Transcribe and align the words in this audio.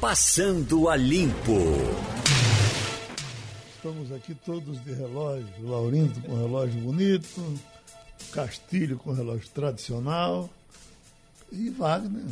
Passando 0.00 0.88
a 0.88 0.96
Limpo. 0.96 1.58
Estamos 3.76 4.10
aqui 4.12 4.34
todos 4.34 4.82
de 4.82 4.94
relógio. 4.94 5.46
Laurindo 5.60 6.20
com 6.22 6.36
relógio 6.36 6.80
bonito, 6.80 7.60
Castilho 8.32 8.96
com 8.96 9.12
relógio 9.12 9.48
tradicional 9.50 10.48
e 11.52 11.68
Wagner 11.68 12.24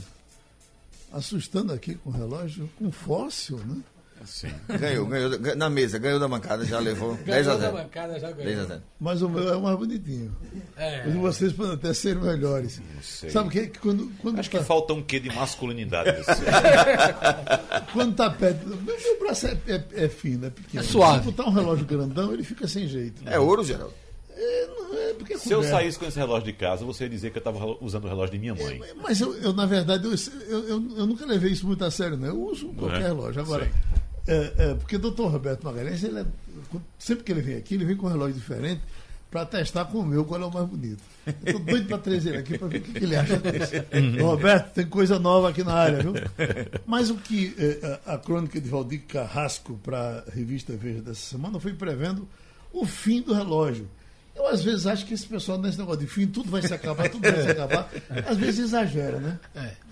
assustando 1.13 1.73
aqui 1.73 1.95
com 1.95 2.11
relógio 2.11 2.71
com 2.79 2.91
fóssil, 2.91 3.59
né? 3.59 3.83
Sim. 4.25 4.49
Ganhou, 4.79 5.07
ganhou 5.07 5.57
na 5.57 5.71
mesa, 5.71 5.99
ganhou 5.99 6.19
da 6.19 6.29
bancada, 6.29 6.65
já 6.65 6.79
levou 6.79 7.15
10 7.25 7.49
a 7.49 7.57
0. 7.57 7.73
da 7.73 7.83
bancada, 7.83 8.21
já 8.21 8.31
10 8.31 8.41
a 8.41 8.45
ganhou. 8.45 8.67
0. 8.67 8.83
Mas 9.01 9.23
o 9.23 9.29
meu 9.29 9.49
é 9.49 9.57
o 9.57 9.63
mais 9.63 9.79
bonitinho. 9.79 10.35
É. 10.77 11.03
De 11.03 11.17
vocês 11.19 11.53
podem 11.53 11.75
até 11.75 11.93
ser 11.95 12.17
melhores. 12.17 12.81
sei. 13.03 13.31
Sabe 13.31 13.49
o 13.49 13.51
que? 13.51 13.67
que 13.69 13.79
Quando, 13.79 14.11
quando, 14.21 14.39
Acho 14.39 14.51
que 14.51 14.59
tá, 14.59 14.65
falta 14.65 14.93
um 14.93 15.03
quê 15.03 15.21
de 15.21 15.29
masculinidade 15.35 16.13
nesse. 16.13 16.43
quando 17.93 18.15
tá 18.15 18.31
perto. 18.31 18.67
Meu, 18.67 19.01
meu 19.01 19.19
braço 19.19 19.47
é, 19.47 19.59
é, 19.67 20.05
é 20.05 20.09
fino, 20.09 20.47
é 20.47 20.51
pequeno. 20.51 20.83
É 20.83 20.87
suave. 20.87 21.25
Se 21.25 21.33
botar 21.33 21.49
um 21.49 21.53
relógio 21.53 21.87
grandão, 21.87 22.33
ele 22.33 22.43
fica 22.43 22.67
sem 22.67 22.87
jeito. 22.87 23.23
É 23.27 23.39
ouro, 23.39 23.65
Geraldo? 23.65 23.95
É, 24.39 24.67
não 24.67 24.95
é 24.97 25.11
é 25.35 25.39
Se 25.39 25.53
eu 25.53 25.63
saísse 25.65 25.99
com 25.99 26.07
esse 26.07 26.17
relógio 26.17 26.45
de 26.45 26.53
casa, 26.53 26.85
você 26.85 27.05
ia 27.05 27.11
dizer 27.11 27.31
que 27.31 27.39
eu 27.39 27.41
estava 27.41 27.77
usando 27.81 28.05
o 28.05 28.09
relógio 28.09 28.33
de 28.33 28.39
minha 28.39 28.55
mãe. 28.55 28.81
Mas 29.03 29.21
eu, 29.21 29.35
eu, 29.39 29.53
na 29.53 29.67
verdade, 29.67 30.05
eu, 30.07 30.15
eu, 30.49 30.69
eu, 30.69 30.97
eu 30.97 31.07
nunca 31.07 31.27
levei 31.27 31.51
isso 31.51 31.67
muito 31.67 31.85
a 31.85 31.91
sério, 31.91 32.17
né? 32.17 32.29
Eu 32.29 32.41
uso 32.41 32.69
qualquer 32.75 33.03
é? 33.03 33.07
relógio. 33.09 33.43
Agora, 33.43 33.65
Sim. 33.65 33.98
É, 34.29 34.53
é, 34.59 34.75
porque 34.75 34.97
o 34.97 34.99
doutor 34.99 35.31
Roberto 35.31 35.65
Magalhães, 35.65 36.03
ele 36.05 36.21
é- 36.21 36.27
sempre 36.99 37.25
que 37.25 37.33
ele 37.33 37.43
vem 37.43 37.57
aqui, 37.57 37.75
ele 37.75 37.85
vem 37.85 37.97
com 37.97 38.07
um 38.07 38.11
relógio 38.11 38.35
diferente 38.35 38.81
para 39.31 39.45
testar 39.45 39.85
com 39.87 39.99
o 39.99 40.07
meu 40.07 40.25
qual 40.25 40.41
é 40.41 40.47
o 40.47 40.53
mais 40.53 40.67
bonito. 40.67 41.03
Tô 41.53 41.59
doido 41.59 41.87
para 41.87 41.99
trazer 41.99 42.31
ele 42.31 42.39
aqui 42.39 42.57
para 42.57 42.69
ver 42.69 42.79
o 42.79 42.81
que, 42.83 42.93
que 42.93 43.05
ele 43.05 43.15
acha 43.17 43.37
desse. 43.39 43.77
Roberto, 44.23 44.73
tem 44.73 44.87
coisa 44.87 45.19
nova 45.19 45.51
aqui 45.51 45.63
na 45.63 45.75
área, 45.75 46.03
viu? 46.03 46.15
Mas 46.87 47.11
o 47.11 47.17
que 47.17 47.55
é, 47.59 48.01
a 48.07 48.15
a 48.15 48.19
crônica 48.19 48.59
de 48.61 48.69
Valdir 48.69 49.03
Carrasco 49.07 49.79
para 49.83 50.25
a 50.27 50.31
revista 50.31 50.73
Veja 50.77 51.03
dessa 51.03 51.21
semana 51.21 51.61
foi 51.61 51.75
prevendo 51.75 52.27
o 52.73 52.87
fim 52.87 53.21
do 53.21 53.35
relógio. 53.35 53.87
Eu, 54.39 54.47
às 54.47 54.63
vezes, 54.63 54.87
acho 54.87 55.05
que 55.05 55.15
esse 55.15 55.27
pessoal, 55.27 55.59
nesse 55.59 55.77
negócio 55.79 56.01
de 56.01 56.07
fim, 56.07 56.27
tudo 56.27 56.49
vai 56.49 56.63
se 56.63 56.73
acabar, 56.73 57.09
tudo 57.09 57.23
vai 57.29 57.43
se 57.43 57.51
acabar. 57.51 57.91
Às 58.27 58.37
vezes 58.37 58.61
exagera, 58.67 59.19
né? 59.19 59.39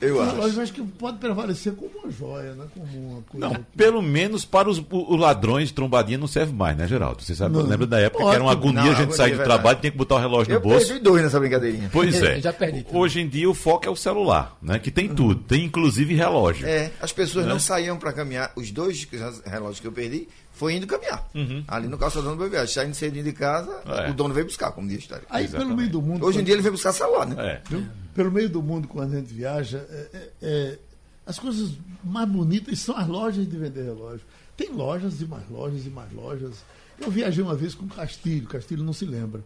Eu 0.01 0.17
o 0.19 0.21
acho. 0.23 0.31
relógio 0.37 0.63
acho 0.63 0.73
que 0.73 0.83
pode 0.83 1.19
prevalecer 1.19 1.73
como 1.75 1.91
uma 1.99 2.11
joia, 2.11 2.53
né? 2.55 2.65
Como 2.73 2.87
uma 3.11 3.23
coisa. 3.23 3.49
Não, 3.49 3.65
pelo 3.77 4.01
menos 4.01 4.45
para 4.45 4.71
os, 4.71 4.81
os 4.91 5.19
ladrões 5.19 5.69
de 5.69 5.75
trombadinha 5.75 6.17
não 6.17 6.29
serve 6.29 6.53
mais, 6.53 6.77
né, 6.77 6.87
Geraldo? 6.87 7.23
Você 7.23 7.35
sabe, 7.35 7.55
Não. 7.57 7.63
lembra 7.63 7.87
da 7.87 7.99
época 7.99 8.23
que 8.25 8.31
era 8.31 8.43
uma 8.43 8.53
Ótimo. 8.53 8.69
agonia 8.71 8.85
Não, 8.85 8.91
a 8.93 8.95
gente 8.95 9.17
sair 9.17 9.33
é 9.33 9.37
do 9.37 9.43
trabalho 9.43 9.79
e 9.79 9.81
tinha 9.81 9.91
que 9.91 9.99
botar 9.99 10.15
o 10.15 10.19
relógio 10.19 10.53
Eu 10.53 10.61
no 10.61 10.69
bolso. 10.69 10.87
perdi 10.87 11.03
dois 11.03 11.23
nessa 11.23 11.41
brincadeirinha. 11.41 11.91
Pois 11.93 12.15
é. 12.23 12.37
Eu 12.37 12.41
já 12.43 12.53
perdi 12.53 12.83
também. 12.85 13.01
Hoje 13.01 13.21
em 13.21 13.29
dia 13.29 13.51
o 13.51 13.55
foco 13.55 13.87
é 13.87 13.91
o 13.91 13.97
celular, 13.97 14.57
né? 14.63 14.79
Que 14.79 14.91
tem 14.91 15.09
tudo. 15.09 15.35
Tem 15.43 15.65
inclusive 15.65 16.15
relógio. 16.15 16.67
É, 16.69 16.93
as 17.01 17.13
pessoas 17.13 17.47
não 17.47 17.59
saíam 17.59 17.97
para 17.97 18.13
caminhar. 18.13 18.53
Os 18.55 18.71
dois 18.71 19.07
relógios 19.45 19.81
que 19.81 19.87
eu 19.87 19.93
perdi 19.93 20.29
foi 20.57 20.75
indo 20.75 20.87
caminhar. 20.87 21.29
Ali 21.69 21.87
no 21.87 21.99
calçadão 21.99 22.35
do 22.37 22.49
Boa 22.49 22.67
Saindo 22.67 22.95
cedinho 22.95 23.23
de 23.25 23.33
casa, 23.33 23.71
É. 23.85 24.11
o 24.11 24.15
dono 24.15 24.33
veio 24.33 24.47
buscar, 24.47 24.73
como 24.73 24.89
diz 24.89 24.97
a 24.97 25.01
história. 25.01 25.27
Aí, 25.29 25.47
pelo 25.47 25.77
meio 25.77 25.91
do 25.91 26.01
mundo. 26.01 26.25
Hoje 26.25 26.41
em 26.41 26.45
dia 26.45 26.55
ele 26.55 26.63
veio 26.63 26.73
buscar 26.73 26.93
celular, 26.93 27.27
né? 27.27 27.37
É. 27.39 27.63
Viu? 27.69 27.87
Pelo 28.15 28.33
meio 28.33 28.49
do 28.49 28.63
mundo, 28.63 28.89
quando 28.89 29.13
a 29.13 29.17
gente 29.21 29.33
viaja, 29.35 29.79
é- 29.91 30.09
é- 30.15 30.31
é, 30.43 30.79
as 31.27 31.39
coisas 31.39 31.73
mais 32.03 32.27
bonitas 32.29 32.79
são 32.81 32.97
as 32.97 33.07
lojas 33.07 33.47
de 33.47 33.57
vender 33.57 33.83
relógio. 33.85 34.25
Tem 34.57 34.71
lojas 34.73 35.21
e 35.21 35.27
mais 35.27 35.47
lojas 35.51 35.85
e 35.85 35.91
mais 35.91 36.11
lojas. 36.13 36.55
Eu 36.99 37.11
viajei 37.11 37.45
uma 37.45 37.55
vez 37.55 37.75
com 37.75 37.87
Castilho, 37.87 38.47
Castilho 38.49 38.83
não 38.83 38.95
se 38.95 39.05
lembra. 39.05 39.45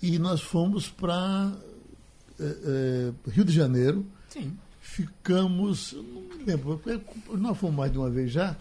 E 0.00 0.16
nós 0.20 0.40
fomos 0.40 0.88
para 0.88 1.50
Rio 3.32 3.44
de 3.44 3.52
Janeiro. 3.52 4.06
Sim. 4.28 4.56
Ficamos, 4.80 5.92
não 5.92 6.22
me 6.38 6.44
lembro, 6.44 6.78
porque 6.82 7.00
nós 7.36 7.58
fomos 7.58 7.76
mais 7.76 7.92
de 7.92 7.98
uma 7.98 8.08
vez 8.08 8.30
já. 8.30 8.56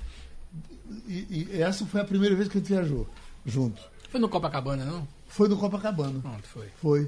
E, 1.07 1.47
e 1.53 1.61
essa 1.61 1.85
foi 1.85 2.01
a 2.01 2.05
primeira 2.05 2.35
vez 2.35 2.47
que 2.49 2.57
a 2.57 2.61
gente 2.61 2.69
viajou 2.69 3.07
junto. 3.45 3.81
Foi 4.09 4.19
no 4.19 4.29
Copacabana, 4.29 4.85
não? 4.85 5.07
Foi 5.27 5.47
no 5.49 5.57
Copacabana. 5.57 6.19
Pronto, 6.19 6.47
foi. 6.47 6.67
Foi. 6.81 7.07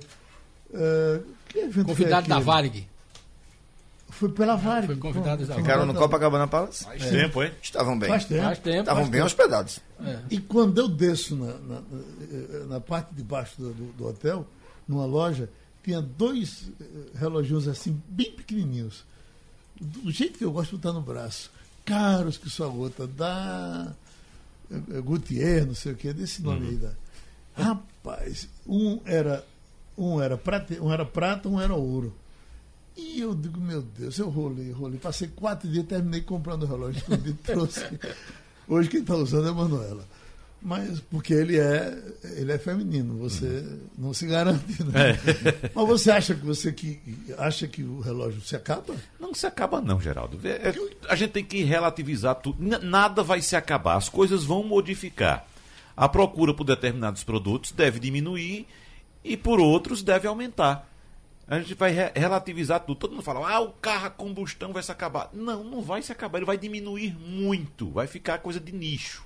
É, 0.73 1.21
que 1.47 1.59
evento 1.59 1.87
Convidado 1.87 2.25
foi 2.27 2.35
da? 2.35 2.39
Varig. 2.39 2.87
Foi 4.09 4.29
pela 4.29 4.55
Varig. 4.55 4.87
Foi 4.87 4.95
convidado 4.97 5.45
da 5.45 5.55
Ficaram 5.55 5.85
no. 5.85 5.93
Copacabana 5.93 6.47
Palace? 6.47 6.83
Faz 6.83 7.09
tempo, 7.09 7.43
hein? 7.43 7.51
Estavam 7.61 7.97
bem. 7.97 8.09
Faz 8.09 8.25
tempo. 8.25 8.41
Faz 8.43 8.59
tempo. 8.59 8.79
Estavam 8.79 9.01
faz 9.03 9.09
bem 9.09 9.19
tempo. 9.19 9.25
hospedados. 9.27 9.79
É. 10.03 10.19
E 10.29 10.39
quando 10.39 10.77
eu 10.79 10.87
desço 10.87 11.35
na, 11.35 11.53
na, 11.59 11.81
na- 12.67 12.79
parte 12.81 13.13
de 13.13 13.23
baixo 13.23 13.53
do, 13.61 13.73
do- 13.73 14.07
hotel, 14.07 14.45
numa 14.87 15.05
loja, 15.05 15.49
tinha 15.83 16.01
dois 16.01 16.69
eh, 16.81 16.85
reloginhos 17.15 17.67
assim, 17.67 18.01
bem 18.09 18.31
pequenininhos. 18.31 19.05
Do 19.79 20.11
jeito 20.11 20.37
que 20.37 20.43
eu 20.43 20.51
gosto 20.51 20.71
de 20.71 20.77
botar 20.77 20.91
no 20.93 21.01
braço. 21.01 21.51
Caros 21.85 22.37
que 22.37 22.49
sua 22.49 22.67
outra, 22.67 23.07
da 23.07 23.93
eh, 24.71 24.81
eh, 24.95 25.01
Gutierrez, 25.01 25.65
não 25.65 25.75
sei 25.75 25.93
o 25.93 25.95
que, 25.95 26.13
desse 26.13 26.41
nome 26.41 26.67
aí. 26.67 26.75
Da. 26.75 26.91
Rapaz, 27.53 28.47
um 28.67 28.99
era, 29.05 29.45
um, 29.97 30.21
era 30.21 30.37
prata, 30.37 30.73
um 30.81 30.91
era 30.91 31.05
prata, 31.05 31.49
um 31.49 31.59
era 31.59 31.73
ouro. 31.73 32.13
E 32.95 33.21
eu 33.21 33.33
digo, 33.33 33.59
meu 33.59 33.81
Deus, 33.81 34.17
eu 34.17 34.29
rolei, 34.29 34.71
rolei. 34.71 34.99
Passei 34.99 35.27
quatro 35.27 35.69
dias, 35.69 35.85
terminei 35.85 36.21
comprando 36.21 36.63
o 36.63 36.65
relógio 36.65 36.99
escondido, 36.99 37.37
trouxe. 37.43 37.81
Hoje 38.67 38.89
quem 38.89 39.01
está 39.01 39.15
usando 39.15 39.47
é 39.47 39.51
a 39.51 39.53
Manuela. 39.53 40.05
Mas 40.61 40.99
porque 40.99 41.33
ele 41.33 41.57
é, 41.57 41.97
ele 42.35 42.51
é 42.51 42.57
feminino, 42.57 43.17
você 43.17 43.65
não 43.97 44.13
se 44.13 44.25
garante. 44.27 44.83
Né? 44.83 45.17
Mas 45.73 45.87
você 45.87 46.11
acha 46.11 46.35
que 46.35 46.45
você 46.45 46.71
que 46.73 46.99
acha 47.37 47.65
que 47.67 47.81
o 47.81 48.01
relógio 48.01 48.41
se 48.41 48.55
acaba? 48.57 48.93
Não 49.19 49.33
se 49.33 49.47
acaba, 49.47 49.79
não, 49.79 50.01
Geraldo. 50.01 50.37
É- 50.45 50.69
é- 50.69 50.75
a 51.07 51.15
gente 51.15 51.31
tem 51.31 51.45
que 51.45 51.63
relativizar 51.63 52.35
tudo. 52.35 52.57
Nada 52.81 53.23
vai 53.23 53.41
se 53.41 53.55
acabar, 53.55 53.95
as 53.95 54.09
coisas 54.09 54.43
vão 54.43 54.61
modificar. 54.63 55.45
A 55.95 56.09
procura 56.09 56.53
por 56.53 56.63
determinados 56.65 57.23
produtos 57.23 57.71
deve 57.71 57.99
diminuir 57.99 58.67
e 59.23 59.37
por 59.37 59.59
outros 59.61 60.01
deve 60.03 60.27
aumentar. 60.27 60.87
A 61.47 61.59
gente 61.59 61.73
vai 61.73 61.91
re- 61.91 62.11
relativizar 62.15 62.81
tudo. 62.81 62.99
Todo 62.99 63.11
mundo 63.11 63.23
fala, 63.23 63.49
ah, 63.49 63.59
o 63.61 63.71
carro 63.71 64.05
a 64.07 64.09
combustão 64.09 64.71
vai 64.71 64.83
se 64.83 64.91
acabar. 64.91 65.29
Não, 65.33 65.63
não 65.63 65.81
vai 65.81 66.01
se 66.01 66.11
acabar, 66.11 66.37
ele 66.37 66.45
vai 66.45 66.57
diminuir 66.57 67.17
muito. 67.17 67.89
Vai 67.89 68.07
ficar 68.07 68.37
coisa 68.39 68.59
de 68.59 68.71
nicho. 68.71 69.23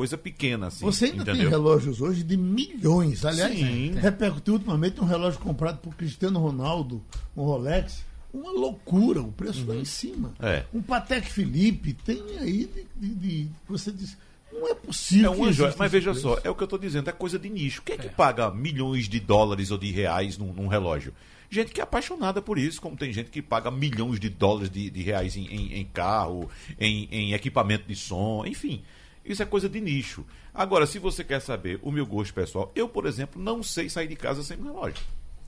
Coisa 0.00 0.18
pequena, 0.18 0.66
assim. 0.68 0.84
Você 0.84 1.04
ainda 1.06 1.24
tem 1.24 1.34
entendeu? 1.34 1.50
relógios 1.50 2.00
hoje 2.00 2.22
de 2.22 2.36
milhões. 2.36 3.24
Aliás, 3.24 3.54
Sim. 3.58 3.92
repercutiu 4.00 4.54
ultimamente 4.54 5.00
um 5.00 5.04
relógio 5.04 5.38
comprado 5.40 5.78
por 5.78 5.94
Cristiano 5.94 6.38
Ronaldo, 6.40 7.02
um 7.36 7.42
Rolex. 7.44 8.04
Uma 8.32 8.52
loucura, 8.52 9.20
o 9.20 9.32
preço 9.32 9.66
lá 9.66 9.74
em 9.74 9.84
cima. 9.84 10.32
É. 10.40 10.64
Um 10.72 10.80
Patek 10.80 11.28
Philippe 11.30 11.92
tem 11.94 12.22
aí 12.38 12.70
de, 12.98 13.08
de- 13.08 13.14
de- 13.16 13.48
você 13.68 13.90
diz, 13.90 14.16
não 14.52 14.68
é 14.68 14.74
possível. 14.74 15.32
É 15.32 15.36
uma 15.36 15.52
joia. 15.52 15.74
Mas 15.76 15.90
veja 15.90 16.12
preço. 16.12 16.28
só, 16.28 16.40
é 16.44 16.48
o 16.48 16.54
que 16.54 16.62
eu 16.62 16.66
estou 16.66 16.78
dizendo, 16.78 17.10
é 17.10 17.12
coisa 17.12 17.38
de 17.40 17.50
nicho. 17.50 17.82
Quem 17.82 17.96
é 17.96 17.98
que 17.98 18.08
paga 18.08 18.48
milhões 18.52 19.08
de 19.08 19.18
dólares 19.18 19.70
ou 19.72 19.76
de 19.78 19.90
reais 19.90 20.38
num, 20.38 20.52
num 20.52 20.68
relógio? 20.68 21.12
Gente 21.50 21.72
que 21.72 21.80
é 21.80 21.82
apaixonada 21.82 22.40
por 22.40 22.56
isso, 22.56 22.80
como 22.80 22.96
tem 22.96 23.12
gente 23.12 23.30
que 23.30 23.42
paga 23.42 23.68
milhões 23.68 24.20
de 24.20 24.28
dólares 24.28 24.70
de, 24.70 24.88
de 24.88 25.02
reais 25.02 25.36
em, 25.36 25.46
em- 25.46 25.74
em 25.80 25.84
carro, 25.84 26.48
em, 26.78 27.08
em 27.10 27.32
equipamento 27.32 27.88
de 27.88 27.96
som, 27.96 28.44
enfim. 28.46 28.80
Isso 29.24 29.42
é 29.42 29.46
coisa 29.46 29.68
de 29.68 29.80
nicho. 29.80 30.24
Agora, 30.54 30.86
se 30.86 30.98
você 30.98 31.22
quer 31.22 31.40
saber 31.40 31.78
o 31.82 31.90
meu 31.92 32.06
gosto 32.06 32.32
pessoal, 32.34 32.72
eu, 32.74 32.88
por 32.88 33.06
exemplo, 33.06 33.40
não 33.40 33.62
sei 33.62 33.88
sair 33.88 34.08
de 34.08 34.16
casa 34.16 34.42
sem 34.42 34.58
um 34.58 34.64
relógio. 34.64 35.02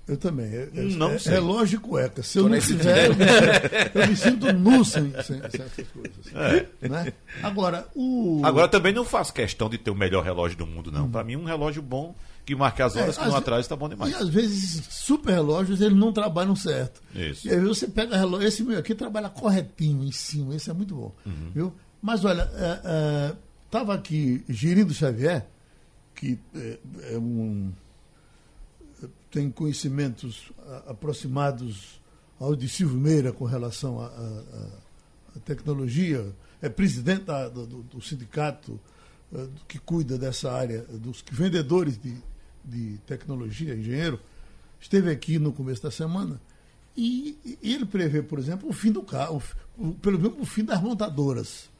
Eu 0.06 0.16
também. 0.16 0.46
É, 0.46 0.68
é- 0.74 0.82
Não 0.96 1.12
é, 1.12 1.18
sei. 1.18 1.32
relógio 1.34 1.76
e 1.76 1.80
cueca. 1.80 2.22
Se 2.24 2.36
eu 2.38 2.42
Tô 2.44 2.48
não 2.48 2.58
tiver, 2.58 3.06
eu, 3.06 3.14
me- 3.16 3.24
eu 4.02 4.08
me 4.08 4.16
sinto 4.16 4.52
nu 4.52 4.84
sem, 4.84 5.10
sem 5.22 5.38
certas 5.50 5.86
coisas. 5.88 6.66
É. 6.82 6.88
Né? 6.88 7.12
Agora, 7.42 7.86
o. 7.94 8.40
Agora, 8.44 8.66
também 8.68 8.92
não 8.92 9.04
faço 9.04 9.32
questão 9.32 9.70
de 9.70 9.78
ter 9.78 9.90
o 9.90 9.94
melhor 9.94 10.24
relógio 10.24 10.58
do 10.58 10.66
mundo, 10.66 10.90
não. 10.90 11.08
Para 11.08 11.22
mim, 11.22 11.36
um 11.36 11.44
relógio 11.44 11.80
bom 11.80 12.14
que 12.44 12.54
marque 12.56 12.82
as 12.82 12.96
horas 12.96 13.16
É, 13.16 13.22
que 13.22 13.28
não 13.28 13.36
atrás 13.36 13.64
está 13.64 13.76
bom 13.76 13.88
demais. 13.88 14.10
E 14.12 14.16
às 14.16 14.28
vezes 14.28 14.84
super 14.90 15.32
relógios 15.34 15.80
eles 15.80 15.96
não 15.96 16.12
trabalham 16.12 16.56
certo. 16.56 17.00
Isso. 17.14 17.46
E 17.46 17.52
aí 17.52 17.60
você 17.60 17.86
pega 17.86 18.16
relógio, 18.16 18.48
esse 18.48 18.64
meu 18.64 18.78
aqui 18.80 18.96
trabalha 18.96 19.28
corretinho 19.28 20.02
em 20.02 20.10
cima, 20.10 20.52
esse 20.56 20.68
é 20.68 20.72
muito 20.72 20.96
bom. 20.96 21.14
Uhum. 21.24 21.50
Viu? 21.54 21.72
Mas 22.02 22.24
olha, 22.24 22.50
estava 23.72 23.94
aqui 23.94 24.44
Girindo 24.50 24.92
Xavier, 24.92 25.46
que 26.14 26.38
é, 26.54 26.78
é 27.14 27.18
um 27.18 27.72
tem 29.30 29.50
conhecimentos 29.50 30.52
aproximados 30.86 31.98
ao 32.38 32.54
de 32.54 32.68
Silvio 32.68 32.98
Meira 32.98 33.32
com 33.32 33.46
relação 33.46 33.98
à 33.98 35.40
tecnologia, 35.46 36.34
é 36.60 36.68
presidente 36.68 37.24
da- 37.24 37.48
do, 37.48 37.66
do- 37.66 38.02
sindicato 38.02 38.78
do 39.32 39.48
que 39.66 39.78
cuida 39.78 40.18
dessa 40.18 40.52
área, 40.52 40.82
dos 40.82 41.24
vendedores 41.32 41.96
de, 41.98 42.14
de 42.62 42.98
tecnologia, 43.06 43.74
engenheiro, 43.74 44.20
esteve 44.78 45.10
aqui 45.10 45.38
no 45.38 45.50
começo 45.50 45.82
da 45.82 45.90
semana 45.90 46.38
e, 46.94 47.58
ele 47.62 47.86
prevê, 47.86 48.22
por 48.22 48.38
exemplo, 48.38 48.68
o 48.68 48.72
fim 48.74 48.92
do 48.92 49.02
carro, 49.02 49.42
pelo 50.02 50.18
menos 50.20 50.38
o 50.38 50.44
fim 50.44 50.62
das 50.62 50.80
montadoras. 50.82 51.71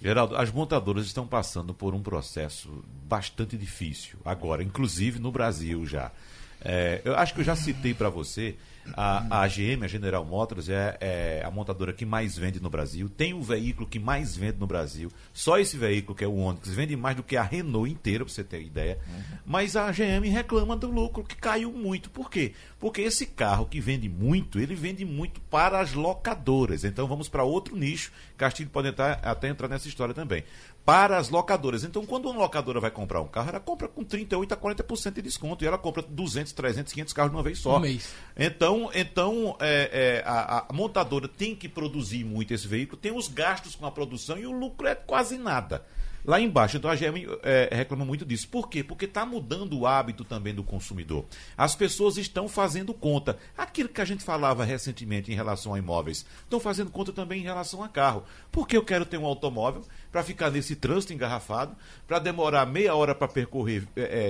Geraldo, 0.00 0.36
as 0.36 0.50
montadoras 0.50 1.06
estão 1.06 1.26
passando 1.26 1.72
por 1.72 1.94
um 1.94 2.02
processo 2.02 2.84
bastante 3.08 3.56
difícil 3.56 4.18
agora, 4.24 4.62
inclusive 4.62 5.18
no 5.18 5.32
Brasil 5.32 5.86
já. 5.86 6.12
É, 6.60 7.00
eu 7.04 7.14
acho 7.16 7.34
que 7.34 7.40
eu 7.40 7.44
já 7.44 7.56
citei 7.56 7.94
para 7.94 8.08
você 8.08 8.56
A, 8.94 9.42
a 9.42 9.48
GM, 9.48 9.84
a 9.84 9.88
General 9.88 10.24
Motors, 10.24 10.68
é, 10.68 10.96
é 11.00 11.42
a 11.44 11.50
montadora 11.50 11.92
que 11.92 12.04
mais 12.04 12.36
vende 12.36 12.60
no 12.60 12.70
Brasil. 12.70 13.08
Tem 13.08 13.34
o 13.34 13.42
veículo 13.42 13.86
que 13.86 13.98
mais 13.98 14.36
vende 14.36 14.58
no 14.58 14.66
Brasil. 14.66 15.10
Só 15.32 15.58
esse 15.58 15.76
veículo, 15.76 16.16
que 16.16 16.24
é 16.24 16.28
o 16.28 16.36
Onix, 16.36 16.68
vende 16.68 16.96
mais 16.96 17.16
do 17.16 17.22
que 17.22 17.36
a 17.36 17.42
Renault 17.42 17.90
inteira, 17.90 18.24
pra 18.24 18.32
você 18.32 18.44
ter 18.44 18.62
ideia. 18.62 18.98
Mas 19.44 19.76
a 19.76 19.90
GM 19.90 20.28
reclama 20.28 20.76
do 20.76 20.90
lucro, 20.90 21.24
que 21.24 21.36
caiu 21.36 21.72
muito. 21.72 22.10
Por 22.10 22.30
quê? 22.30 22.52
Porque 22.78 23.02
esse 23.02 23.26
carro 23.26 23.66
que 23.66 23.80
vende 23.80 24.08
muito, 24.08 24.58
ele 24.58 24.74
vende 24.74 25.04
muito 25.04 25.40
para 25.42 25.80
as 25.80 25.92
locadoras. 25.92 26.84
Então 26.84 27.06
vamos 27.06 27.28
para 27.28 27.44
outro 27.44 27.76
nicho. 27.76 28.12
Castilho 28.36 28.70
pode 28.70 28.88
entrar, 28.88 29.20
até 29.22 29.48
entrar 29.48 29.68
nessa 29.68 29.88
história 29.88 30.14
também. 30.14 30.44
Para 30.86 31.18
as 31.18 31.28
locadoras. 31.28 31.82
Então, 31.82 32.06
quando 32.06 32.30
uma 32.30 32.38
locadora 32.38 32.78
vai 32.78 32.92
comprar 32.92 33.20
um 33.20 33.26
carro, 33.26 33.48
ela 33.48 33.58
compra 33.60 33.88
com 33.88 34.04
38% 34.04 34.52
a 34.52 34.56
40% 34.56 35.14
de 35.14 35.22
desconto. 35.22 35.64
E 35.64 35.66
ela 35.66 35.76
compra 35.76 36.02
200, 36.02 36.52
300, 36.52 36.92
500 36.92 37.12
carros 37.12 37.32
de 37.32 37.36
uma 37.36 37.42
vez 37.42 37.58
só. 37.58 37.76
Um 37.76 37.80
mês. 37.80 38.14
Então, 38.36 38.88
então 38.94 39.56
é, 39.58 40.22
é, 40.22 40.22
a, 40.24 40.66
a 40.68 40.72
montadora 40.72 41.26
tem 41.26 41.56
que 41.56 41.68
produzir 41.68 42.24
muito 42.24 42.54
esse 42.54 42.68
veículo, 42.68 42.96
tem 42.96 43.10
os 43.10 43.26
gastos 43.26 43.74
com 43.74 43.84
a 43.84 43.90
produção 43.90 44.38
e 44.38 44.46
o 44.46 44.52
lucro 44.52 44.86
é 44.86 44.94
quase 44.94 45.36
nada. 45.36 45.84
Lá 46.26 46.40
embaixo, 46.40 46.76
então 46.76 46.90
a 46.90 46.96
GM 46.96 47.24
é, 47.44 47.68
reclama 47.72 48.04
muito 48.04 48.24
disso. 48.24 48.48
Por 48.48 48.68
quê? 48.68 48.82
Porque 48.82 49.04
está 49.04 49.24
mudando 49.24 49.78
o 49.78 49.86
hábito 49.86 50.24
também 50.24 50.52
do 50.52 50.64
consumidor. 50.64 51.24
As 51.56 51.76
pessoas 51.76 52.16
estão 52.16 52.48
fazendo 52.48 52.92
conta. 52.92 53.38
Aquilo 53.56 53.88
que 53.88 54.00
a 54.00 54.04
gente 54.04 54.24
falava 54.24 54.64
recentemente 54.64 55.30
em 55.30 55.36
relação 55.36 55.72
a 55.72 55.78
imóveis, 55.78 56.26
estão 56.42 56.58
fazendo 56.58 56.90
conta 56.90 57.12
também 57.12 57.40
em 57.40 57.44
relação 57.44 57.80
a 57.84 57.88
carro. 57.88 58.24
Porque 58.50 58.76
eu 58.76 58.84
quero 58.84 59.06
ter 59.06 59.18
um 59.18 59.24
automóvel 59.24 59.84
para 60.10 60.24
ficar 60.24 60.50
nesse 60.50 60.74
trânsito 60.74 61.12
engarrafado, 61.12 61.76
para 62.08 62.18
demorar 62.18 62.66
meia 62.66 62.94
hora 62.94 63.14
para 63.14 63.28
percorrer 63.28 63.86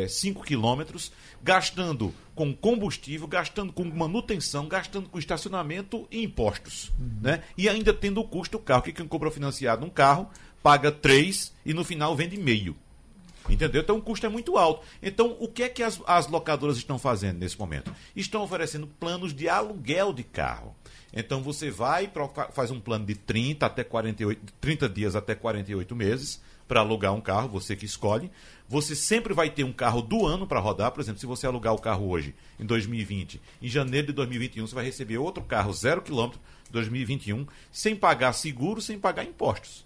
5 0.09 0.43
quilômetros, 0.43 1.11
gastando 1.43 2.13
com 2.35 2.55
combustível, 2.55 3.27
gastando 3.27 3.73
com 3.73 3.85
manutenção, 3.85 4.69
gastando 4.69 5.09
com 5.09 5.19
estacionamento 5.19 6.07
e 6.11 6.23
impostos. 6.23 6.93
Né? 7.23 7.43
E 7.57 7.69
ainda 7.69 7.95
tendo 7.95 8.21
o 8.21 8.29
custo 8.29 8.59
do 8.59 8.63
carro, 8.63 8.83
que 8.83 8.93
quem 8.93 9.09
compra 9.09 9.31
financiado 9.31 9.87
um 9.87 9.89
carro 9.89 10.29
paga 10.67 10.91
3 10.91 11.53
e 11.65 11.73
no 11.73 11.85
final 11.85 12.17
vende 12.17 12.37
meio. 12.37 12.75
Entendeu? 13.49 13.83
Então 13.83 13.99
o 13.99 14.03
custo 14.03 14.27
é 14.27 14.29
muito 14.29 14.59
alto. 14.59 14.85
Então, 15.01 15.37
o 15.39 15.47
que 15.47 15.63
é 15.63 15.69
que 15.69 15.81
as, 15.81 16.03
as 16.05 16.27
locadoras 16.27 16.77
estão 16.77 16.99
fazendo 16.99 17.39
nesse 17.39 17.57
momento? 17.57 17.95
Estão 18.17 18.43
oferecendo 18.43 18.89
planos 18.89 19.33
de 19.33 19.49
aluguel 19.49 20.13
de 20.13 20.25
carro. 20.25 20.75
Então 21.13 21.41
você 21.41 21.71
vai, 21.71 22.11
faz 22.51 22.73
um 22.73 22.81
plano 22.81 23.07
de 23.07 23.15
30 23.15 23.65
até 23.65 23.85
48, 23.85 24.55
30 24.61 24.89
dias 24.89 25.15
até 25.15 25.37
48 25.37 25.95
meses 25.95 26.43
para 26.67 26.81
alugar 26.81 27.15
um 27.15 27.21
carro, 27.21 27.49
você 27.49 27.77
que 27.77 27.87
escolhe. 27.87 28.29
Você 28.69 28.97
sempre 28.97 29.33
vai 29.33 29.49
ter 29.49 29.63
um 29.63 29.73
carro 29.73 30.03
do 30.03 30.27
ano 30.27 30.49
para 30.49 30.59
rodar. 30.59 30.91
Por 30.91 31.01
exemplo, 31.01 31.21
se 31.21 31.27
você 31.27 31.47
alugar 31.47 31.75
o 31.75 31.81
carro 31.81 32.09
hoje, 32.09 32.35
em 32.59 32.67
2020, 32.67 33.41
em 33.63 33.69
janeiro 33.69 34.09
de 34.09 34.13
2021, 34.15 34.67
você 34.67 34.75
vai 34.75 34.85
receber 34.85 35.19
outro 35.19 35.45
carro 35.45 35.73
zero 35.73 36.03
quilômetro, 36.03 36.41
2021, 36.73 37.47
sem 37.71 37.95
pagar 37.95 38.33
seguro, 38.33 38.83
sem 38.83 38.99
pagar 38.99 39.23
impostos. 39.23 39.86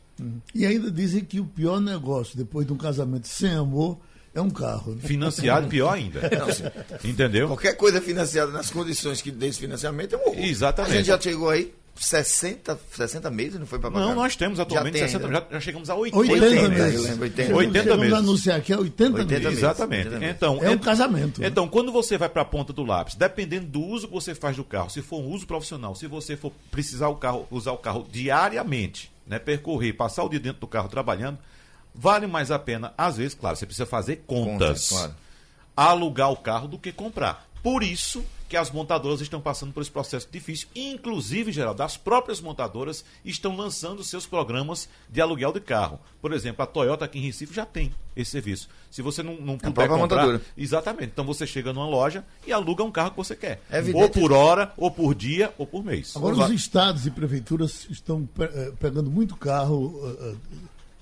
E 0.54 0.64
ainda 0.66 0.90
dizem 0.90 1.24
que 1.24 1.40
o 1.40 1.44
pior 1.44 1.80
negócio 1.80 2.36
depois 2.36 2.66
de 2.66 2.72
um 2.72 2.76
casamento 2.76 3.26
sem 3.28 3.50
amor 3.52 3.98
é 4.34 4.40
um 4.40 4.50
carro. 4.50 4.92
né? 4.94 5.00
Financiado, 5.02 5.66
pior 5.68 5.92
ainda. 5.92 6.20
Entendeu? 7.04 7.46
Qualquer 7.48 7.76
coisa 7.76 8.00
financiada 8.00 8.52
nas 8.52 8.70
condições 8.70 9.20
que 9.22 9.30
desse 9.30 9.58
financiamento 9.58 10.14
é 10.14 10.18
um 10.18 10.22
horror. 10.28 10.38
Exatamente. 10.44 10.92
A 10.92 10.96
gente 10.96 11.06
já 11.06 11.20
chegou 11.20 11.48
aí 11.50 11.72
60, 11.96 12.78
60 12.96 13.30
meses, 13.30 13.58
não 13.58 13.66
foi 13.66 13.78
para 13.78 13.90
Não, 13.90 14.14
nós 14.14 14.34
temos 14.34 14.58
atualmente 14.58 14.94
Já 14.94 15.00
tem, 15.00 15.08
60, 15.08 15.28
né? 15.28 15.34
já, 15.34 15.46
já 15.54 15.60
chegamos 15.60 15.90
a 15.90 15.94
80. 15.96 16.32
80 16.32 16.46
80, 16.46 16.68
meses. 16.70 17.02
lembro, 17.02 17.22
80. 17.24 17.54
80 17.56 17.78
Chegamos 17.82 18.00
meses. 18.00 18.18
anunciar 18.18 18.60
que 18.62 18.72
é 18.72 18.78
80, 18.78 19.18
80 19.18 19.34
meses. 19.40 19.58
Exatamente. 19.58 20.06
Exatamente. 20.06 20.32
Então, 20.36 20.58
É 20.62 20.70
um 20.70 20.72
ent- 20.72 20.82
casamento. 20.82 21.40
né? 21.42 21.48
Então, 21.48 21.68
quando 21.68 21.92
você 21.92 22.16
vai 22.16 22.28
para 22.30 22.40
a 22.42 22.44
ponta 22.44 22.72
do 22.72 22.84
lápis, 22.84 23.16
dependendo 23.16 23.66
do 23.66 23.80
uso 23.82 24.06
que 24.08 24.14
você 24.14 24.34
faz 24.34 24.56
do 24.56 24.64
carro, 24.64 24.88
se 24.88 25.02
for 25.02 25.20
um 25.20 25.28
uso 25.28 25.46
profissional, 25.46 25.94
se 25.94 26.06
você 26.06 26.36
for 26.36 26.52
precisar 26.70 27.08
o 27.08 27.16
carro, 27.16 27.46
usar 27.50 27.72
o 27.72 27.78
carro 27.78 28.06
diariamente, 28.10 29.10
né, 29.30 29.38
percorrer, 29.38 29.92
passar 29.92 30.24
o 30.24 30.28
dia 30.28 30.40
dentro 30.40 30.60
do 30.60 30.66
carro 30.66 30.88
trabalhando, 30.88 31.38
vale 31.94 32.26
mais 32.26 32.50
a 32.50 32.58
pena, 32.58 32.92
às 32.98 33.16
vezes, 33.16 33.32
claro, 33.32 33.56
você 33.56 33.64
precisa 33.64 33.86
fazer 33.86 34.24
contas, 34.26 34.88
Contas, 34.88 34.88
claro. 34.88 35.14
alugar 35.76 36.32
o 36.32 36.36
carro 36.36 36.66
do 36.66 36.76
que 36.76 36.90
comprar. 36.90 37.46
Por 37.62 37.84
isso 37.84 38.24
que 38.50 38.56
as 38.56 38.68
montadoras 38.68 39.20
estão 39.20 39.40
passando 39.40 39.72
por 39.72 39.80
esse 39.80 39.92
processo 39.92 40.26
difícil. 40.28 40.66
Inclusive, 40.74 41.52
Geraldo, 41.52 41.84
as 41.84 41.96
próprias 41.96 42.40
montadoras 42.40 43.04
estão 43.24 43.56
lançando 43.56 44.02
seus 44.02 44.26
programas 44.26 44.88
de 45.08 45.20
aluguel 45.20 45.52
de 45.52 45.60
carro. 45.60 46.00
Por 46.20 46.32
exemplo, 46.32 46.60
a 46.64 46.66
Toyota 46.66 47.04
aqui 47.04 47.20
em 47.20 47.22
Recife 47.22 47.54
já 47.54 47.64
tem 47.64 47.94
esse 48.16 48.32
serviço. 48.32 48.68
Se 48.90 49.02
você 49.02 49.22
não, 49.22 49.34
não 49.34 49.56
puder 49.56 49.72
própria 49.72 49.88
comprar... 49.96 50.16
montadora. 50.16 50.42
Exatamente. 50.58 51.12
Então 51.12 51.24
você 51.24 51.46
chega 51.46 51.72
numa 51.72 51.86
loja 51.86 52.24
e 52.44 52.52
aluga 52.52 52.82
um 52.82 52.90
carro 52.90 53.12
que 53.12 53.18
você 53.18 53.36
quer. 53.36 53.62
É 53.70 53.78
evidente. 53.78 54.02
Ou 54.02 54.10
por 54.10 54.32
hora, 54.32 54.72
ou 54.76 54.90
por 54.90 55.14
dia, 55.14 55.54
ou 55.56 55.64
por 55.64 55.84
mês. 55.84 56.16
Agora 56.16 56.34
Vamos 56.34 56.46
os 56.46 56.50
lá. 56.50 56.56
estados 56.56 57.06
e 57.06 57.10
prefeituras 57.12 57.86
estão 57.88 58.28
eh, 58.40 58.72
pegando 58.80 59.08
muito 59.08 59.36
carro 59.36 59.94
eh, 60.02 60.32
eh, 60.32 60.34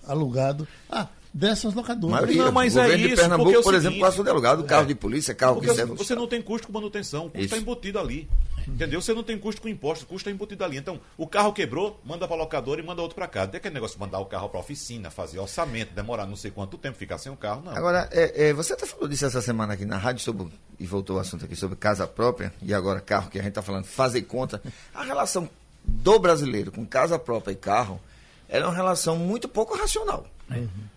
alugado 0.06 0.68
ah, 0.90 1.08
dessas 1.38 1.74
locadoras. 1.74 2.16
maioria. 2.16 2.44
Não, 2.44 2.52
mas 2.52 2.74
o 2.74 2.80
é 2.80 2.82
governo 2.82 3.02
de 3.06 3.12
isso, 3.12 3.20
Pernambuco, 3.22 3.50
porque 3.50 3.60
é 3.60 3.62
por 3.62 3.74
exemplo, 3.74 3.92
seguinte- 3.94 4.06
passa 4.10 4.20
o 4.20 4.24
delegado, 4.24 4.64
carro 4.64 4.86
de 4.86 4.94
polícia, 4.94 5.34
carro 5.34 5.54
Porque 5.54 5.68
que 5.68 5.74
você, 5.74 5.80
serve. 5.80 5.94
você 5.94 6.14
não 6.14 6.26
tem 6.26 6.42
custo 6.42 6.66
com 6.66 6.72
manutenção, 6.72 7.26
o 7.26 7.30
custo 7.30 7.38
está 7.44 7.56
Isso. 7.56 7.62
embutido 7.62 7.98
ali. 7.98 8.28
Entendeu? 8.66 9.00
Você 9.00 9.14
não 9.14 9.22
tem 9.22 9.38
custo 9.38 9.62
com 9.62 9.68
impostos, 9.68 10.02
o 10.02 10.06
custo 10.06 10.28
está 10.28 10.30
embutido 10.30 10.62
ali. 10.62 10.76
Então, 10.76 11.00
o 11.16 11.26
carro 11.26 11.54
quebrou, 11.54 11.98
manda 12.04 12.28
para 12.28 12.36
locadora 12.36 12.78
e 12.78 12.84
manda 12.84 13.00
outro 13.00 13.14
para 13.14 13.26
casa. 13.26 13.48
Tem 13.52 13.58
aquele 13.58 13.72
negócio 13.72 13.96
de 13.96 14.00
mandar 14.00 14.18
o 14.18 14.26
carro 14.26 14.46
para 14.50 14.60
oficina, 14.60 15.10
fazer 15.10 15.38
orçamento, 15.38 15.94
demorar 15.94 16.26
não 16.26 16.36
sei 16.36 16.50
quanto 16.50 16.76
tempo, 16.76 16.98
ficar 16.98 17.16
sem 17.16 17.32
o 17.32 17.36
carro, 17.36 17.62
não. 17.64 17.74
Agora, 17.74 18.06
é, 18.12 18.48
é, 18.48 18.52
você 18.52 18.74
até 18.74 18.84
falou 18.84 19.08
disso 19.08 19.24
essa 19.24 19.40
semana 19.40 19.72
aqui 19.72 19.86
na 19.86 19.96
rádio, 19.96 20.22
sobre, 20.22 20.48
e 20.78 20.86
voltou 20.86 21.16
o 21.16 21.18
assunto 21.18 21.46
aqui 21.46 21.56
sobre 21.56 21.76
casa 21.76 22.06
própria, 22.06 22.52
e 22.60 22.74
agora 22.74 23.00
carro, 23.00 23.30
que 23.30 23.38
a 23.38 23.42
gente 23.42 23.52
está 23.52 23.62
falando, 23.62 23.86
fazer 23.86 24.20
conta. 24.22 24.60
A 24.94 25.02
relação 25.02 25.48
do 25.82 26.18
brasileiro 26.18 26.70
com 26.70 26.84
casa 26.84 27.18
própria 27.18 27.52
e 27.52 27.56
carro, 27.56 27.98
ela 28.48 28.64
é 28.64 28.68
uma 28.68 28.74
relação 28.74 29.16
muito 29.16 29.48
pouco 29.48 29.76
racional. 29.76 30.26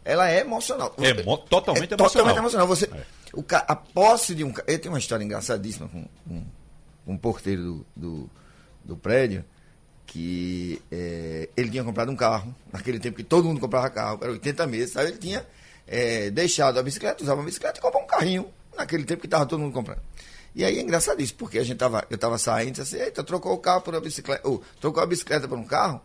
Ela 0.05 0.29
é 0.29 0.39
emocional. 0.39 0.93
É 0.99 1.23
mo- 1.23 1.37
totalmente 1.37 1.91
é 1.91 1.95
emocional. 1.95 2.09
Totalmente 2.09 2.37
emocional. 2.37 2.67
Você, 2.67 2.85
É. 2.85 3.03
o 3.33 3.43
a 3.67 3.75
posse 3.75 4.33
de 4.33 4.43
um 4.43 4.51
carro. 4.51 4.67
Ele 4.69 4.77
tem 4.79 4.89
uma 4.91 4.97
história 4.99 5.23
engraçadíssima 5.23 5.87
com, 5.89 6.05
com, 6.27 6.43
com 7.05 7.13
um 7.13 7.17
porteiro 7.17 7.61
do, 7.61 7.85
do, 7.95 8.29
do 8.85 8.97
prédio 8.97 9.43
que 10.05 10.81
é, 10.91 11.47
ele 11.55 11.69
tinha 11.69 11.83
comprado 11.83 12.11
um 12.11 12.15
carro, 12.15 12.53
naquele 12.71 12.99
tempo 12.99 13.15
que 13.17 13.23
todo 13.23 13.45
mundo 13.45 13.59
comprava 13.61 13.89
carro, 13.89 14.19
era 14.21 14.31
80 14.31 14.67
meses, 14.67 14.91
sabe? 14.93 15.09
Ele 15.09 15.17
tinha 15.17 15.45
é, 15.87 16.29
deixado 16.29 16.77
a 16.79 16.83
bicicleta, 16.83 17.23
usava 17.23 17.41
a 17.41 17.45
bicicleta 17.45 17.79
e 17.79 17.81
comprou 17.81 18.03
um 18.03 18.07
carrinho, 18.07 18.47
naquele 18.75 19.05
tempo 19.05 19.21
que 19.21 19.27
estava 19.27 19.45
todo 19.45 19.59
mundo 19.61 19.73
comprando. 19.73 20.01
E 20.53 20.65
aí 20.65 20.79
é 20.79 20.81
engraçadíssimo, 20.81 21.39
porque 21.39 21.57
a 21.59 21.63
gente 21.63 21.77
tava, 21.77 22.05
eu 22.09 22.15
estava 22.15 22.37
saindo 22.37 22.69
e 22.69 22.71
disse 22.81 22.95
assim, 22.95 23.05
eita, 23.05 23.23
trocou 23.23 23.53
o 23.53 23.57
carro 23.57 23.81
por 23.81 23.93
uma 23.93 24.01
bicicleta, 24.01 24.45
ou 24.45 24.61
trocou 24.81 25.01
a 25.01 25.05
bicicleta 25.05 25.47
por 25.47 25.57
um 25.57 25.63
carro, 25.63 26.01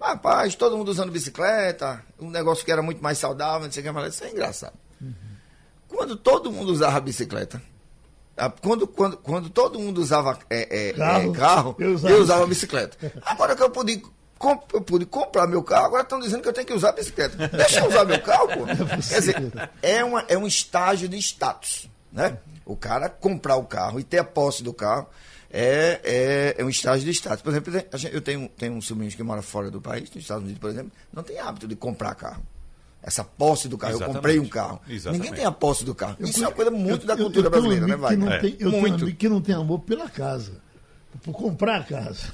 rapaz, 0.00 0.54
todo 0.54 0.76
mundo 0.76 0.88
usando 0.90 1.10
bicicleta, 1.10 2.02
um 2.20 2.30
negócio 2.30 2.64
que 2.64 2.72
era 2.72 2.82
muito 2.82 3.02
mais 3.02 3.18
saudável, 3.18 3.64
não 3.66 3.72
sei 3.72 3.82
o 3.82 3.86
que 3.86 3.92
mais, 3.92 4.14
isso 4.14 4.24
é 4.24 4.30
engraçado. 4.30 4.74
Quando 5.88 6.16
todo 6.16 6.50
mundo 6.52 6.70
usava 6.72 7.00
bicicleta, 7.00 7.62
quando, 8.60 8.86
quando, 8.86 9.16
quando 9.18 9.48
todo 9.50 9.78
mundo 9.78 9.98
usava 9.98 10.38
é, 10.50 10.88
é, 10.88 10.92
Carro, 10.92 11.30
é, 11.32 11.36
carro, 11.36 11.76
eu 11.78 11.88
eu 11.90 11.94
usava 11.94 12.20
usava, 12.20 12.46
bicicleta. 12.46 13.12
Agora 13.24 13.56
que 13.56 13.62
eu 13.62 13.70
pude, 13.70 14.02
com- 14.38 14.62
eu 14.74 14.80
pude 14.82 15.06
comprar 15.06 15.46
meu 15.46 15.62
carro, 15.62 15.86
agora 15.86 16.02
estão 16.02 16.20
dizendo 16.20 16.42
que 16.42 16.48
eu 16.48 16.52
tenho 16.52 16.66
que 16.66 16.74
usar 16.74 16.92
bicicleta. 16.92 17.48
Deixa 17.48 17.80
eu 17.80 17.88
usar 17.88 18.04
meu 18.04 18.20
carro, 18.20 18.48
pô. 18.48 18.66
Quer 19.08 19.20
dizer, 19.20 19.70
é, 19.80 20.04
uma, 20.04 20.22
é 20.28 20.36
um 20.36 20.46
estágio 20.46 21.08
de 21.08 21.16
status. 21.18 21.88
Né? 22.12 22.36
O 22.64 22.76
cara 22.76 23.08
comprar 23.08 23.56
o 23.56 23.64
carro 23.64 24.00
e 24.00 24.04
ter 24.04 24.18
a 24.18 24.24
posse 24.24 24.62
do 24.62 24.72
carro 24.74 25.06
é, 25.58 26.00
é, 26.04 26.54
é 26.58 26.64
um 26.64 26.68
estágio 26.68 27.04
de 27.04 27.10
status. 27.12 27.40
Por 27.42 27.50
exemplo, 27.50 27.72
eu 28.12 28.20
tenho, 28.20 28.48
tenho 28.56 28.74
um 28.74 28.80
sobrinho 28.82 29.10
que 29.10 29.22
mora 29.22 29.40
fora 29.40 29.70
do 29.70 29.80
país, 29.80 30.10
nos 30.10 30.22
Estados 30.22 30.42
Unidos, 30.44 30.60
por 30.60 30.68
exemplo, 30.70 30.92
não 31.12 31.22
tem 31.22 31.38
hábito 31.38 31.66
de 31.66 31.74
comprar 31.74 32.14
carro. 32.14 32.42
Essa 33.02 33.22
posse 33.24 33.68
do 33.68 33.78
carro. 33.78 33.92
Eu 33.92 33.96
Exatamente. 33.98 34.16
comprei 34.16 34.38
um 34.40 34.48
carro. 34.48 34.80
Exatamente. 34.88 35.20
Ninguém 35.22 35.36
tem 35.36 35.44
a 35.46 35.52
posse 35.52 35.84
do 35.84 35.94
carro. 35.94 36.16
Eu 36.18 36.26
Isso 36.26 36.42
é 36.42 36.48
uma 36.48 36.52
coisa 36.54 36.70
muito 36.70 37.02
eu- 37.04 37.06
da 37.06 37.14
eu- 37.14 37.24
cultura 37.24 37.46
eu 37.46 37.50
tenho 37.52 37.62
um 37.62 37.68
brasileira, 37.68 37.86
né, 37.86 37.96
Wagner? 37.96 38.30
não 38.30 38.40
tem- 38.40 38.50
Eu 38.52 38.56
tenho 38.58 38.74
um 38.76 38.80
Muito. 38.80 39.02
amigo 39.04 39.16
que 39.16 39.28
não 39.28 39.40
tem 39.40 39.54
amor 39.54 39.78
pela 39.80 40.10
casa, 40.10 40.52
por 41.22 41.32
comprar 41.32 41.80
a 41.80 41.84
casa. 41.84 42.32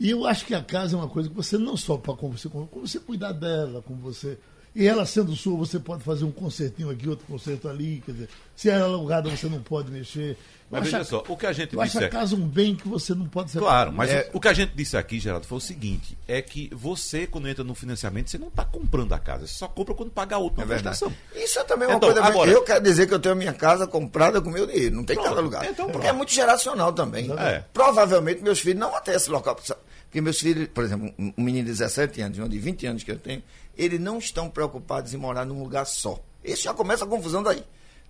E 0.00 0.10
eu 0.10 0.26
acho 0.26 0.44
que 0.46 0.54
a 0.54 0.62
casa 0.62 0.96
é 0.96 0.98
uma 0.98 1.08
coisa 1.08 1.28
que 1.28 1.34
você 1.34 1.56
não 1.58 1.76
só 1.76 1.96
para 1.96 2.14
como 2.14 2.36
você, 2.36 2.48
como 2.48 2.68
você 2.74 2.98
cuidar 2.98 3.32
dela, 3.32 3.82
como 3.82 4.00
você. 4.00 4.36
E 4.74 4.86
ela 4.86 5.04
sendo 5.04 5.36
sua, 5.36 5.56
você 5.58 5.78
pode 5.78 6.02
fazer 6.02 6.24
um 6.24 6.32
concertinho 6.32 6.88
aqui, 6.90 7.06
outro 7.08 7.26
concerto 7.26 7.68
ali. 7.68 8.02
Quer 8.04 8.12
dizer, 8.12 8.28
se 8.56 8.70
ela 8.70 8.80
é 8.80 8.88
alugada, 8.88 9.28
você 9.30 9.46
não 9.46 9.62
pode 9.62 9.90
mexer. 9.92 10.36
Mas 10.72 10.84
veja 10.84 11.04
só, 11.04 11.22
o 11.28 11.36
que 11.36 11.44
a 11.46 11.52
gente 11.52 11.76
disse 11.76 11.98
a 11.98 12.00
aqui- 12.00 12.08
casa 12.10 12.34
um 12.34 12.40
bem 12.48 12.74
que 12.74 12.88
você 12.88 13.14
não 13.14 13.26
pode 13.26 13.50
separar. 13.50 13.70
Claro, 13.70 13.92
mas 13.92 14.10
É- 14.10 14.30
o, 14.32 14.38
o 14.38 14.40
que 14.40 14.48
a 14.48 14.52
gente 14.52 14.72
disse 14.74 14.96
aqui, 14.96 15.20
Geraldo, 15.20 15.46
foi 15.46 15.58
o 15.58 15.60
seguinte: 15.60 16.16
é 16.26 16.40
que 16.40 16.70
você, 16.72 17.26
quando 17.26 17.46
entra 17.48 17.62
no 17.62 17.74
financiamento, 17.74 18.30
você 18.30 18.38
não 18.38 18.48
está 18.48 18.64
comprando 18.64 19.12
a 19.12 19.18
casa, 19.18 19.46
você 19.46 19.52
só 19.54 19.68
compra 19.68 19.94
quando 19.94 20.10
paga 20.10 20.36
a 20.36 20.38
outra 20.38 20.62
É 20.62 20.66
verdade. 20.66 20.98
prestação. 20.98 21.14
Isso 21.36 21.58
é 21.58 21.64
também 21.64 21.86
uma 21.88 21.96
Então, 21.96 22.08
coisa. 22.08 22.22
bem- 22.22 22.30
agora- 22.30 22.50
Eu 22.50 22.62
quero 22.64 22.82
dizer 22.82 23.06
que 23.06 23.14
eu 23.14 23.18
tenho 23.20 23.34
a 23.34 23.38
minha 23.38 23.52
casa 23.52 23.86
comprada 23.86 24.40
com 24.40 24.50
meu 24.50 24.66
dinheiro. 24.66 24.96
Não 24.96 25.04
tem 25.04 25.14
Pronto. 25.14 25.28
casa 25.28 25.40
alugada. 25.40 25.66
Então, 25.66 25.90
porque 25.90 26.06
é 26.06 26.12
muito 26.12 26.32
geracional 26.32 26.92
também. 26.92 27.30
É. 27.38 27.64
Provavelmente 27.72 28.42
meus 28.42 28.60
filhos 28.60 28.80
não 28.80 28.90
vão 28.90 29.00
ter 29.02 29.14
esse 29.16 29.28
local. 29.30 29.54
Porque 29.54 30.20
meus 30.20 30.38
filhos, 30.40 30.68
por 30.68 30.84
exemplo, 30.84 31.12
um 31.18 31.32
menino 31.42 31.64
de 31.66 31.72
17 31.72 32.20
anos, 32.22 32.38
um 32.38 32.48
de 32.48 32.58
20 32.58 32.86
anos 32.86 33.02
que 33.02 33.10
eu 33.10 33.18
tenho, 33.18 33.42
eles 33.76 33.98
não 34.00 34.18
estão 34.18 34.48
preocupados 34.48 35.12
em 35.14 35.16
morar 35.16 35.44
num 35.44 35.62
lugar 35.62 35.86
só. 35.86 36.18
Esse 36.44 36.64
já 36.64 36.74
começa 36.74 37.04
a 37.04 37.08
confusão 37.08 37.42
daí. 37.42 37.62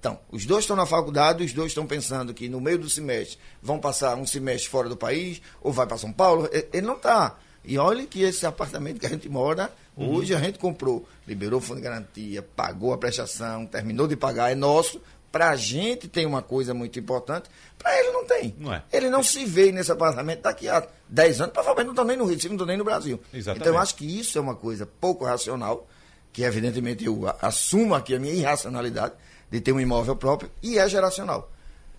Então, 0.03 0.19
os 0.33 0.45
dois 0.45 0.65
estão 0.65 0.75
na 0.75 0.85
faculdade, 0.85 1.45
os 1.45 1.53
dois 1.53 1.69
estão 1.69 1.87
pensando 1.87 2.35
que 2.35 2.49
no 2.49 2.61
meio 2.61 2.77
do 2.77 2.91
semestre 2.91 3.39
vão 3.63 3.79
passar 3.79 4.17
um 4.17 4.27
semestre 4.27 4.69
fora 4.69 4.89
do 4.89 4.97
país, 4.97 5.41
ou 5.61 5.73
vai 5.73 5.87
para 5.87 5.97
São 5.97 6.13
Paulo. 6.13 6.51
Ele 6.73 6.85
não 6.85 6.97
está. 6.97 7.39
E 7.65 7.79
olha 7.79 8.05
que 8.05 8.21
esse 8.21 8.45
apartamento 8.45 8.99
que 8.99 9.07
a 9.07 9.09
gente 9.09 9.29
mora, 9.29 9.71
hoje 9.97 10.35
a 10.35 10.41
gente 10.41 10.59
comprou, 10.59 11.07
liberou 11.25 11.61
o 11.61 11.63
fundo 11.63 11.77
de 11.77 11.85
garantia, 11.85 12.43
pagou 12.43 12.93
a 12.93 12.99
prestação, 12.99 13.65
terminou 13.65 14.09
de 14.09 14.17
pagar, 14.17 14.51
é 14.51 14.57
nosso. 14.57 15.01
Para 15.31 15.51
a 15.51 15.57
gente 15.57 16.09
tem 16.09 16.27
uma 16.27 16.43
coisa 16.43 16.75
muito 16.75 16.99
importante, 16.99 17.49
para 17.79 17.97
ele 17.97 18.11
não 18.11 18.27
tem. 18.27 18.57
Não 18.59 18.75
é. 18.75 18.83
Ele 18.93 19.09
não 19.09 19.23
se 19.23 19.45
vê 19.45 19.71
nesse 19.71 19.93
apartamento 19.93 20.43
daqui 20.43 20.69
a 20.69 20.85
10 21.09 21.43
anos, 21.43 21.53
provavelmente 21.53 21.87
não 21.87 21.93
estão 21.93 22.05
nem 22.05 22.17
no 22.17 22.25
Rio, 22.25 22.35
de 22.35 22.43
Janeiro, 22.43 22.59
não 22.59 22.65
estão 22.65 22.67
nem 22.67 22.77
no 22.77 22.85
Brasil. 22.85 23.21
Exatamente. 23.33 23.63
Então 23.63 23.73
eu 23.73 23.81
acho 23.81 23.95
que 23.95 24.05
isso 24.05 24.37
é 24.37 24.41
uma 24.41 24.57
coisa 24.57 24.85
pouco 24.85 25.25
racional, 25.25 25.87
que 26.33 26.43
evidentemente 26.43 27.05
eu 27.05 27.33
assumo 27.41 27.95
aqui 27.95 28.17
a 28.17 28.19
minha 28.19 28.35
irracionalidade 28.35 29.15
de 29.53 29.61
ter 29.61 29.71
um 29.71 29.79
imóvel 29.79 30.17
próprio, 30.17 30.51
e 30.63 30.79
é 30.79 30.89
geracional. 30.89 31.53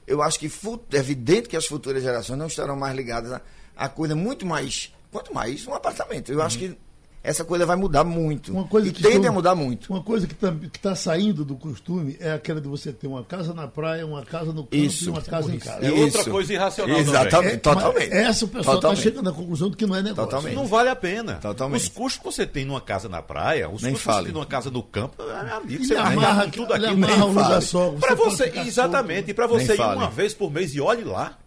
Eu 0.08 0.24
acho 0.24 0.40
que 0.40 0.48
é 0.92 0.98
evidente 0.98 1.48
que 1.48 1.56
as 1.56 1.68
futuras 1.68 2.02
gerações 2.02 2.38
não 2.38 2.48
estarão 2.48 2.76
mais 2.76 2.96
ligadas 2.96 3.32
a, 3.32 3.42
a 3.78 3.88
coisa 3.88 4.16
muito 4.16 4.44
mais, 4.44 4.92
quanto 5.12 5.32
mais 5.34 5.66
um 5.68 5.74
apartamento. 5.74 6.32
Eu 6.32 6.42
acho 6.42 6.58
que 6.58 6.76
essa 7.24 7.46
coisa 7.46 7.66
vai 7.66 7.76
mudar 7.78 8.04
muito. 8.04 8.52
Uma 8.52 8.66
coisa 8.66 8.90
e 8.90 8.92
que 8.92 9.02
tende 9.02 9.16
estou- 9.16 9.30
a 9.30 9.32
mudar 9.32 9.56
muito. 9.56 9.90
Uma 9.94 10.04
coisa 10.04 10.28
que 10.28 10.36
está 10.78 10.94
saindo 10.96 11.46
do 11.46 11.56
costume 11.56 12.18
é 12.20 12.34
aquela 12.34 12.60
de 12.60 12.68
você 12.68 12.92
ter 12.92 13.08
uma 13.08 13.24
casa 13.24 13.54
na 13.54 13.68
praia, 13.68 14.06
uma 14.06 14.24
casa 14.24 14.48
no 14.52 14.64
campo 14.64 14.76
Isso. 14.76 15.06
e 15.06 15.10
uma 15.10 15.22
casa 15.22 15.56
em 15.56 15.58
casa. 15.58 15.86
É 15.86 15.92
outra 15.92 16.24
coisa 16.26 16.54
irracional 16.54 16.98
Exatamente. 17.00 17.54
É, 17.54 17.58
totalmente. 17.58 18.12
Essa 18.14 18.46
o 18.46 18.48
pessoal 18.50 18.76
está 18.76 18.96
chegando 18.96 19.30
à 19.30 19.34
conclusão 19.34 19.70
de 19.70 19.78
que 19.78 19.86
não 19.86 19.96
é 19.96 20.02
negócio. 20.02 20.26
Totalmente. 20.30 20.56
Não 20.56 20.66
vale 20.68 20.90
a 20.90 20.96
pena. 20.96 21.36
Totalmente. 21.36 21.82
Os 21.82 21.88
custos 21.90 22.18
que 22.20 22.26
você 22.26 22.46
tem 22.46 22.66
numa 22.66 22.82
casa 22.82 23.08
na 23.08 23.22
praia, 23.22 23.70
os 23.70 23.82
Nem 23.82 23.94
custos 23.94 24.12
que 24.14 24.20
você 24.20 24.24
tem 24.26 24.34
numa 24.34 24.46
casa 24.46 24.70
no 24.70 24.84
campo, 24.84 25.16
é, 25.24 25.78
você 25.78 25.96
amarra, 25.96 26.48
tudo 26.50 26.74
aquilo. 26.74 26.92
amarra 26.92 27.26
o 27.26 27.34
pode 27.34 28.16
você, 28.16 28.52
exatamente, 28.68 29.32
e 29.32 29.34
para 29.34 29.48
você 29.48 29.66
Nem 29.68 29.74
ir 29.76 29.78
fale. 29.78 29.98
uma 29.98 30.10
vez 30.10 30.34
por 30.34 30.52
mês 30.52 30.74
e 30.76 30.82
olhe 30.82 31.04
lá. 31.04 31.38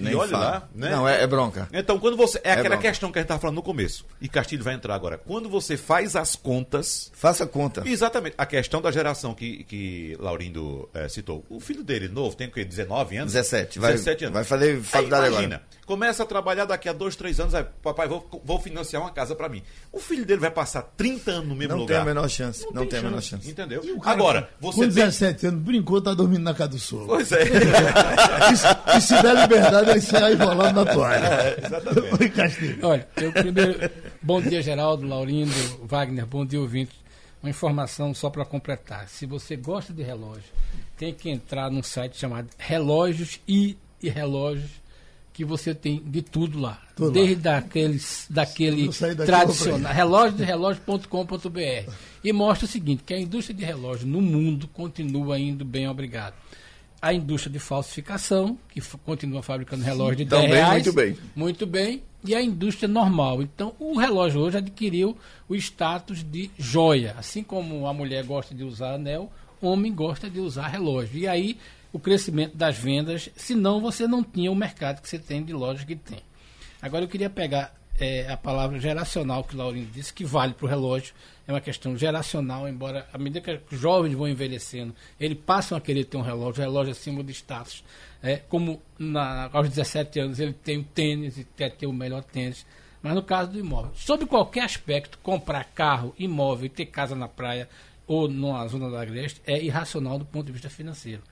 Nem 0.00 0.12
e 0.12 0.16
olhe 0.16 0.30
fala. 0.30 0.44
lá, 0.44 0.68
né? 0.74 0.90
Não, 0.90 1.08
é, 1.08 1.22
é 1.22 1.26
bronca. 1.26 1.68
Então, 1.72 1.98
quando 1.98 2.16
você. 2.16 2.38
É, 2.38 2.50
É 2.50 2.52
aquela 2.52 2.70
bronca. 2.76 2.88
questão 2.88 3.12
que 3.12 3.18
a 3.18 3.20
gente 3.20 3.26
estava 3.26 3.40
falando 3.40 3.56
no 3.56 3.62
começo. 3.62 4.04
E 4.20 4.28
Castilho 4.28 4.64
vai 4.64 4.74
entrar 4.74 4.94
agora. 4.94 5.18
Quando 5.18 5.48
você 5.48 5.76
faz 5.76 6.16
as 6.16 6.34
contas. 6.36 7.10
Faça 7.14 7.46
conta. 7.46 7.82
Exatamente. 7.86 8.34
A 8.38 8.46
questão 8.46 8.80
da 8.80 8.90
geração 8.90 9.34
que, 9.34 9.64
que 9.64 10.16
Laurindo 10.18 10.88
eh, 10.94 11.08
citou. 11.08 11.44
O 11.48 11.60
filho 11.60 11.82
dele, 11.84 12.08
novo, 12.08 12.34
tem 12.36 12.48
o 12.48 12.50
quê? 12.50 12.64
19 12.64 13.16
anos? 13.16 13.32
17. 13.32 13.78
Vai, 13.78 13.92
17 13.92 14.24
anos. 14.24 14.34
vai 14.34 14.44
fazer 14.44 14.70
Aí, 14.76 14.82
faculdade 14.82 15.26
imagina, 15.28 15.56
agora. 15.56 15.70
Começa 15.90 16.22
a 16.22 16.26
trabalhar 16.26 16.66
daqui 16.66 16.88
a 16.88 16.92
dois, 16.92 17.16
três 17.16 17.40
anos, 17.40 17.52
aí, 17.52 17.64
papai, 17.82 18.06
vou, 18.06 18.24
vou 18.44 18.60
financiar 18.60 19.02
uma 19.02 19.10
casa 19.10 19.34
para 19.34 19.48
mim. 19.48 19.60
O 19.90 19.98
filho 19.98 20.24
dele 20.24 20.40
vai 20.40 20.50
passar 20.52 20.82
30 20.82 21.32
anos 21.32 21.48
no 21.48 21.56
mesmo 21.56 21.72
Não 21.74 21.80
lugar. 21.80 21.94
tem 21.94 22.02
a 22.02 22.14
menor 22.14 22.28
chance. 22.28 22.64
Não, 22.72 22.86
tem 22.86 23.00
a 23.00 23.02
menor 23.02 23.20
chance. 23.20 23.50
Entendeu? 23.50 23.82
E 23.84 23.90
o 23.90 23.98
cara 23.98 24.16
Agora, 24.16 24.50
com 24.60 24.70
você 24.70 24.82
tem... 24.82 24.88
17 24.90 25.46
anos, 25.48 25.60
brincou, 25.62 26.00
tá 26.00 26.14
dormindo 26.14 26.44
na 26.44 26.54
casa 26.54 26.70
do 26.70 26.78
sogro. 26.78 27.06
Pois 27.08 27.32
é. 27.32 27.42
E, 28.52 28.56
se- 28.56 28.66
e 28.96 29.00
se 29.00 29.22
der 29.22 29.34
liberdade, 29.36 29.90
aí 29.90 30.00
sai 30.00 30.34
enrolando 30.34 30.84
na 30.84 30.92
toalha. 30.92 31.26
É, 31.26 31.66
exatamente. 31.66 32.78
Olha, 32.82 33.08
eu 33.16 33.32
primeiro. 33.32 33.90
bom 34.22 34.40
dia, 34.40 34.62
Geraldo, 34.62 35.06
Laurindo, 35.06 35.52
Wagner, 35.82 36.24
bom 36.24 36.46
dia, 36.46 36.60
ouvinte. 36.60 36.92
Uma 37.42 37.50
informação 37.50 38.14
só 38.14 38.30
para 38.30 38.44
completar. 38.44 39.08
Se 39.08 39.26
você 39.26 39.56
gosta 39.56 39.92
de 39.92 40.02
relógio, 40.04 40.44
tem 40.96 41.12
que 41.12 41.28
entrar 41.30 41.68
num 41.70 41.82
site 41.82 42.16
chamado 42.16 42.48
Relógios 42.58 43.40
e, 43.48 43.76
e 44.00 44.08
Relógios, 44.08 44.70
que 45.32 45.44
você 45.44 45.74
tem 45.74 46.02
de 46.04 46.22
tudo 46.22 46.60
lá. 46.60 46.80
Tudo 46.94 47.08
lá. 47.08 47.12
Desde 47.12 47.36
Daqueles, 47.36 48.26
daquele 48.28 48.86
eu 48.86 48.92
sair 48.92 49.14
daqui, 49.14 49.30
eu 49.30 49.36
vou 49.36 49.46
tradicional, 49.46 49.92
relógiosrelógio.com.br. 49.92 51.92
E 52.22 52.32
mostra 52.32 52.66
o 52.66 52.68
seguinte, 52.68 53.02
que 53.04 53.14
a 53.14 53.18
indústria 53.18 53.56
de 53.56 53.64
relógio 53.64 54.06
no 54.06 54.20
mundo 54.20 54.68
continua 54.68 55.38
indo 55.38 55.64
bem, 55.64 55.88
obrigado. 55.88 56.34
A 57.00 57.14
indústria 57.14 57.50
de 57.50 57.58
falsificação, 57.58 58.58
que 58.68 58.80
continua 59.04 59.42
fabricando 59.42 59.82
relógio 59.82 60.16
de 60.16 60.24
10 60.26 60.42
Também 60.42 60.56
reais. 60.56 60.84
muito 60.84 60.92
bem. 60.92 61.16
Muito 61.34 61.66
bem. 61.66 62.02
E 62.22 62.34
a 62.34 62.42
indústria 62.42 62.86
normal. 62.86 63.40
Então, 63.40 63.72
o 63.78 63.96
relógio 63.96 64.42
hoje 64.42 64.58
adquiriu 64.58 65.16
o 65.48 65.54
status 65.54 66.22
de 66.22 66.50
joia. 66.58 67.14
Assim 67.16 67.42
como 67.42 67.86
a 67.86 67.94
mulher 67.94 68.24
gosta 68.24 68.54
de 68.54 68.62
usar 68.62 68.96
anel, 68.96 69.32
o 69.62 69.68
homem 69.68 69.94
gosta 69.94 70.28
de 70.28 70.38
usar 70.38 70.68
relógio. 70.68 71.18
E 71.18 71.26
aí, 71.26 71.56
o 71.92 71.98
crescimento 71.98 72.56
das 72.56 72.76
vendas, 72.76 73.30
senão 73.36 73.80
você 73.80 74.06
não 74.06 74.22
tinha 74.22 74.50
o 74.50 74.54
mercado 74.54 75.00
que 75.00 75.08
você 75.08 75.18
tem 75.18 75.44
de 75.44 75.52
lojas 75.52 75.84
que 75.84 75.96
tem. 75.96 76.20
Agora, 76.80 77.04
eu 77.04 77.08
queria 77.08 77.28
pegar 77.28 77.74
eh, 78.00 78.26
a 78.30 78.36
palavra 78.36 78.78
geracional 78.78 79.44
que 79.44 79.54
o 79.54 79.58
Laurindo 79.58 79.90
disse, 79.90 80.12
que 80.12 80.24
vale 80.24 80.54
para 80.54 80.64
o 80.64 80.68
relógio. 80.68 81.14
É 81.46 81.52
uma 81.52 81.60
questão 81.60 81.96
geracional, 81.96 82.68
embora 82.68 83.06
à 83.12 83.18
medida 83.18 83.40
que 83.40 83.74
os 83.74 83.80
jovens 83.80 84.14
vão 84.14 84.28
envelhecendo, 84.28 84.94
eles 85.18 85.38
passam 85.44 85.76
a 85.76 85.80
querer 85.80 86.04
ter 86.04 86.16
um 86.16 86.22
relógio, 86.22 86.62
relógio 86.62 86.92
acima 86.92 87.22
de 87.22 87.32
status. 87.32 87.84
É, 88.22 88.36
como 88.36 88.80
na, 88.98 89.50
aos 89.52 89.68
17 89.68 90.20
anos 90.20 90.40
ele 90.40 90.52
tem 90.52 90.78
o 90.78 90.84
tênis 90.84 91.38
e 91.38 91.44
quer 91.56 91.70
ter 91.70 91.86
o 91.86 91.92
melhor 91.92 92.22
tênis. 92.22 92.64
Mas 93.02 93.14
no 93.14 93.22
caso 93.22 93.52
do 93.52 93.58
imóvel, 93.58 93.92
sobre 93.94 94.26
qualquer 94.26 94.62
aspecto, 94.62 95.18
comprar 95.18 95.64
carro, 95.64 96.14
imóvel 96.18 96.66
e 96.66 96.68
ter 96.68 96.86
casa 96.86 97.14
na 97.14 97.28
praia 97.28 97.68
ou 98.06 98.28
numa 98.28 98.66
zona 98.66 98.88
do 98.88 98.96
agreste 98.96 99.40
é 99.46 99.62
irracional 99.62 100.18
do 100.18 100.24
ponto 100.24 100.46
de 100.46 100.52
vista 100.52 100.68
financeiro. 100.68 101.22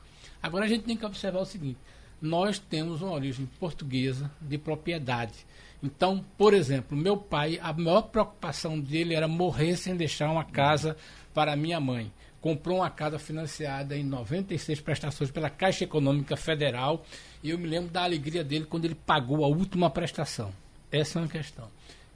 Agora 0.42 0.64
a 0.64 0.68
gente 0.68 0.84
tem 0.84 0.96
que 0.96 1.06
observar 1.06 1.40
o 1.40 1.44
seguinte: 1.44 1.78
nós 2.20 2.58
temos 2.58 3.02
uma 3.02 3.12
origem 3.12 3.48
portuguesa 3.58 4.30
de 4.40 4.58
propriedade. 4.58 5.46
Então, 5.82 6.24
por 6.36 6.54
exemplo, 6.54 6.96
meu 6.96 7.16
pai, 7.16 7.58
a 7.62 7.72
maior 7.72 8.02
preocupação 8.02 8.78
dele 8.78 9.14
era 9.14 9.28
morrer 9.28 9.76
sem 9.76 9.96
deixar 9.96 10.30
uma 10.30 10.44
casa 10.44 10.96
para 11.32 11.54
minha 11.54 11.78
mãe. 11.78 12.10
Comprou 12.40 12.78
uma 12.78 12.90
casa 12.90 13.18
financiada 13.18 13.96
em 13.96 14.04
96 14.04 14.80
prestações 14.80 15.30
pela 15.30 15.50
Caixa 15.50 15.84
Econômica 15.84 16.36
Federal 16.36 17.04
e 17.42 17.50
eu 17.50 17.58
me 17.58 17.66
lembro 17.66 17.90
da 17.90 18.02
alegria 18.02 18.44
dele 18.44 18.64
quando 18.64 18.84
ele 18.84 18.94
pagou 18.94 19.44
a 19.44 19.48
última 19.48 19.90
prestação. 19.90 20.52
Essa 20.90 21.18
é 21.18 21.22
uma 21.22 21.28
questão. 21.28 21.68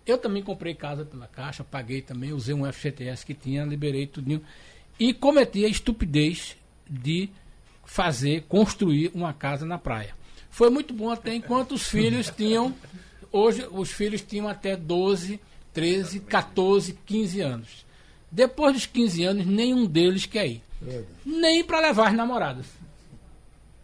Eu 0.04 0.18
também 0.18 0.42
comprei 0.42 0.74
casa 0.74 1.04
pela 1.04 1.28
Caixa, 1.28 1.62
paguei 1.62 2.02
também, 2.02 2.32
usei 2.32 2.54
um 2.54 2.70
FGTS 2.70 3.24
que 3.24 3.34
tinha, 3.34 3.64
liberei 3.64 4.06
tudinho 4.06 4.42
e 4.98 5.12
cometi 5.14 5.64
a 5.64 5.68
estupidez 5.68 6.56
de 6.88 7.28
fazer, 7.92 8.46
construir 8.48 9.10
uma 9.12 9.34
casa 9.34 9.66
na 9.66 9.76
praia. 9.76 10.14
Foi 10.50 10.70
muito 10.70 10.94
bom 10.94 11.10
até 11.10 11.34
enquanto 11.34 11.72
os 11.72 11.82
filhos 11.86 12.30
tinham, 12.30 12.74
hoje 13.30 13.68
os 13.70 13.90
filhos 13.90 14.22
tinham 14.22 14.48
até 14.48 14.74
12, 14.74 15.38
13, 15.74 16.20
14, 16.20 16.98
15 17.04 17.40
anos. 17.42 17.86
Depois 18.30 18.72
dos 18.72 18.86
15 18.86 19.24
anos, 19.24 19.46
nenhum 19.46 19.84
deles 19.84 20.24
quer 20.24 20.46
ir. 20.46 20.62
Nem 21.24 21.62
para 21.62 21.80
levar 21.80 22.08
as 22.08 22.14
namoradas. 22.14 22.64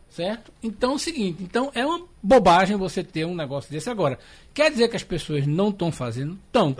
Certo? 0.08 0.50
Então 0.62 0.92
é 0.92 0.94
o 0.94 0.98
seguinte, 0.98 1.42
então 1.42 1.70
é 1.74 1.84
uma 1.84 2.00
bobagem 2.22 2.78
você 2.78 3.04
ter 3.04 3.26
um 3.26 3.36
negócio 3.36 3.70
desse 3.70 3.90
agora. 3.90 4.18
Quer 4.54 4.70
dizer 4.70 4.88
que 4.88 4.96
as 4.96 5.04
pessoas 5.04 5.46
não 5.46 5.68
estão 5.68 5.92
fazendo? 5.92 6.38
Estão. 6.46 6.74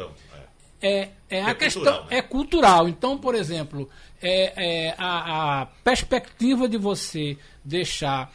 É. 0.80 1.08
É, 1.30 1.42
a 1.42 1.50
É 1.50 1.54
questão 1.54 1.82
cultural, 1.82 2.06
né? 2.10 2.16
é 2.16 2.22
cultural. 2.22 2.88
Então, 2.88 3.18
por 3.18 3.34
exemplo, 3.34 3.88
é, 4.22 4.86
é, 4.88 4.94
a, 4.96 5.62
a 5.62 5.66
perspectiva 5.66 6.68
de 6.68 6.78
você 6.78 7.36
deixar 7.64 8.32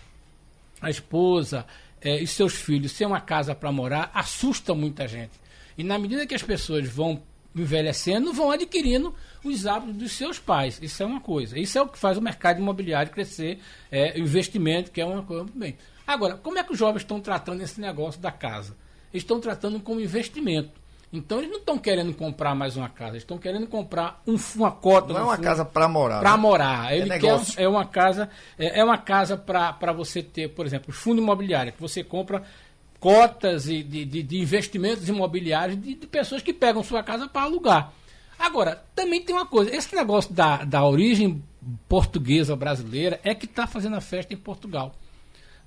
a 0.82 0.90
esposa 0.90 1.66
é, 2.02 2.22
e 2.22 2.28
seus 2.28 2.54
filhos 2.54 2.92
sem 2.92 3.08
uma 3.08 3.22
casa 3.22 3.56
para 3.56 3.72
morar 3.72 4.12
assusta 4.14 4.76
muita 4.76 5.08
gente. 5.08 5.32
E 5.78 5.84
na 5.84 5.98
medida 5.98 6.28
que 6.28 6.36
as 6.36 6.44
pessoas 6.44 6.88
vão 6.88 7.22
envelhecendo, 7.56 8.34
vão 8.34 8.52
adquirindo 8.52 9.14
os 9.44 9.66
hábitos 9.66 9.96
dos 9.96 10.12
seus 10.12 10.40
pais. 10.40 10.80
Isso 10.82 11.02
é 11.02 11.06
uma 11.06 11.22
coisa. 11.22 11.58
Isso 11.58 11.78
é 11.78 11.82
o 11.82 11.88
que 11.88 11.98
faz 11.98 12.18
o 12.18 12.22
mercado 12.22 12.60
imobiliário 12.60 13.12
crescer, 13.12 13.60
é, 13.92 14.20
investimento, 14.20 14.92
que 14.92 15.02
é 15.02 15.06
uma 15.06 15.24
coisa 15.24 15.44
muito 15.44 15.58
bem. 15.58 15.78
Agora, 16.06 16.36
como 16.36 16.58
é 16.58 16.64
que 16.64 16.74
os 16.74 16.78
jovens 16.78 17.02
estão 17.02 17.20
tratando 17.20 17.62
esse 17.62 17.80
negócio 17.80 18.20
da 18.20 18.32
casa? 18.32 18.76
Eles 19.14 19.24
estão 19.24 19.40
tratando 19.40 19.80
como 19.80 20.02
investimento. 20.02 20.83
Então 21.14 21.38
eles 21.38 21.52
não 21.52 21.60
estão 21.60 21.78
querendo 21.78 22.12
comprar 22.16 22.56
mais 22.56 22.76
uma 22.76 22.90
casa, 22.90 23.12
eles 23.12 23.22
estão 23.22 23.38
querendo 23.38 23.68
comprar 23.68 24.20
um, 24.26 24.36
uma 24.56 24.72
cota. 24.72 25.14
Não 25.14 25.20
é 25.20 25.24
uma 25.24 25.36
fundo 25.36 25.46
casa 25.46 25.64
para 25.64 25.88
morar. 25.88 26.20
para 26.20 26.32
né? 26.32 26.38
morar. 26.38 26.92
Ele 26.92 27.04
quer 27.04 27.22
negócio. 27.22 27.62
é 27.62 27.68
uma 27.68 27.86
casa 27.86 28.30
é, 28.58 28.80
é 28.80 28.84
uma 28.84 28.98
casa 28.98 29.38
para 29.38 29.94
você 29.94 30.24
ter, 30.24 30.50
por 30.50 30.66
exemplo, 30.66 30.92
fundo 30.92 31.22
imobiliário 31.22 31.72
que 31.72 31.80
você 31.80 32.04
compra 32.04 32.42
cotas 33.00 33.68
e 33.68 33.84
de, 33.84 34.06
de, 34.06 34.24
de 34.24 34.40
investimentos 34.40 35.08
imobiliários 35.08 35.80
de, 35.80 35.94
de 35.94 36.08
pessoas 36.08 36.42
que 36.42 36.52
pegam 36.52 36.82
sua 36.82 37.04
casa 37.04 37.28
para 37.28 37.44
alugar. 37.44 37.94
Agora, 38.40 38.84
também 38.96 39.22
tem 39.22 39.36
uma 39.36 39.46
coisa, 39.46 39.76
esse 39.76 39.96
negócio 39.96 40.34
da, 40.34 40.64
da 40.64 40.84
origem 40.84 41.44
portuguesa 41.88 42.56
brasileira 42.56 43.20
é 43.24 43.36
que 43.36 43.46
está 43.46 43.68
fazendo 43.68 43.96
a 43.96 44.02
festa 44.02 44.34
em 44.34 44.38
Portugal. 44.38 44.96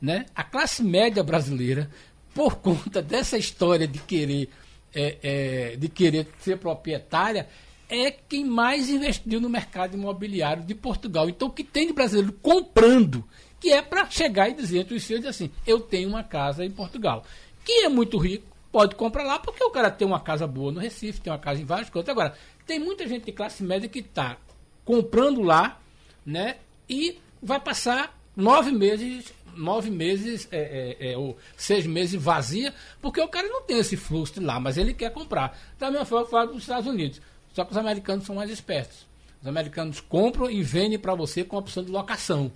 Né? 0.02 0.26
A 0.34 0.42
classe 0.42 0.82
média 0.82 1.22
brasileira, 1.22 1.88
por 2.34 2.56
conta 2.56 3.00
dessa 3.00 3.38
história 3.38 3.86
de 3.86 3.98
querer, 4.00 4.50
é, 4.96 5.18
é, 5.22 5.76
de 5.76 5.88
querer 5.88 6.26
ser 6.38 6.56
proprietária, 6.56 7.46
é 7.88 8.10
quem 8.10 8.44
mais 8.44 8.88
investiu 8.88 9.40
no 9.40 9.48
mercado 9.48 9.94
imobiliário 9.94 10.64
de 10.64 10.74
Portugal. 10.74 11.28
Então, 11.28 11.48
o 11.48 11.52
que 11.52 11.62
tem 11.62 11.86
de 11.86 11.92
brasileiro 11.92 12.32
comprando, 12.32 13.22
que 13.60 13.70
é 13.70 13.82
para 13.82 14.08
chegar 14.10 14.48
e 14.48 14.54
dizer 14.54 14.80
entre 14.80 14.96
os 14.96 15.04
seus 15.04 15.24
assim: 15.26 15.50
eu 15.66 15.78
tenho 15.80 16.08
uma 16.08 16.24
casa 16.24 16.64
em 16.64 16.70
Portugal. 16.70 17.24
Quem 17.64 17.84
é 17.84 17.88
muito 17.88 18.16
rico 18.16 18.56
pode 18.72 18.94
comprar 18.94 19.24
lá, 19.24 19.38
porque 19.38 19.62
o 19.62 19.70
cara 19.70 19.90
tem 19.90 20.06
uma 20.06 20.20
casa 20.20 20.46
boa 20.46 20.72
no 20.72 20.80
Recife, 20.80 21.20
tem 21.20 21.32
uma 21.32 21.38
casa 21.38 21.60
em 21.60 21.64
vários 21.64 21.90
cantos. 21.90 22.08
Agora, 22.08 22.34
tem 22.66 22.78
muita 22.78 23.06
gente 23.06 23.26
de 23.26 23.32
classe 23.32 23.62
média 23.62 23.88
que 23.88 24.00
está 24.00 24.38
comprando 24.84 25.42
lá, 25.42 25.80
né? 26.24 26.56
E 26.88 27.18
vai 27.42 27.60
passar 27.60 28.18
nove 28.34 28.72
meses, 28.72 29.32
nove 29.56 29.90
meses, 29.90 30.48
é, 30.50 30.96
é, 31.00 31.12
é, 31.12 31.16
ou 31.16 31.36
seis 31.56 31.86
meses 31.86 32.20
vazia, 32.20 32.72
porque 33.00 33.20
o 33.20 33.28
cara 33.28 33.48
não 33.48 33.62
tem 33.62 33.78
esse 33.78 33.96
fluxo 33.96 34.40
lá, 34.42 34.60
mas 34.60 34.76
ele 34.76 34.94
quer 34.94 35.10
comprar. 35.12 35.58
Da 35.78 35.90
mesma 35.90 36.04
forma 36.04 36.24
que 36.24 36.30
fala 36.30 36.46
dos 36.46 36.62
Estados 36.62 36.86
Unidos. 36.86 37.20
Só 37.52 37.64
que 37.64 37.72
os 37.72 37.76
americanos 37.76 38.26
são 38.26 38.36
mais 38.36 38.50
espertos. 38.50 39.06
Os 39.40 39.48
americanos 39.48 40.00
compram 40.00 40.50
e 40.50 40.62
vendem 40.62 40.98
para 40.98 41.14
você 41.14 41.44
com 41.44 41.56
a 41.56 41.60
opção 41.60 41.84
de 41.84 41.90
locação. 41.90 42.52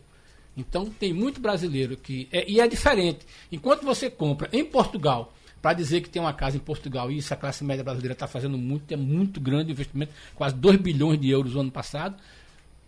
Então 0.57 0.87
tem 0.90 1.12
muito 1.12 1.40
brasileiro 1.40 1.97
que. 1.97 2.28
É, 2.30 2.49
e 2.50 2.61
é 2.61 2.69
diferente. 2.69 3.26
Enquanto 3.50 3.85
você 3.85 4.11
compra 4.11 4.49
em 4.52 4.64
Portugal, 4.64 5.33
para 5.62 5.75
dizer 5.75 6.00
que 6.00 6.09
tem 6.09 6.21
uma 6.21 6.33
casa 6.33 6.57
em 6.57 6.61
Portugal, 6.61 7.11
e 7.11 7.19
isso 7.19 7.33
a 7.33 7.37
classe 7.37 7.62
média 7.64 7.85
brasileira 7.85 8.14
está 8.14 8.26
fazendo 8.26 8.57
muito, 8.57 8.92
é 8.92 8.97
muito 8.97 9.40
grande 9.40 9.73
investimento, 9.73 10.12
quase 10.35 10.54
2 10.54 10.78
bilhões 10.78 11.21
de 11.21 11.30
euros 11.30 11.54
no 11.54 11.61
ano 11.61 11.71
passado. 11.71 12.16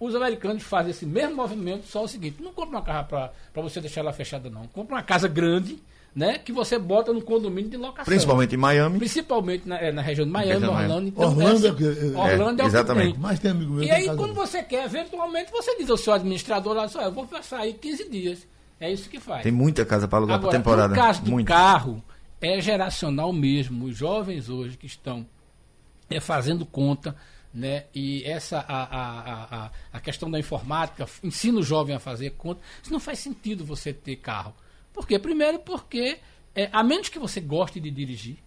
Os 0.03 0.17
americanos 0.17 0.65
fazem 0.65 0.91
esse 0.91 1.07
mesmo 1.07 1.37
movimento, 1.37 1.87
só 1.87 2.03
o 2.03 2.09
seguinte: 2.09 2.43
não 2.43 2.53
compra 2.53 2.79
uma 2.79 2.83
casa 2.83 3.05
para 3.05 3.63
você 3.63 3.81
deixar 3.81 4.01
ela 4.01 4.13
fechada, 4.13 4.51
não. 4.51 4.67
Compra 4.67 4.97
uma 4.97 5.03
casa 5.03 5.29
grande 5.29 5.79
né, 6.13 6.39
que 6.39 6.51
você 6.51 6.77
bota 6.77 7.13
no 7.13 7.23
condomínio 7.23 7.71
de 7.71 7.77
locação. 7.77 8.05
Principalmente 8.05 8.53
em 8.57 8.59
Miami. 8.59 8.99
Principalmente 8.99 9.69
na, 9.69 9.79
é, 9.79 9.93
na 9.93 10.03
região 10.03 10.27
de 10.27 10.33
Miami, 10.33 10.67
Orlando. 10.67 11.07
Então, 11.07 11.29
Orlando, 11.29 11.67
é, 11.67 11.71
é, 11.71 12.33
Orlando 12.33 12.63
é, 12.63 12.65
é, 12.65 12.67
exatamente. 12.67 13.19
Mas 13.21 13.39
tem 13.39 13.53
amigo 13.53 13.75
meu 13.75 13.85
E 13.85 13.91
aí, 13.93 14.07
quando 14.17 14.35
você 14.35 14.61
quer, 14.65 14.87
eventualmente, 14.87 15.53
você 15.53 15.77
diz 15.79 15.89
ao 15.89 15.97
seu 15.97 16.13
administrador 16.13 16.75
lá, 16.75 16.89
eu 17.01 17.13
vou 17.13 17.29
sair 17.41 17.75
15 17.75 18.11
dias. 18.11 18.47
É 18.81 18.91
isso 18.93 19.09
que 19.09 19.21
faz. 19.21 19.45
Tem 19.45 19.53
muita 19.53 19.85
casa 19.85 20.09
para 20.09 20.19
alugar 20.19 20.41
por 20.41 20.51
temporada. 20.51 20.89
No 20.89 21.01
caso 21.01 21.23
do 21.23 21.31
Muito. 21.31 21.47
carro, 21.47 22.03
é 22.41 22.61
geracional 22.61 23.33
mesmo. 23.33 23.85
Os 23.85 23.97
jovens 23.97 24.49
hoje 24.49 24.77
que 24.77 24.87
estão 24.87 25.25
é, 26.11 26.19
fazendo 26.19 26.67
conta, 26.67 27.15
né? 27.53 27.85
E 27.95 28.25
essa 28.25 28.59
a, 28.59 28.83
a, 28.85 29.65
a, 29.67 29.71
a 29.93 30.01
questão 30.01 30.31
da 30.31 30.39
informática, 30.39 31.07
ensina 31.23 31.59
o 31.59 31.63
jovem 31.63 31.95
a 31.95 31.99
fazer 31.99 32.31
conta. 32.31 32.61
Isso 32.83 32.93
não 32.93 33.01
faz 33.01 33.19
sentido 33.19 33.65
você 33.65 33.93
ter 33.93 34.17
carro. 34.17 34.55
Por 34.93 35.07
quê? 35.07 35.19
Primeiro 35.19 35.59
porque 35.59 36.19
é, 36.55 36.69
a 36.73 36.83
menos 36.83 37.09
que 37.09 37.19
você 37.19 37.41
goste 37.41 37.81
de 37.81 37.91
dirigir, 37.91 38.39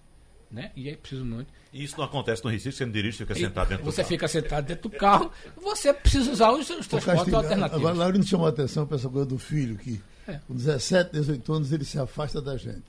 né? 0.49 0.71
E 0.75 0.89
aí 0.89 0.95
preciso 0.95 1.25
muito. 1.25 1.51
E 1.73 1.83
isso 1.83 1.97
não 1.97 2.05
acontece 2.05 2.43
no 2.43 2.49
Recife, 2.49 2.77
você 2.77 2.85
não 2.85 2.91
dirige, 2.91 3.17
você 3.17 3.25
fica 3.25 3.39
sentado 3.39 3.69
dentro 3.69 3.83
você 3.83 3.91
do 3.91 3.95
carro. 3.95 4.07
Você 4.07 4.13
fica 4.13 4.27
sentado 4.27 4.65
dentro 4.65 4.89
do 4.89 4.97
carro, 4.97 5.31
você 5.57 5.93
precisa 5.93 6.31
usar 6.31 6.51
os, 6.51 6.69
os 6.69 6.87
transportes 6.87 7.33
alternativos. 7.33 7.81
Agora, 7.81 7.95
Laurindo 7.95 8.25
chamou 8.25 8.45
a 8.45 8.49
atenção 8.49 8.87
para 8.87 8.95
essa 8.95 9.09
coisa 9.09 9.25
do 9.25 9.37
filho, 9.37 9.77
que 9.77 10.01
é. 10.27 10.39
com 10.47 10.55
17, 10.55 11.11
18 11.11 11.53
anos 11.53 11.71
ele 11.71 11.85
se 11.85 11.99
afasta 11.99 12.41
da 12.41 12.57
gente. 12.57 12.83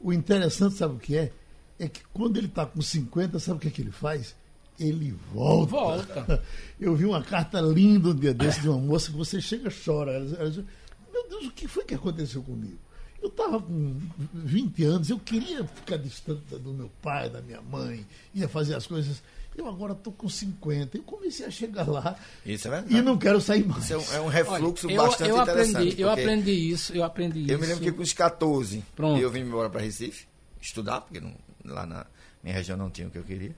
O 0.00 0.12
interessante, 0.12 0.76
sabe 0.76 0.94
o 0.94 0.98
que 0.98 1.16
é? 1.16 1.32
É 1.78 1.88
que 1.88 2.00
quando 2.12 2.36
ele 2.38 2.46
está 2.46 2.64
com 2.64 2.80
50, 2.80 3.38
sabe 3.38 3.58
o 3.58 3.60
que, 3.60 3.68
é 3.68 3.70
que 3.70 3.82
ele 3.82 3.90
faz? 3.90 4.34
Ele 4.78 5.14
volta. 5.32 5.70
Volta. 5.70 6.42
Eu 6.78 6.94
vi 6.94 7.06
uma 7.06 7.22
carta 7.22 7.60
linda 7.60 8.10
um 8.10 8.14
dia 8.14 8.34
desse 8.34 8.60
de 8.60 8.68
uma 8.68 8.78
moça 8.78 9.10
que 9.10 9.16
você 9.16 9.40
chega 9.40 9.68
e 9.68 9.84
chora. 9.84 10.12
Ela, 10.12 10.36
ela 10.38 10.50
diz, 10.50 10.64
meu 11.12 11.28
Deus, 11.28 11.46
o 11.46 11.50
que 11.50 11.66
foi 11.66 11.84
que 11.84 11.94
aconteceu 11.94 12.42
comigo? 12.42 12.78
Eu 13.22 13.28
estava 13.28 13.60
com 13.60 13.96
20 14.34 14.84
anos, 14.84 15.10
eu 15.10 15.18
queria 15.18 15.64
ficar 15.64 15.96
distante 15.96 16.42
do 16.58 16.72
meu 16.72 16.90
pai, 17.00 17.30
da 17.30 17.40
minha 17.40 17.62
mãe, 17.62 18.06
ia 18.34 18.48
fazer 18.48 18.74
as 18.74 18.86
coisas. 18.86 19.22
Eu 19.56 19.66
agora 19.66 19.94
estou 19.94 20.12
com 20.12 20.28
50. 20.28 20.98
Eu 20.98 21.02
comecei 21.02 21.46
a 21.46 21.50
chegar 21.50 21.88
lá 21.88 22.14
isso 22.44 22.68
é 22.68 22.84
e 22.90 23.00
não 23.00 23.16
quero 23.16 23.40
sair 23.40 23.64
mais. 23.66 23.84
Isso 23.84 23.94
é 23.94 23.96
um, 23.96 24.12
é 24.12 24.20
um 24.20 24.28
refluxo 24.28 24.86
Olha, 24.86 24.96
bastante 24.98 25.30
eu, 25.30 25.36
eu 25.36 25.42
interessante. 25.42 25.76
Aprendi, 25.76 26.02
eu 26.02 26.10
aprendi 26.10 26.50
isso, 26.50 26.92
eu 26.94 27.04
aprendi 27.04 27.40
isso. 27.40 27.52
Eu 27.52 27.58
me 27.58 27.66
lembro 27.66 27.82
que 27.82 27.90
com 27.90 28.02
os 28.02 28.12
14 28.12 28.84
Pronto. 28.94 29.18
eu 29.18 29.30
vim 29.30 29.40
embora 29.40 29.70
para 29.70 29.80
Recife 29.80 30.26
estudar, 30.60 31.00
porque 31.00 31.20
não, 31.20 31.34
lá 31.64 31.86
na 31.86 32.06
minha 32.44 32.54
região 32.54 32.76
não 32.76 32.90
tinha 32.90 33.08
o 33.08 33.10
que 33.10 33.16
eu 33.16 33.24
queria 33.24 33.56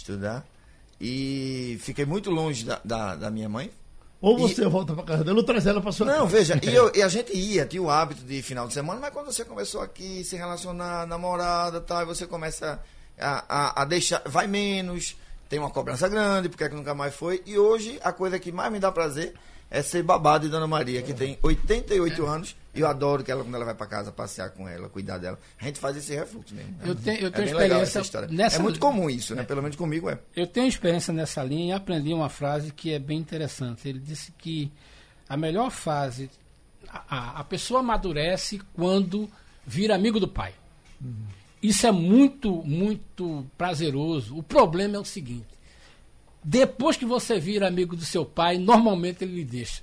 estudar. 0.00 0.44
E 1.00 1.78
fiquei 1.80 2.04
muito 2.04 2.30
longe 2.30 2.64
da, 2.64 2.80
da, 2.84 3.16
da 3.16 3.30
minha 3.30 3.48
mãe, 3.48 3.70
ou 4.20 4.36
você 4.36 4.62
e... 4.62 4.68
volta 4.68 4.92
para 4.92 5.02
casa 5.02 5.24
dela 5.24 5.38
ou 5.38 5.44
traz 5.44 5.66
ela 5.66 5.80
para 5.80 5.92
sua 5.92 6.06
Não, 6.06 6.14
casa. 6.24 6.26
veja, 6.26 6.60
e, 6.62 6.74
eu, 6.74 6.92
e, 6.94 7.02
a 7.02 7.08
gente 7.08 7.34
ia, 7.34 7.64
tinha 7.64 7.82
o 7.82 7.90
hábito 7.90 8.22
de 8.22 8.42
final 8.42 8.68
de 8.68 8.74
semana, 8.74 9.00
mas 9.00 9.12
quando 9.12 9.26
você 9.26 9.44
começou 9.44 9.80
aqui, 9.80 10.22
se 10.24 10.36
relacionar, 10.36 11.06
namorada 11.06 11.80
tal, 11.80 12.02
e 12.02 12.04
você 12.04 12.26
começa 12.26 12.80
a, 13.18 13.44
a, 13.48 13.82
a, 13.82 13.84
deixar, 13.86 14.22
vai 14.26 14.46
menos, 14.46 15.16
tem 15.48 15.58
uma 15.58 15.70
cobrança 15.70 16.06
grande, 16.06 16.50
porque 16.50 16.64
é 16.64 16.68
que 16.68 16.74
nunca 16.74 16.94
mais 16.94 17.14
foi. 17.14 17.42
E 17.46 17.58
hoje 17.58 17.98
a 18.04 18.12
coisa 18.12 18.38
que 18.38 18.52
mais 18.52 18.70
me 18.70 18.78
dá 18.78 18.92
prazer 18.92 19.34
é 19.70 19.80
ser 19.82 20.02
babado 20.02 20.44
de 20.44 20.50
Dona 20.50 20.66
Maria, 20.66 21.00
que 21.00 21.14
tem 21.14 21.38
88 21.42 22.26
anos. 22.26 22.56
Eu 22.74 22.86
adoro 22.86 23.24
que 23.24 23.30
ela, 23.32 23.42
quando 23.42 23.54
ela 23.54 23.64
vai 23.64 23.74
para 23.74 23.86
casa, 23.86 24.12
passear 24.12 24.50
com 24.50 24.68
ela, 24.68 24.88
cuidar 24.88 25.18
dela. 25.18 25.38
A 25.60 25.64
gente 25.64 25.80
faz 25.80 25.96
esse 25.96 26.14
refluxo 26.14 26.54
mesmo. 26.54 26.76
Eu 26.84 26.94
tenho, 26.94 27.20
eu 27.20 27.26
é 27.26 27.30
tenho 27.30 27.48
experiência. 27.48 28.28
Nessa... 28.28 28.56
É 28.56 28.58
muito 28.60 28.78
comum 28.78 29.10
isso, 29.10 29.34
né? 29.34 29.42
Pelo 29.42 29.60
menos 29.60 29.76
comigo 29.76 30.08
é. 30.08 30.18
Eu 30.36 30.46
tenho 30.46 30.68
experiência 30.68 31.12
nessa 31.12 31.42
linha 31.42 31.74
e 31.74 31.76
aprendi 31.76 32.14
uma 32.14 32.28
frase 32.28 32.72
que 32.72 32.92
é 32.92 32.98
bem 32.98 33.18
interessante. 33.18 33.88
Ele 33.88 33.98
disse 33.98 34.32
que 34.38 34.70
a 35.28 35.36
melhor 35.36 35.70
fase. 35.70 36.30
A, 36.88 37.40
a 37.40 37.44
pessoa 37.44 37.80
amadurece 37.80 38.60
quando 38.74 39.30
vira 39.64 39.94
amigo 39.94 40.18
do 40.18 40.26
pai. 40.26 40.52
Uhum. 41.00 41.26
Isso 41.62 41.86
é 41.86 41.92
muito, 41.92 42.62
muito 42.64 43.46
prazeroso. 43.56 44.36
O 44.36 44.42
problema 44.42 44.96
é 44.96 44.98
o 44.98 45.04
seguinte: 45.04 45.46
depois 46.42 46.96
que 46.96 47.04
você 47.04 47.38
vira 47.38 47.68
amigo 47.68 47.94
do 47.94 48.04
seu 48.04 48.24
pai, 48.24 48.58
normalmente 48.58 49.24
ele 49.24 49.34
lhe 49.36 49.44
deixa. 49.44 49.82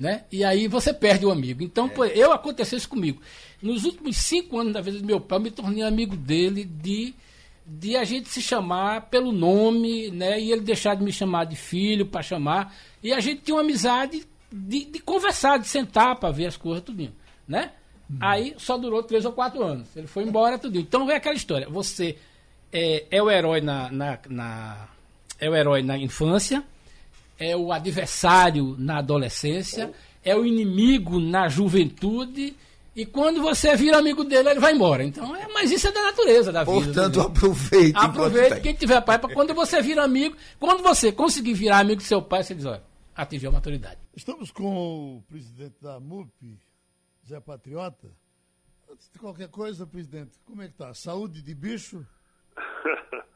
Né? 0.00 0.24
E 0.32 0.42
aí 0.42 0.66
você 0.66 0.94
perde 0.94 1.26
o 1.26 1.30
amigo. 1.30 1.62
Então, 1.62 1.84
é. 1.84 1.88
pô, 1.90 2.06
eu 2.06 2.32
aconteceu 2.32 2.78
isso 2.78 2.88
comigo. 2.88 3.20
Nos 3.60 3.84
últimos 3.84 4.16
cinco 4.16 4.58
anos 4.58 4.72
da 4.72 4.80
vida 4.80 4.98
do 4.98 5.04
meu 5.04 5.20
pai, 5.20 5.36
eu 5.36 5.42
me 5.42 5.50
tornei 5.50 5.82
amigo 5.82 6.16
dele 6.16 6.64
de, 6.64 7.14
de 7.66 7.98
a 7.98 8.02
gente 8.02 8.30
se 8.30 8.40
chamar 8.40 9.10
pelo 9.10 9.30
nome, 9.30 10.10
né? 10.10 10.40
E 10.40 10.52
ele 10.52 10.62
deixar 10.62 10.94
de 10.96 11.04
me 11.04 11.12
chamar 11.12 11.44
de 11.44 11.54
filho 11.54 12.06
para 12.06 12.22
chamar. 12.22 12.74
E 13.02 13.12
a 13.12 13.20
gente 13.20 13.42
tinha 13.42 13.54
uma 13.54 13.60
amizade 13.60 14.26
de, 14.50 14.86
de 14.86 15.00
conversar, 15.00 15.58
de 15.58 15.68
sentar 15.68 16.16
para 16.16 16.30
ver 16.30 16.46
as 16.46 16.56
coisas, 16.56 16.82
tudinho, 16.82 17.12
né? 17.46 17.72
Uhum. 18.08 18.16
Aí 18.22 18.54
só 18.56 18.78
durou 18.78 19.02
três 19.02 19.26
ou 19.26 19.32
quatro 19.32 19.62
anos. 19.62 19.94
Ele 19.94 20.06
foi 20.06 20.24
embora, 20.24 20.58
tudinho. 20.58 20.80
Então 20.80 21.04
vem 21.04 21.14
aquela 21.14 21.36
história. 21.36 21.68
Você 21.68 22.16
é, 22.72 23.04
é 23.10 23.22
o 23.22 23.30
herói 23.30 23.60
na, 23.60 23.90
na, 23.92 24.18
na 24.30 24.88
é 25.38 25.50
o 25.50 25.54
herói 25.54 25.82
na 25.82 25.98
infância, 25.98 26.64
é 27.40 27.56
o 27.56 27.72
adversário 27.72 28.76
na 28.78 28.98
adolescência, 28.98 29.90
é 30.22 30.36
o 30.36 30.44
inimigo 30.44 31.18
na 31.18 31.48
juventude. 31.48 32.54
E 32.94 33.06
quando 33.06 33.40
você 33.40 33.74
vira 33.74 33.96
amigo 33.96 34.22
dele, 34.24 34.50
ele 34.50 34.60
vai 34.60 34.74
embora. 34.74 35.02
Então, 35.02 35.34
é, 35.34 35.48
mas 35.48 35.70
isso 35.70 35.88
é 35.88 35.92
da 35.92 36.02
natureza 36.02 36.52
da 36.52 36.64
vida. 36.64 36.84
Portanto, 36.84 37.20
aproveite. 37.22 37.96
Aproveite 37.96 38.60
quem 38.60 38.74
tiver 38.74 39.00
pai, 39.00 39.18
para 39.18 39.32
quando 39.32 39.54
você 39.54 39.80
vira 39.80 40.04
amigo, 40.04 40.36
quando 40.58 40.82
você 40.82 41.10
conseguir 41.10 41.54
virar 41.54 41.78
amigo 41.78 42.02
do 42.02 42.06
seu 42.06 42.20
pai, 42.20 42.44
você 42.44 42.54
diz, 42.54 42.66
olha, 42.66 42.82
atingiu 43.16 43.48
a 43.48 43.52
maturidade. 43.52 43.98
Estamos 44.14 44.50
com 44.50 45.16
o 45.16 45.22
presidente 45.22 45.76
da 45.80 45.98
MUP, 45.98 46.58
Zé 47.26 47.40
Patriota. 47.40 48.08
Antes 48.92 49.08
de 49.10 49.18
qualquer 49.18 49.48
coisa, 49.48 49.86
presidente, 49.86 50.32
como 50.44 50.60
é 50.60 50.68
que 50.68 50.74
tá? 50.74 50.92
Saúde 50.92 51.40
de 51.40 51.54
bicho? 51.54 52.04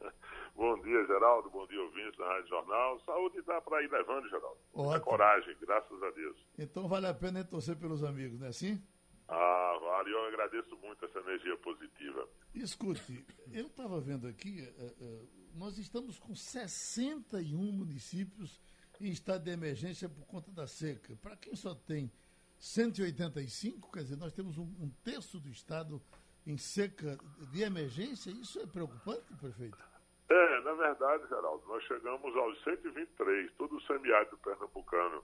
Bom 0.55 0.81
dia, 0.81 1.05
Geraldo. 1.05 1.49
Bom 1.49 1.67
dia, 1.67 1.81
ouvintes 1.81 2.17
da 2.17 2.25
Rádio 2.25 2.47
Jornal. 2.47 2.99
Saúde 3.01 3.41
dá 3.41 3.59
para 3.59 3.83
ir 3.83 3.91
levando, 3.91 4.29
Geraldo. 4.29 4.57
Ótimo. 4.73 5.01
coragem, 5.03 5.55
graças 5.59 6.01
a 6.01 6.11
Deus. 6.11 6.37
Então 6.57 6.87
vale 6.87 7.07
a 7.07 7.13
pena 7.13 7.43
torcer 7.43 7.75
pelos 7.75 8.03
amigos, 8.03 8.39
não 8.39 8.47
é 8.47 8.49
assim? 8.49 8.81
Ah, 9.27 9.77
vale. 9.81 10.13
Eu 10.13 10.25
agradeço 10.27 10.77
muito 10.77 11.03
essa 11.03 11.19
energia 11.19 11.57
positiva. 11.57 12.29
Escute, 12.53 13.25
eu 13.51 13.67
estava 13.67 13.99
vendo 13.99 14.27
aqui, 14.27 14.61
uh, 14.61 15.29
nós 15.55 15.77
estamos 15.77 16.17
com 16.19 16.33
61 16.33 17.57
municípios 17.73 18.61
em 19.01 19.09
estado 19.09 19.43
de 19.43 19.51
emergência 19.51 20.07
por 20.07 20.25
conta 20.25 20.51
da 20.51 20.67
seca. 20.67 21.17
Para 21.17 21.35
quem 21.35 21.53
só 21.53 21.75
tem 21.75 22.09
185, 22.57 23.91
quer 23.91 24.03
dizer, 24.03 24.15
nós 24.15 24.31
temos 24.31 24.57
um, 24.57 24.73
um 24.79 24.89
terço 25.03 25.37
do 25.37 25.49
estado 25.49 26.01
em 26.47 26.57
seca 26.57 27.17
de 27.51 27.61
emergência. 27.61 28.29
Isso 28.31 28.57
é 28.61 28.65
preocupante, 28.65 29.33
prefeito? 29.33 29.94
É, 30.27 30.61
na 30.61 30.73
verdade, 30.73 31.27
Geraldo, 31.27 31.67
nós 31.67 31.83
chegamos 31.83 32.35
aos 32.35 32.63
123, 32.63 33.51
todo 33.53 33.75
o 33.75 33.81
semiárido 33.81 34.37
pernambucano, 34.37 35.23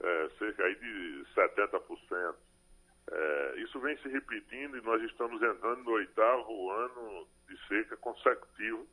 é, 0.00 0.28
cerca 0.38 0.64
aí 0.64 0.74
de 0.74 1.26
70%. 1.34 2.34
É, 3.08 3.54
isso 3.58 3.78
vem 3.80 3.96
se 3.98 4.08
repetindo 4.08 4.76
e 4.76 4.82
nós 4.82 5.02
estamos 5.04 5.40
entrando 5.40 5.84
no 5.84 5.92
oitavo 5.92 6.70
ano 6.70 7.26
de 7.48 7.66
seca 7.66 7.96
consecutivo, 7.96 8.86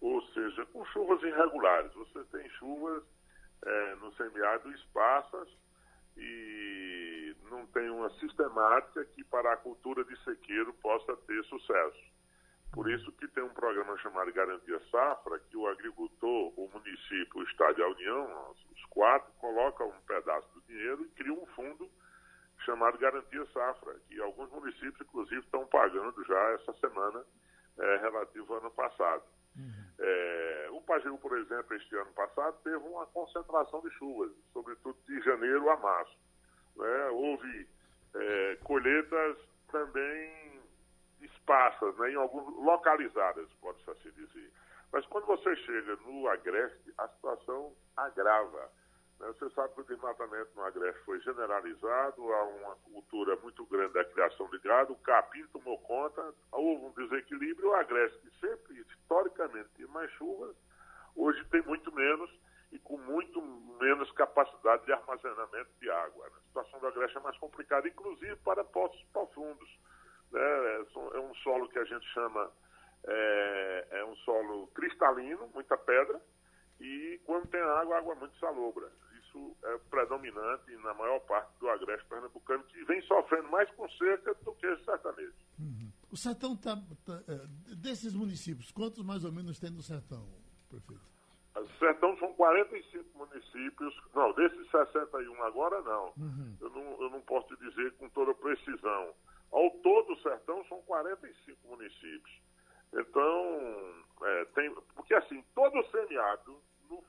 ou 0.00 0.20
seja, 0.28 0.66
com 0.66 0.84
chuvas 0.86 1.22
irregulares. 1.22 1.92
Você 1.92 2.24
tem 2.32 2.48
chuvas 2.50 3.04
é, 3.64 3.94
no 3.96 4.12
semiárido 4.14 4.72
esparsas 4.72 5.48
e 6.16 7.36
não 7.50 7.66
tem 7.66 7.88
uma 7.90 8.10
sistemática 8.18 9.04
que 9.04 9.22
para 9.24 9.52
a 9.52 9.56
cultura 9.58 10.02
de 10.04 10.16
sequeiro 10.24 10.72
possa 10.74 11.16
ter 11.18 11.44
sucesso. 11.44 12.11
Por 12.72 12.90
isso 12.90 13.12
que 13.12 13.28
tem 13.28 13.44
um 13.44 13.52
programa 13.52 13.96
chamado 13.98 14.32
Garantia 14.32 14.80
Safra, 14.90 15.38
que 15.40 15.56
o 15.56 15.68
agricultor, 15.68 16.52
o 16.58 16.70
município, 16.72 17.40
o 17.40 17.42
Estado 17.42 17.78
e 17.78 17.82
a 17.82 17.88
União, 17.88 18.54
os 18.74 18.84
quatro, 18.86 19.30
colocam 19.34 19.88
um 19.88 20.00
pedaço 20.06 20.48
do 20.54 20.62
dinheiro 20.62 21.04
e 21.04 21.08
criam 21.10 21.42
um 21.42 21.46
fundo 21.48 21.90
chamado 22.64 22.96
Garantia 22.96 23.44
Safra, 23.52 23.94
que 24.08 24.20
alguns 24.20 24.50
municípios, 24.50 25.00
inclusive, 25.02 25.40
estão 25.40 25.66
pagando 25.66 26.24
já 26.24 26.40
essa 26.52 26.72
semana 26.74 27.22
é, 27.78 27.96
relativo 27.98 28.54
ao 28.54 28.60
ano 28.60 28.70
passado. 28.70 29.22
Uhum. 29.54 29.92
É, 29.98 30.68
o 30.70 30.80
Pajeú, 30.80 31.18
por 31.18 31.36
exemplo, 31.36 31.76
este 31.76 31.94
ano 31.96 32.12
passado, 32.12 32.56
teve 32.64 32.76
uma 32.76 33.04
concentração 33.06 33.82
de 33.82 33.90
chuvas, 33.90 34.32
sobretudo 34.52 34.96
de 35.06 35.20
janeiro 35.20 35.68
a 35.68 35.76
março. 35.76 36.16
Né? 36.76 37.08
Houve 37.10 37.68
é, 38.14 38.58
colheitas 38.64 39.36
também 39.70 40.41
esparsas, 41.24 41.96
né? 41.98 42.12
em 42.12 42.16
alguns, 42.16 42.54
localizadas, 42.56 43.48
pode-se 43.60 43.90
assim 43.90 44.10
dizer. 44.10 44.50
Mas 44.92 45.06
quando 45.06 45.26
você 45.26 45.56
chega 45.56 45.96
no 45.96 46.28
Agreste, 46.28 46.92
a 46.98 47.08
situação 47.08 47.72
agrava. 47.96 48.70
Né? 49.18 49.28
Você 49.28 49.48
sabe 49.50 49.74
que 49.74 49.80
o 49.80 49.84
desmatamento 49.84 50.50
no 50.54 50.64
Agreste 50.64 51.00
foi 51.04 51.20
generalizado, 51.20 52.32
há 52.32 52.44
uma 52.44 52.76
cultura 52.76 53.36
muito 53.36 53.64
grande 53.66 53.94
da 53.94 54.04
criação 54.04 54.48
de 54.50 54.58
gado, 54.58 54.92
o 54.92 54.98
capim 54.98 55.46
tomou 55.46 55.78
conta, 55.78 56.34
houve 56.50 56.84
um 56.84 56.92
desequilíbrio, 56.92 57.70
o 57.70 57.74
Agreste, 57.74 58.18
que 58.18 58.40
sempre, 58.40 58.80
historicamente, 58.80 59.70
tinha 59.76 59.88
mais 59.88 60.10
chuvas, 60.12 60.54
hoje 61.16 61.42
tem 61.46 61.62
muito 61.62 61.92
menos 61.94 62.30
e 62.72 62.78
com 62.78 62.96
muito 62.98 63.40
menos 63.80 64.10
capacidade 64.12 64.84
de 64.86 64.92
armazenamento 64.92 65.70
de 65.80 65.90
água. 65.90 66.24
Né? 66.26 66.36
A 66.36 66.46
situação 66.48 66.80
do 66.80 66.86
Agreste 66.86 67.18
é 67.18 67.20
mais 67.20 67.36
complicada, 67.38 67.86
inclusive 67.86 68.36
para 68.36 68.64
poços 68.64 69.02
profundos. 69.12 69.68
Né? 70.32 70.86
É 71.14 71.20
um 71.20 71.34
solo 71.36 71.68
que 71.68 71.78
a 71.78 71.84
gente 71.84 72.06
chama 72.12 72.50
é, 73.04 73.86
é 73.90 74.04
um 74.04 74.16
solo 74.16 74.66
cristalino, 74.68 75.48
muita 75.54 75.76
pedra, 75.76 76.20
e 76.80 77.20
quando 77.24 77.48
tem 77.48 77.60
água, 77.60 77.98
água 77.98 78.14
muito 78.14 78.36
salobra. 78.38 78.90
Isso 79.20 79.56
é 79.64 79.78
predominante 79.90 80.76
na 80.78 80.94
maior 80.94 81.20
parte 81.20 81.50
do 81.58 81.68
agreste 81.68 82.06
pernambucano, 82.08 82.64
que 82.64 82.84
vem 82.84 83.00
sofrendo 83.02 83.48
mais 83.50 83.70
com 83.72 83.88
seca 83.90 84.34
do 84.44 84.52
que 84.54 84.76
sertanejo. 84.84 85.32
Uhum. 85.58 85.92
O 86.10 86.16
sertão 86.16 86.54
está. 86.54 86.76
Tá, 87.06 87.22
é, 87.28 87.74
desses 87.76 88.14
municípios, 88.14 88.70
quantos 88.70 89.02
mais 89.04 89.24
ou 89.24 89.32
menos 89.32 89.58
tem 89.58 89.70
no 89.70 89.82
sertão, 89.82 90.28
prefeito? 90.68 91.12
O 91.54 91.78
sertão 91.78 92.16
são 92.18 92.32
45 92.34 93.18
municípios. 93.18 93.94
Não, 94.14 94.32
desses 94.34 94.70
61 94.70 95.42
agora 95.42 95.80
não. 95.82 96.12
Uhum. 96.16 96.56
Eu 96.60 96.70
não. 96.70 97.02
Eu 97.02 97.10
não 97.10 97.20
posso 97.22 97.56
dizer 97.56 97.92
com 97.94 98.08
toda 98.10 98.34
precisão. 98.34 99.14
Ao 99.52 99.70
todo, 99.82 100.14
o 100.14 100.22
sertão 100.22 100.64
são 100.64 100.80
45 100.82 101.68
municípios. 101.68 102.42
Então, 102.94 104.04
é, 104.22 104.44
tem, 104.54 104.74
porque 104.94 105.14
assim, 105.14 105.44
todo 105.54 105.84
semiárido, 105.90 106.58
no, 106.88 107.04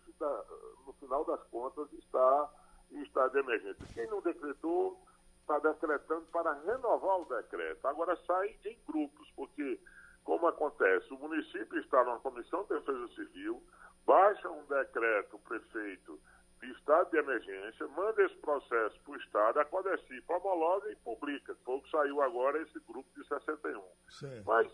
no 0.85 0.93
final 0.93 1.25
das 1.25 1.41
contas, 1.43 1.91
está 1.93 2.51
em 2.91 3.01
estado 3.03 3.31
de 3.31 3.39
emergência. 3.39 3.85
Quem 3.93 4.07
não 4.07 4.21
decretou, 4.21 5.01
está 5.41 5.59
decretando 5.59 6.25
para 6.27 6.53
renovar 6.53 7.19
o 7.19 7.25
decreto. 7.25 7.85
Agora 7.87 8.15
sai 8.25 8.55
em 8.65 8.79
grupos, 8.87 9.29
porque, 9.35 9.79
como 10.23 10.47
acontece, 10.47 11.13
o 11.13 11.17
município 11.17 11.79
está 11.79 12.03
numa 12.03 12.19
comissão 12.19 12.63
de 12.63 12.69
defesa 12.69 13.07
civil, 13.09 13.61
baixa 14.05 14.49
um 14.49 14.65
decreto, 14.65 15.35
o 15.35 15.39
prefeito, 15.39 16.19
de 16.63 16.71
estado 16.71 17.11
de 17.11 17.17
emergência, 17.17 17.87
manda 17.89 18.23
esse 18.23 18.35
processo 18.35 18.97
para 19.01 19.13
o 19.13 19.17
Estado, 19.17 19.59
a 19.59 19.65
Codecipa 19.65 20.37
homologa 20.37 20.89
e 20.91 20.95
publica. 20.97 21.53
Pouco 21.65 21.87
saiu 21.89 22.21
agora 22.21 22.61
esse 22.61 22.79
grupo 22.87 23.09
de 23.15 23.27
61. 23.27 23.83
Certo. 24.09 24.45
Mas 24.45 24.71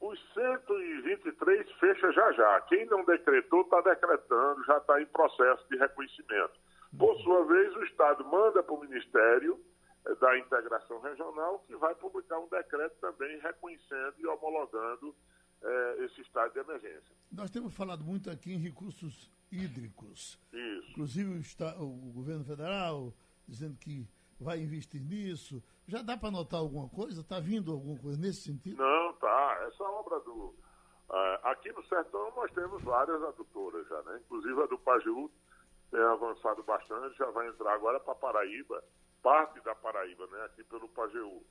os 0.00 0.18
123 0.34 1.70
fecha 1.72 2.12
já 2.12 2.32
já. 2.32 2.60
Quem 2.62 2.84
não 2.86 3.04
decretou 3.04 3.62
está 3.62 3.80
decretando, 3.80 4.64
já 4.64 4.78
está 4.78 5.00
em 5.00 5.06
processo 5.06 5.64
de 5.68 5.76
reconhecimento. 5.76 6.60
Por 6.98 7.16
sua 7.20 7.44
vez, 7.44 7.74
o 7.76 7.84
Estado 7.84 8.24
manda 8.24 8.62
para 8.62 8.74
o 8.74 8.80
Ministério 8.80 9.58
eh, 10.04 10.14
da 10.16 10.36
Integração 10.38 11.00
Regional, 11.00 11.60
que 11.60 11.76
vai 11.76 11.94
publicar 11.94 12.38
um 12.38 12.48
decreto 12.48 12.96
também 13.00 13.38
reconhecendo 13.38 14.14
e 14.18 14.26
homologando 14.26 15.14
eh, 15.62 15.96
esse 16.00 16.20
estado 16.20 16.52
de 16.52 16.58
emergência. 16.58 17.16
Nós 17.30 17.50
temos 17.50 17.74
falado 17.74 18.04
muito 18.04 18.28
aqui 18.28 18.52
em 18.52 18.58
recursos 18.58 19.30
hídricos. 19.52 20.38
Isso. 20.52 20.90
Inclusive 20.90 21.30
o, 21.30 21.36
está, 21.38 21.76
o 21.78 22.12
governo 22.12 22.44
federal 22.44 23.14
dizendo 23.46 23.76
que 23.76 24.08
vai 24.40 24.60
investir 24.60 25.00
nisso. 25.00 25.62
Já 25.86 26.02
dá 26.02 26.16
para 26.16 26.30
notar 26.30 26.60
alguma 26.60 26.88
coisa? 26.88 27.20
Está 27.20 27.38
vindo 27.38 27.72
alguma 27.72 27.98
coisa 27.98 28.18
nesse 28.18 28.42
sentido? 28.42 28.82
Não, 28.82 29.12
tá. 29.14 29.64
Essa 29.68 29.84
obra 29.84 30.18
do. 30.20 30.54
Uh, 31.10 31.38
aqui 31.42 31.70
no 31.72 31.84
Sertão 31.84 32.32
nós 32.34 32.50
temos 32.52 32.82
várias 32.82 33.22
adutoras 33.22 33.86
já, 33.86 34.02
né? 34.02 34.20
Inclusive 34.24 34.62
a 34.62 34.66
do 34.66 34.78
Pajeú 34.78 35.30
tem 35.90 36.00
avançado 36.00 36.62
bastante, 36.62 37.18
já 37.18 37.30
vai 37.30 37.46
entrar 37.48 37.74
agora 37.74 38.00
para 38.00 38.14
Paraíba, 38.14 38.82
parte 39.22 39.60
da 39.60 39.74
Paraíba, 39.74 40.26
né? 40.28 40.44
Aqui 40.46 40.64
pelo 40.64 40.88
Pajeú. 40.88 41.44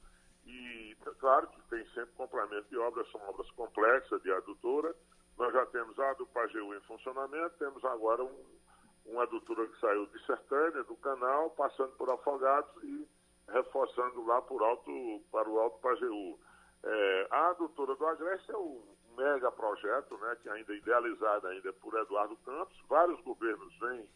E 0.48 0.98
claro 1.20 1.48
que 1.48 1.62
tem 1.70 1.86
sempre 1.90 2.12
complemento 2.16 2.68
de 2.70 2.78
obras, 2.78 3.10
são 3.12 3.22
obras 3.30 3.50
complexas 3.52 4.22
de 4.24 4.32
adutora. 4.32 4.96
Nós 5.38 5.54
já 5.54 5.66
temos 5.68 5.98
a 6.00 6.14
do 6.14 6.28
Pajeú 6.28 6.74
em 6.76 6.82
funcionamento, 6.82 7.58
temos 7.58 7.84
agora 7.86 8.24
um, 8.24 8.46
uma 9.06 9.24
adutora 9.24 9.68
que 9.68 9.80
saiu 9.80 10.06
de 10.08 10.26
Sertânia, 10.26 10.84
do 10.84 10.96
canal, 10.98 11.50
passando 11.52 11.92
por 11.94 12.10
Afogados 12.10 12.84
e 12.84 13.08
reforçando 13.50 14.26
lá 14.26 14.42
por 14.42 14.62
alto, 14.64 15.22
para 15.32 15.50
o 15.50 15.60
Alto 15.60 15.80
Pajeú. 15.80 16.40
É, 16.84 17.28
a 17.30 17.50
adutora 17.50 17.96
do 17.96 18.08
Agreste 18.08 18.52
é 18.52 18.58
um 18.58 18.82
mega 19.16 19.52
projeto, 19.52 20.18
né, 20.18 20.38
que 20.42 20.50
ainda 20.50 20.74
é 20.74 20.78
idealizado 20.78 21.48
ainda 21.48 21.74
por 21.74 21.94
Eduardo 21.98 22.36
Campos. 22.38 22.78
Vários 22.88 23.20
governos 23.22 23.78
vêm 23.80 24.08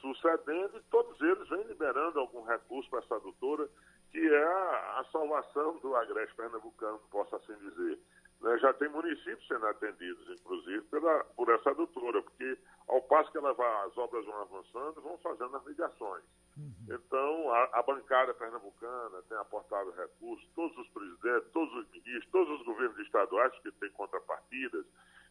sucedendo 0.00 0.78
e 0.78 0.82
todos 0.90 1.20
eles 1.20 1.48
vêm 1.48 1.62
liberando 1.64 2.18
algum 2.18 2.42
recurso 2.42 2.90
para 2.90 3.00
essa 3.00 3.16
adutora, 3.16 3.68
que 4.10 4.18
é 4.18 4.44
a, 4.44 5.00
a 5.00 5.04
salvação 5.12 5.78
do 5.78 5.94
Agreste 5.94 6.34
pernambucano, 6.34 6.98
posso 7.10 7.36
assim 7.36 7.54
dizer. 7.56 7.98
Né, 8.42 8.58
já 8.58 8.72
tem 8.74 8.88
municípios 8.88 9.46
sendo 9.46 9.64
atendidos, 9.68 10.28
inclusive, 10.28 10.82
pela, 10.86 11.22
por 11.36 11.48
essa 11.48 11.70
adutora, 11.70 12.20
porque 12.22 12.58
ao 12.88 13.00
passo 13.02 13.30
que 13.30 13.38
ela 13.38 13.54
vai, 13.54 13.86
as 13.86 13.96
obras 13.96 14.26
vão 14.26 14.42
avançando, 14.42 15.00
vão 15.00 15.16
fazendo 15.18 15.56
as 15.56 15.64
ligações. 15.64 16.24
Uhum. 16.56 16.74
Então, 16.90 17.54
a, 17.54 17.68
a, 17.72 17.82
bancada 17.84 18.34
pernambucana 18.34 19.22
tem 19.28 19.38
aportado 19.38 19.92
recursos, 19.92 20.44
todos 20.56 20.76
os 20.76 20.88
presidentes, 20.88 21.52
todos 21.52 21.72
os 21.72 21.90
ministros, 21.92 22.30
todos 22.32 22.60
os 22.60 22.66
governos 22.66 22.98
estaduais 22.98 23.52
que 23.60 23.70
têm 23.72 23.90
contrapartidas. 23.90 24.84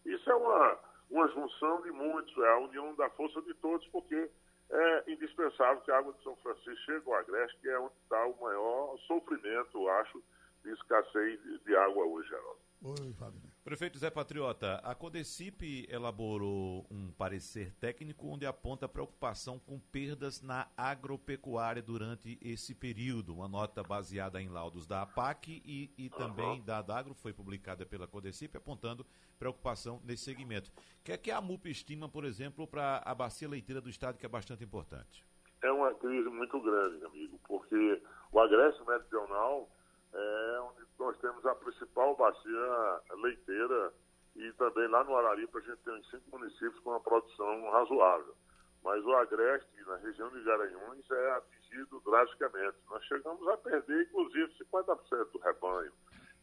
Isso 0.06 0.32
é 0.32 0.36
uma, 0.36 0.80
uma 1.10 1.28
junção 1.28 1.82
de 1.82 1.92
muitos, 1.92 2.36
é 2.38 2.50
a 2.50 2.60
união 2.60 2.96
da 2.96 3.10
força 3.10 3.42
de 3.42 3.54
todos, 3.56 3.86
porque 3.90 4.32
é 4.70 5.12
indispensável 5.12 5.82
que 5.82 5.92
a 5.92 5.98
água 5.98 6.14
de 6.14 6.24
São 6.24 6.36
Francisco 6.38 6.86
chegue 6.86 7.04
ao 7.08 7.16
Agreste, 7.16 7.60
que 7.60 7.70
é 7.70 7.78
onde 7.78 7.94
está 8.04 8.26
o 8.26 8.42
maior 8.42 8.98
sofrimento, 9.00 9.78
eu 9.78 9.90
acho, 9.90 10.24
escassez 10.66 11.40
de, 11.66 11.76
água 11.76 12.06
hoje, 12.06 12.30
Geraldo. 12.30 12.60
Oi, 12.84 13.14
Fábio. 13.14 13.40
Prefeito 13.64 14.00
Zé 14.00 14.10
Patriota, 14.10 14.82
a 14.84 14.96
Codecip 14.96 15.86
elaborou 15.88 16.88
um 16.90 17.12
parecer 17.12 17.72
técnico 17.76 18.28
onde 18.28 18.44
aponta 18.44 18.90
preocupação 18.90 19.60
com 19.60 19.80
perdas 19.80 20.42
na 20.42 20.68
agropecuária 20.76 21.80
durante 21.80 22.40
esse 22.42 22.74
período. 22.74 23.36
Uma 23.36 23.48
nota 23.48 23.84
baseada 23.84 24.42
em 24.42 24.50
laudos 24.50 24.88
da 24.88 25.04
APAC 25.04 25.62
e, 25.64 25.94
e 25.96 26.10
também 26.10 26.60
uhum. 26.60 26.66
da 26.66 26.82
Dagro 26.82 27.14
foi 27.14 27.32
publicada 27.32 27.86
pela 27.86 28.08
Codecip 28.08 28.58
apontando 28.58 29.06
preocupação 29.38 30.02
nesse 30.04 30.24
segmento. 30.24 30.72
O 31.00 31.04
que 31.04 31.12
é 31.12 31.18
que 31.18 31.30
a 31.30 31.40
MUP 31.40 31.70
estima, 31.70 32.10
por 32.10 32.26
exemplo, 32.26 32.66
para 32.66 33.02
a 33.06 33.14
bacia 33.14 33.48
leiteira 33.48 33.80
do 33.80 33.90
estado, 33.90 34.18
que 34.18 34.26
é 34.26 34.30
bastante 34.30 34.64
importante? 34.64 35.24
É 35.62 35.72
uma 35.72 35.94
crise 35.94 36.28
muito 36.30 36.60
grande, 36.60 37.06
amigo, 37.06 37.40
porque 37.48 38.02
o 38.32 38.40
agreste 38.40 38.84
meridional 38.88 39.70
é 40.14 40.60
onde 40.62 40.86
nós 41.00 41.18
temos 41.20 41.46
a 41.46 41.56
principal 41.56 42.16
bacia 42.16 43.02
leiteira 43.22 43.94
e 44.36 44.52
também 44.54 44.88
lá 44.88 45.04
no 45.04 45.16
Araripe 45.16 45.58
a 45.58 45.62
gente 45.62 45.82
tem 45.84 46.04
cinco 46.06 46.38
municípios 46.38 46.80
com 46.80 46.92
uma 46.92 47.00
produção 47.00 47.70
razoável. 47.70 48.36
Mas 48.84 49.04
o 49.06 49.14
Agreste, 49.14 49.70
na 49.86 49.98
região 49.98 50.30
de 50.30 50.44
Garanhuns, 50.44 51.12
é 51.12 51.32
atingido 51.32 52.02
drasticamente. 52.04 52.78
Nós 52.90 53.04
chegamos 53.06 53.48
a 53.48 53.58
perder, 53.58 54.08
inclusive, 54.08 54.52
50% 54.74 55.32
do 55.32 55.40
rebanho. 55.40 55.92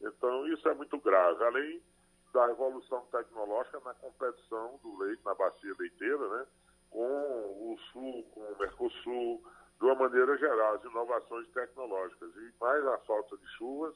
Então, 0.01 0.47
isso 0.47 0.69
é 0.69 0.75
muito 0.75 0.99
grave. 1.01 1.43
Além 1.45 1.83
da 2.33 2.49
evolução 2.51 3.05
tecnológica 3.11 3.81
na 3.81 3.95
competição 3.95 4.79
do 4.83 4.99
leite 4.99 5.25
na 5.25 5.35
bacia 5.35 5.75
leiteira, 5.79 6.29
né, 6.29 6.47
com 6.91 7.01
o 7.01 7.79
Sul, 7.91 8.23
com 8.33 8.41
o 8.41 8.59
Mercosul, 8.59 9.43
de 9.79 9.85
uma 9.85 9.95
maneira 9.95 10.37
geral, 10.37 10.75
as 10.75 10.85
inovações 10.85 11.49
tecnológicas. 11.49 12.35
E 12.37 12.53
mais 12.61 12.85
a 12.87 12.99
falta 12.99 13.37
de 13.37 13.47
chuvas, 13.57 13.95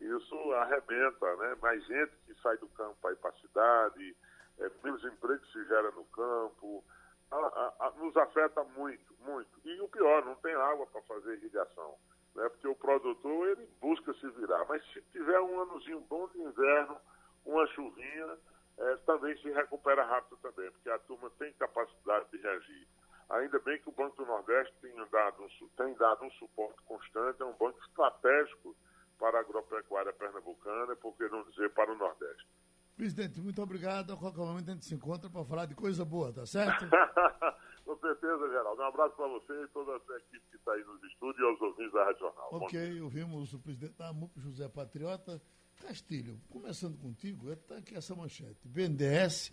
isso 0.00 0.52
arrebenta, 0.54 1.36
né? 1.36 1.56
Mais 1.60 1.84
gente 1.86 2.12
que 2.26 2.34
sai 2.42 2.56
do 2.58 2.68
campo 2.70 2.96
para 3.00 3.12
ir 3.12 3.16
para 3.16 3.30
a 3.30 3.40
cidade, 3.40 4.16
é, 4.58 4.70
menos 4.82 5.04
emprego 5.04 5.40
que 5.40 5.52
se 5.52 5.64
gera 5.66 5.90
no 5.92 6.04
campo. 6.06 6.84
A, 7.30 7.36
a, 7.36 7.86
a, 7.86 7.90
nos 7.92 8.16
afeta 8.16 8.64
muito, 8.64 9.14
muito. 9.20 9.50
E 9.64 9.80
o 9.80 9.88
pior, 9.88 10.24
não 10.24 10.34
tem 10.36 10.54
água 10.54 10.86
para 10.86 11.02
fazer 11.02 11.34
irrigação. 11.34 11.96
Né? 12.34 12.48
Porque 12.48 12.66
o 12.66 12.74
produtor, 12.74 13.48
ele 13.48 13.68
busca 13.80 14.12
se 14.14 14.28
virar. 14.30 14.64
Mas 14.68 14.84
se 14.92 15.00
tiver 15.12 15.40
um 15.40 15.62
anozinho 15.62 16.00
bom 16.00 16.26
de 16.28 16.40
inverno, 16.40 16.96
uma 17.44 17.66
chuvinha, 17.68 18.36
é, 18.78 18.96
também 19.06 19.36
se 19.38 19.50
recupera 19.50 20.04
rápido 20.04 20.36
também, 20.38 20.70
porque 20.72 20.90
a 20.90 20.98
turma 21.00 21.30
tem 21.38 21.52
capacidade 21.54 22.30
de 22.30 22.38
reagir. 22.38 22.88
Ainda 23.30 23.60
bem 23.60 23.80
que 23.80 23.88
o 23.88 23.92
Banco 23.92 24.16
do 24.16 24.26
Nordeste 24.26 24.74
tem 24.82 24.92
dado 25.10 25.44
um, 25.44 25.68
tem 25.76 25.94
dado 25.94 26.24
um 26.24 26.30
suporte 26.32 26.82
constante, 26.82 27.40
é 27.40 27.44
um 27.44 27.56
banco 27.56 27.78
estratégico 27.86 28.76
para 29.18 29.38
a 29.38 29.40
agropecuária 29.40 30.12
pernambucana, 30.12 30.96
por 30.96 31.16
que 31.16 31.28
não 31.28 31.44
dizer 31.44 31.70
para 31.70 31.92
o 31.92 31.96
Nordeste. 31.96 32.48
Presidente, 32.96 33.40
muito 33.40 33.62
obrigado. 33.62 34.12
A 34.12 34.16
qualquer 34.16 34.40
momento 34.40 34.70
a 34.70 34.74
gente 34.74 34.84
se 34.84 34.94
encontra 34.94 35.30
para 35.30 35.44
falar 35.44 35.66
de 35.66 35.74
coisa 35.74 36.04
boa, 36.04 36.32
tá 36.32 36.44
certo? 36.44 36.84
Com 37.84 37.96
certeza, 37.96 38.48
Geraldo. 38.50 38.82
Um 38.82 38.84
abraço 38.84 39.16
para 39.16 39.28
você 39.28 39.52
e 39.62 39.68
toda 39.68 39.92
a 39.92 40.18
equipe 40.18 40.44
que 40.50 40.56
está 40.56 40.72
aí 40.72 40.84
nos 40.84 41.02
estúdios 41.04 41.38
e 41.38 41.44
aos 41.44 41.60
ouvintes 41.60 41.92
da 41.92 42.04
Rádio 42.04 42.20
Jornal. 42.20 42.48
Ok, 42.52 43.00
ouvimos 43.00 43.54
o 43.54 43.58
presidente 43.58 43.96
da 43.96 44.12
MUP, 44.12 44.38
José 44.40 44.68
Patriota. 44.68 45.40
Castilho, 45.80 46.38
começando 46.50 46.98
contigo, 46.98 47.50
está 47.50 47.76
aqui 47.76 47.96
essa 47.96 48.14
manchete. 48.14 48.68
BNDES 48.68 49.50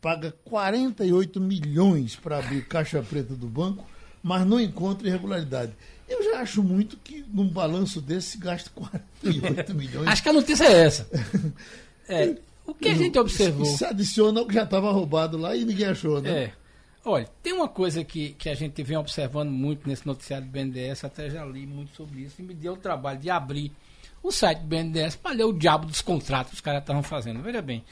paga 0.00 0.34
48 0.44 1.40
milhões 1.40 2.16
para 2.16 2.38
abrir 2.38 2.66
caixa 2.66 3.02
preta 3.02 3.34
do 3.34 3.46
banco, 3.46 3.84
mas 4.22 4.46
não 4.46 4.60
encontra 4.60 5.08
irregularidade. 5.08 5.72
Eu 6.08 6.22
já 6.22 6.40
acho 6.40 6.62
muito 6.62 6.96
que 6.96 7.24
num 7.32 7.48
balanço 7.48 8.00
desse 8.00 8.30
se 8.30 8.38
gasta 8.38 8.70
48 8.70 9.74
milhões. 9.74 10.08
Acho 10.08 10.22
que 10.22 10.28
a 10.28 10.32
notícia 10.32 10.64
é 10.64 10.84
essa. 10.84 11.08
É, 12.08 12.36
o 12.64 12.72
que 12.72 12.88
a 12.88 12.94
gente 12.94 13.18
observou. 13.18 13.66
Se 13.66 13.84
adiciona 13.84 14.38
ao 14.38 14.46
que 14.46 14.54
já 14.54 14.62
estava 14.62 14.92
roubado 14.92 15.36
lá 15.36 15.56
e 15.56 15.64
ninguém 15.64 15.86
achou, 15.86 16.22
né? 16.22 16.30
É. 16.30 16.52
Olha, 17.04 17.28
tem 17.42 17.52
uma 17.52 17.68
coisa 17.68 18.04
que, 18.04 18.30
que 18.30 18.48
a 18.48 18.54
gente 18.54 18.82
vem 18.82 18.96
observando 18.96 19.50
muito 19.50 19.88
nesse 19.88 20.06
noticiário 20.06 20.46
do 20.46 20.50
BNDES, 20.52 21.04
até 21.04 21.30
já 21.30 21.44
li 21.44 21.66
muito 21.66 21.96
sobre 21.96 22.20
isso, 22.20 22.36
e 22.40 22.44
me 22.44 22.54
deu 22.54 22.72
o 22.74 22.76
trabalho 22.76 23.18
de 23.18 23.30
abrir 23.30 23.72
o 24.22 24.32
site 24.32 24.58
do 24.58 24.66
BNDES 24.66 25.14
para 25.14 25.34
ler 25.34 25.44
o 25.44 25.52
diabo 25.52 25.86
dos 25.86 26.00
contratos 26.00 26.50
que 26.50 26.56
os 26.56 26.60
caras 26.60 26.80
estavam 26.80 27.02
fazendo. 27.02 27.40
Veja 27.42 27.62
bem, 27.62 27.84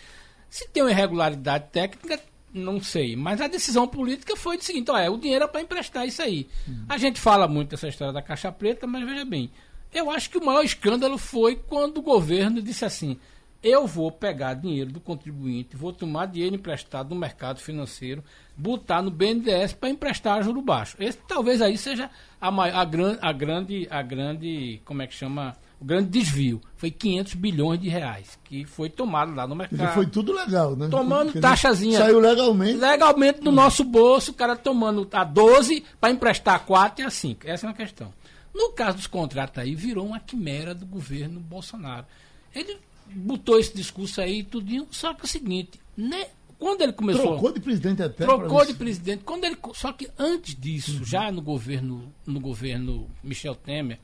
se 0.54 0.68
tem 0.68 0.84
uma 0.84 0.92
irregularidade 0.92 1.64
técnica, 1.72 2.20
não 2.52 2.80
sei, 2.80 3.16
mas 3.16 3.40
a 3.40 3.48
decisão 3.48 3.88
política 3.88 4.36
foi 4.36 4.56
o 4.56 4.62
seguinte: 4.62 4.88
olha, 4.88 5.10
o 5.10 5.18
dinheiro 5.18 5.46
é 5.46 5.48
para 5.48 5.60
emprestar 5.60 6.06
isso 6.06 6.22
aí. 6.22 6.46
Uhum. 6.68 6.84
A 6.88 6.96
gente 6.96 7.20
fala 7.20 7.48
muito 7.48 7.70
dessa 7.70 7.88
história 7.88 8.14
da 8.14 8.22
Caixa 8.22 8.52
Preta, 8.52 8.86
mas 8.86 9.04
veja 9.04 9.24
bem, 9.24 9.50
eu 9.92 10.08
acho 10.12 10.30
que 10.30 10.38
o 10.38 10.46
maior 10.46 10.62
escândalo 10.64 11.18
foi 11.18 11.56
quando 11.56 11.98
o 11.98 12.02
governo 12.02 12.62
disse 12.62 12.84
assim: 12.84 13.18
eu 13.64 13.84
vou 13.84 14.12
pegar 14.12 14.54
dinheiro 14.54 14.92
do 14.92 15.00
contribuinte, 15.00 15.76
vou 15.76 15.92
tomar 15.92 16.26
dinheiro 16.26 16.54
emprestado 16.54 17.12
no 17.12 17.16
mercado 17.20 17.58
financeiro, 17.58 18.22
botar 18.56 19.02
no 19.02 19.10
BNDES 19.10 19.72
para 19.72 19.90
emprestar 19.90 20.38
a 20.38 20.42
juro 20.42 20.62
baixo. 20.62 20.96
Esse 21.00 21.18
talvez 21.26 21.60
aí 21.60 21.76
seja 21.76 22.08
a, 22.40 22.52
maior, 22.52 22.76
a, 22.76 22.84
gran, 22.84 23.18
a 23.20 23.32
grande, 23.32 23.88
a 23.90 24.02
grande, 24.02 24.80
como 24.84 25.02
é 25.02 25.08
que 25.08 25.14
chama, 25.14 25.56
o 25.80 25.84
grande 25.84 26.08
desvio. 26.08 26.60
Foi 26.76 26.90
500 26.90 27.34
bilhões 27.34 27.80
de 27.80 27.88
reais 27.88 28.38
que 28.44 28.64
foi 28.64 28.88
tomado 28.88 29.34
lá 29.34 29.46
no 29.46 29.54
mercado. 29.54 29.94
foi 29.94 30.06
tudo 30.06 30.32
legal, 30.32 30.76
né? 30.76 30.88
Tomando 30.88 31.26
Porque 31.26 31.40
taxazinha. 31.40 31.98
Saiu 31.98 32.20
legalmente. 32.20 32.78
Legalmente 32.78 33.40
do 33.40 33.52
nosso 33.52 33.84
bolso, 33.84 34.30
o 34.30 34.34
cara 34.34 34.56
tomando 34.56 35.08
a 35.12 35.24
12 35.24 35.84
para 36.00 36.10
emprestar 36.12 36.54
a 36.56 36.58
4 36.58 37.04
e 37.04 37.06
a 37.06 37.10
5. 37.10 37.48
Essa 37.48 37.66
é 37.66 37.68
uma 37.68 37.74
questão. 37.74 38.12
No 38.54 38.70
caso 38.70 38.98
dos 38.98 39.06
contratos 39.06 39.58
aí, 39.58 39.74
virou 39.74 40.06
uma 40.06 40.20
quimera 40.20 40.74
do 40.74 40.86
governo 40.86 41.40
Bolsonaro. 41.40 42.06
Ele 42.54 42.78
botou 43.14 43.58
esse 43.58 43.74
discurso 43.74 44.20
aí 44.20 44.44
tudinho, 44.44 44.86
só 44.90 45.12
que 45.12 45.22
é 45.22 45.24
o 45.24 45.28
seguinte, 45.28 45.80
né? 45.96 46.26
Quando 46.58 46.82
ele 46.82 46.92
começou. 46.92 47.32
Trocou 47.32 47.52
de 47.52 47.60
presidente 47.60 48.02
até. 48.02 48.24
Trocou 48.24 48.64
de 48.64 48.74
presidente. 48.74 49.24
Quando 49.24 49.44
ele, 49.44 49.58
só 49.74 49.92
que 49.92 50.08
antes 50.16 50.54
disso, 50.54 50.98
uhum. 50.98 51.04
já 51.04 51.30
no 51.32 51.42
governo, 51.42 52.12
no 52.24 52.40
governo 52.40 53.10
Michel 53.22 53.54
Temer, 53.54 53.98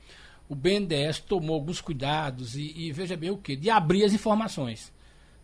o 0.50 0.54
BNDES 0.56 1.20
tomou 1.20 1.54
alguns 1.54 1.80
cuidados 1.80 2.56
e, 2.56 2.74
e 2.76 2.92
veja 2.92 3.16
bem 3.16 3.30
o 3.30 3.38
que? 3.38 3.54
De 3.54 3.70
abrir 3.70 4.04
as 4.04 4.12
informações. 4.12 4.92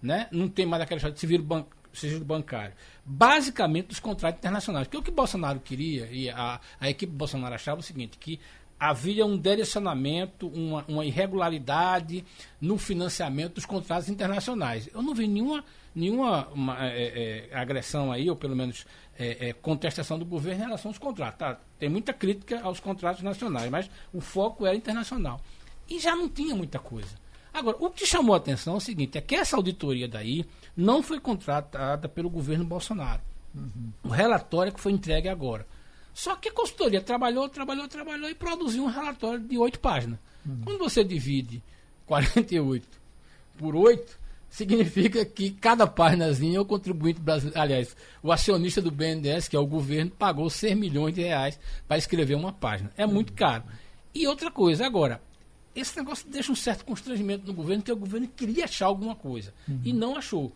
Né? 0.03 0.27
Não 0.33 0.49
tem 0.49 0.67
mais 0.67 0.83
aquela 0.83 0.97
história 0.97 1.15
de 1.15 1.21
sigilo 1.93 2.25
bancário. 2.25 2.75
Basicamente 3.05 3.87
dos 3.87 4.01
contratos 4.01 4.41
internacionais. 4.41 4.89
Porque 4.89 4.99
o 4.99 5.03
que 5.03 5.13
Bolsonaro 5.13 5.61
queria, 5.61 6.09
e 6.11 6.29
a, 6.29 6.61
a 6.81 6.91
equipe 6.91 7.13
Bolsonaro 7.13 7.55
achava 7.55 7.79
o 7.79 7.85
seguinte, 7.85 8.19
que 8.19 8.41
havia 8.81 9.25
um 9.25 9.39
direcionamento, 9.39 10.49
uma, 10.49 10.85
uma, 10.89 11.05
irregularidade 11.05 12.25
no 12.61 12.77
financiamento 12.77 13.55
dos 13.55 13.65
contratos 13.65 14.09
internacionais. 14.09 14.91
Eu 14.93 15.03
não 15.03 15.15
vi 15.15 15.29
nenhuma, 15.29 15.65
nenhuma 15.95 16.49
uma, 16.49 16.85
é, 16.85 17.49
é, 17.53 17.57
agressão 17.57 18.11
aí, 18.11 18.29
ou 18.29 18.35
pelo 18.35 18.57
menos 18.57 18.85
é, 19.19 19.49
é 19.49 19.53
contestação 19.53 20.19
do 20.19 20.25
governo 20.25 20.63
em 20.63 20.65
relação 20.67 20.91
aos 20.91 20.99
contratos. 20.99 21.39
Tá? 21.39 21.59
Tem 21.79 21.89
muita 21.89 22.13
crítica 22.13 22.61
aos 22.63 22.81
contratos 22.81 23.23
nacionais, 23.23 23.71
mas 23.71 23.91
o 24.13 24.21
foco 24.21 24.67
era 24.67 24.77
internacional. 24.77 25.41
E 25.89 25.99
já 25.99 26.15
não 26.15 26.29
tinha 26.29 26.55
muita 26.55 26.79
coisa. 26.79 27.15
Agora, 27.53 27.77
o 27.81 27.91
que 27.91 28.05
chamou 28.05 28.35
a 28.35 28.39
atenção 28.39 28.75
é 28.75 28.77
o 28.77 28.81
seguinte, 28.81 29.17
é 29.17 29.21
que 29.21 29.35
essa 29.35 29.57
auditoria 29.57 30.07
daí 30.07 30.45
não 30.77 31.03
foi 31.03 31.19
contratada 31.19 32.09
pelo 32.09 32.29
governo 32.29 32.65
Bolsonaro. 32.65 33.23
Uhum. 33.55 33.93
O 34.05 34.09
relatório 34.09 34.73
que 34.73 34.81
foi 34.81 34.93
entregue 34.93 35.29
agora. 35.29 35.67
Só 36.13 36.37
que 36.37 36.49
a 36.49 36.53
consultoria 36.53 37.01
trabalhou, 37.01 37.49
trabalhou, 37.49 37.89
trabalhou 37.89 38.29
e 38.29 38.35
produziu 38.35 38.85
um 38.85 38.89
relatório 38.89 39.41
de 39.41 39.57
oito 39.57 39.81
páginas. 39.81 40.19
Uhum. 40.45 40.61
Quando 40.65 40.79
você 40.79 41.03
divide 41.03 41.63
48 42.05 42.87
por 43.57 43.75
8, 43.75 44.19
significa 44.57 45.23
que 45.23 45.51
cada 45.51 45.87
páginazinha 45.87 46.63
o 46.63 46.65
contribuinte 46.65 47.21
brasileiro, 47.21 47.61
aliás, 47.61 47.95
o 48.23 48.33
acionista 48.33 48.81
do 48.81 48.91
BNDES, 48.91 49.49
que 49.49 49.57
é 49.57 49.59
o 49.59 49.67
governo, 49.67 50.11
pagou 50.11 50.49
6 50.49 50.75
milhões 50.75 51.15
de 51.15 51.21
reais 51.23 51.61
para 51.87 51.99
escrever 51.99 52.35
uma 52.35 52.55
página. 52.55 52.91
É 52.97 53.05
muito 53.05 53.35
caro. 53.35 53.65
E 54.15 54.27
outra 54.27 54.51
coisa, 54.51 54.87
agora, 54.87 55.21
esse 55.75 55.95
negócio 55.99 56.27
deixa 56.31 56.51
um 56.51 56.55
certo 56.55 56.87
constrangimento 56.87 57.47
no 57.47 57.53
governo, 57.53 57.83
que 57.83 57.93
o 57.93 57.97
governo 57.97 58.27
queria 58.29 58.65
achar 58.65 58.87
alguma 58.87 59.15
coisa 59.15 59.53
uhum. 59.69 59.79
e 59.85 59.93
não 59.93 60.17
achou. 60.17 60.51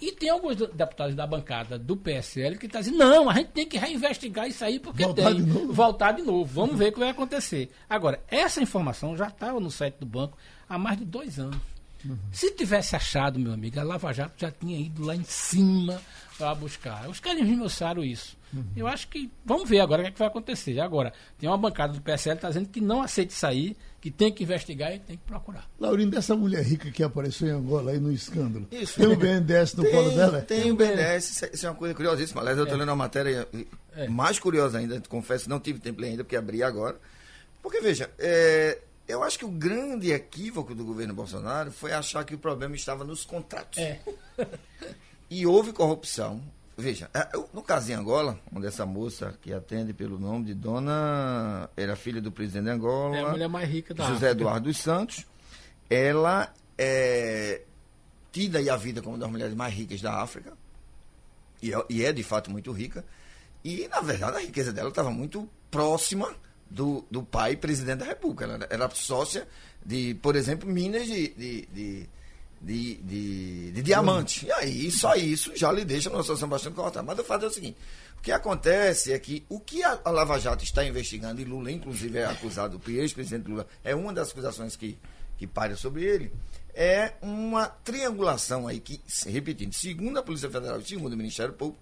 E 0.00 0.10
tem 0.10 0.30
alguns 0.30 0.56
deputados 0.56 1.14
da 1.14 1.24
bancada 1.24 1.78
do 1.78 1.96
PSL 1.96 2.58
que 2.58 2.66
estão 2.66 2.80
tá 2.80 2.84
dizendo, 2.84 2.98
não, 2.98 3.30
a 3.30 3.34
gente 3.34 3.52
tem 3.52 3.68
que 3.68 3.78
reinvestigar 3.78 4.48
isso 4.48 4.64
aí 4.64 4.80
porque 4.80 5.04
voltar 5.04 5.26
tem. 5.26 5.36
De 5.36 5.42
novo. 5.42 5.72
Voltar 5.72 6.12
de 6.12 6.22
novo. 6.22 6.44
Vamos 6.52 6.76
ver 6.76 6.88
o 6.88 6.92
que 6.92 6.98
vai 6.98 7.10
acontecer. 7.10 7.70
Agora, 7.88 8.20
essa 8.28 8.60
informação 8.60 9.16
já 9.16 9.28
estava 9.28 9.60
no 9.60 9.70
site 9.70 9.94
do 10.00 10.06
banco 10.06 10.36
há 10.68 10.76
mais 10.76 10.98
de 10.98 11.04
dois 11.04 11.38
anos. 11.38 11.73
Uhum. 12.04 12.18
Se 12.32 12.50
tivesse 12.50 12.94
achado, 12.94 13.38
meu 13.38 13.52
amigo, 13.52 13.78
a 13.80 13.82
Lava 13.82 14.12
Jato 14.12 14.34
já 14.36 14.50
tinha 14.50 14.78
ido 14.78 15.04
lá 15.04 15.16
em 15.16 15.24
cima 15.24 16.00
para 16.36 16.54
buscar. 16.54 17.08
Os 17.08 17.20
caras 17.20 17.40
esmiuçaram 17.40 18.04
isso. 18.04 18.36
Uhum. 18.52 18.64
Eu 18.76 18.86
acho 18.86 19.08
que. 19.08 19.30
Vamos 19.44 19.68
ver 19.68 19.80
agora 19.80 20.02
o 20.02 20.04
que, 20.04 20.10
é 20.10 20.12
que 20.12 20.18
vai 20.18 20.28
acontecer. 20.28 20.78
Agora, 20.80 21.12
tem 21.38 21.48
uma 21.48 21.58
bancada 21.58 21.92
do 21.92 22.00
PSL 22.00 22.36
que 22.36 22.38
está 22.38 22.48
dizendo 22.48 22.68
que 22.68 22.80
não 22.80 23.02
aceita 23.02 23.32
sair, 23.32 23.76
que 24.00 24.10
tem 24.10 24.32
que 24.32 24.44
investigar 24.44 24.94
e 24.94 24.98
tem 24.98 25.16
que 25.16 25.24
procurar. 25.24 25.68
Laurinho, 25.78 26.10
dessa 26.10 26.36
mulher 26.36 26.62
rica 26.62 26.90
que 26.90 27.02
apareceu 27.02 27.48
em 27.48 27.52
Angola 27.52 27.90
aí 27.90 27.98
no 27.98 28.12
escândalo. 28.12 28.66
Isso. 28.70 29.00
Tem 29.00 29.06
o 29.06 29.16
BNDES 29.16 29.74
no 29.74 29.82
tem, 29.82 29.92
colo 29.92 30.10
dela? 30.10 30.42
Tem 30.42 30.70
o 30.70 30.76
BNDES, 30.76 31.42
isso 31.52 31.66
é 31.66 31.70
uma 31.70 31.76
coisa 31.76 31.94
curiosíssima. 31.94 32.40
Aliás, 32.40 32.58
eu 32.58 32.64
estou 32.64 32.76
é. 32.76 32.80
lendo 32.80 32.90
uma 32.90 32.96
matéria 32.96 33.48
é. 33.96 34.08
mais 34.08 34.38
curiosa 34.38 34.78
ainda, 34.78 35.00
confesso, 35.08 35.48
não 35.48 35.58
tive 35.58 35.80
tempo 35.80 36.02
ainda, 36.02 36.22
porque 36.22 36.36
abri 36.36 36.62
agora. 36.62 37.00
Porque, 37.62 37.80
veja, 37.80 38.10
é, 38.18 38.78
eu 39.06 39.22
acho 39.22 39.38
que 39.38 39.44
o 39.44 39.50
grande 39.50 40.12
equívoco 40.12 40.74
do 40.74 40.84
governo 40.84 41.14
Bolsonaro 41.14 41.70
foi 41.70 41.92
achar 41.92 42.24
que 42.24 42.34
o 42.34 42.38
problema 42.38 42.74
estava 42.74 43.04
nos 43.04 43.24
contratos. 43.24 43.78
É. 43.78 44.00
e 45.30 45.46
houve 45.46 45.72
corrupção. 45.72 46.40
Veja, 46.76 47.08
é, 47.14 47.28
no 47.52 47.62
caso 47.62 47.92
em 47.92 47.94
Angola, 47.94 48.38
onde 48.52 48.66
essa 48.66 48.84
moça 48.84 49.38
que 49.40 49.52
atende 49.52 49.92
pelo 49.92 50.18
nome 50.18 50.46
de 50.46 50.54
Dona. 50.54 51.70
Era 51.76 51.94
filha 51.94 52.20
do 52.20 52.32
presidente 52.32 52.64
de 52.64 52.70
Angola. 52.70 53.16
É 53.16 53.20
a 53.20 53.30
mulher 53.30 53.48
mais 53.48 53.68
rica 53.68 53.94
da 53.94 54.04
José 54.04 54.14
África. 54.16 54.30
Eduardo 54.32 54.68
dos 54.68 54.78
Santos. 54.78 55.24
Ela 55.88 56.52
é 56.76 57.62
tida 58.32 58.60
e 58.60 58.68
a 58.68 58.76
vida 58.76 59.00
como 59.00 59.14
uma 59.14 59.20
das 59.20 59.30
mulheres 59.30 59.54
mais 59.54 59.72
ricas 59.72 60.00
da 60.00 60.20
África. 60.20 60.52
E 61.62 61.72
é, 61.72 61.84
e 61.88 62.04
é 62.04 62.12
de 62.12 62.22
fato 62.24 62.50
muito 62.50 62.72
rica. 62.72 63.04
E, 63.62 63.86
na 63.88 64.00
verdade, 64.00 64.36
a 64.36 64.40
riqueza 64.40 64.72
dela 64.72 64.88
estava 64.88 65.10
muito 65.10 65.48
próxima 65.70 66.34
do, 66.70 67.04
do 67.10 67.22
pai 67.22 67.56
presidente 67.56 67.98
da 67.98 68.06
República. 68.06 68.44
Ela 68.44 68.66
era 68.68 68.90
sócia 68.90 69.46
de, 69.84 70.14
por 70.14 70.36
exemplo, 70.36 70.68
minas 70.68 71.06
de, 71.06 71.28
de, 71.28 71.66
de, 71.66 72.08
de, 72.60 72.94
de, 72.96 73.70
de 73.72 73.82
diamante. 73.82 74.46
E 74.46 74.52
aí, 74.52 74.90
só 74.90 75.14
isso 75.14 75.52
já 75.54 75.70
lhe 75.70 75.84
deixa 75.84 76.10
numa 76.10 76.22
situação 76.22 76.48
bastante 76.48 76.74
cortada. 76.74 77.02
Mas 77.02 77.18
o 77.18 77.24
fato 77.24 77.44
é 77.44 77.48
o 77.48 77.52
seguinte: 77.52 77.76
o 78.18 78.22
que 78.22 78.32
acontece 78.32 79.12
é 79.12 79.18
que 79.18 79.44
o 79.48 79.60
que 79.60 79.82
a, 79.82 80.00
Lava 80.06 80.38
Jato 80.38 80.64
está 80.64 80.84
investigando, 80.84 81.40
e 81.40 81.44
Lula, 81.44 81.70
inclusive, 81.70 82.18
é 82.18 82.24
acusado, 82.24 82.80
o 82.84 82.90
ex-presidente 82.90 83.48
Lula, 83.48 83.66
é 83.82 83.94
uma 83.94 84.12
das 84.12 84.30
acusações 84.30 84.76
que, 84.76 84.98
que 85.36 85.46
paira 85.46 85.76
sobre 85.76 86.04
ele, 86.04 86.32
é 86.74 87.12
uma 87.22 87.66
triangulação 87.66 88.66
aí 88.66 88.80
que, 88.80 89.00
repetindo, 89.26 89.72
segundo 89.72 90.18
a 90.18 90.22
Polícia 90.22 90.50
Federal 90.50 90.80
e 90.80 90.84
segundo 90.84 91.12
o 91.12 91.16
Ministério 91.16 91.52
Público, 91.52 91.80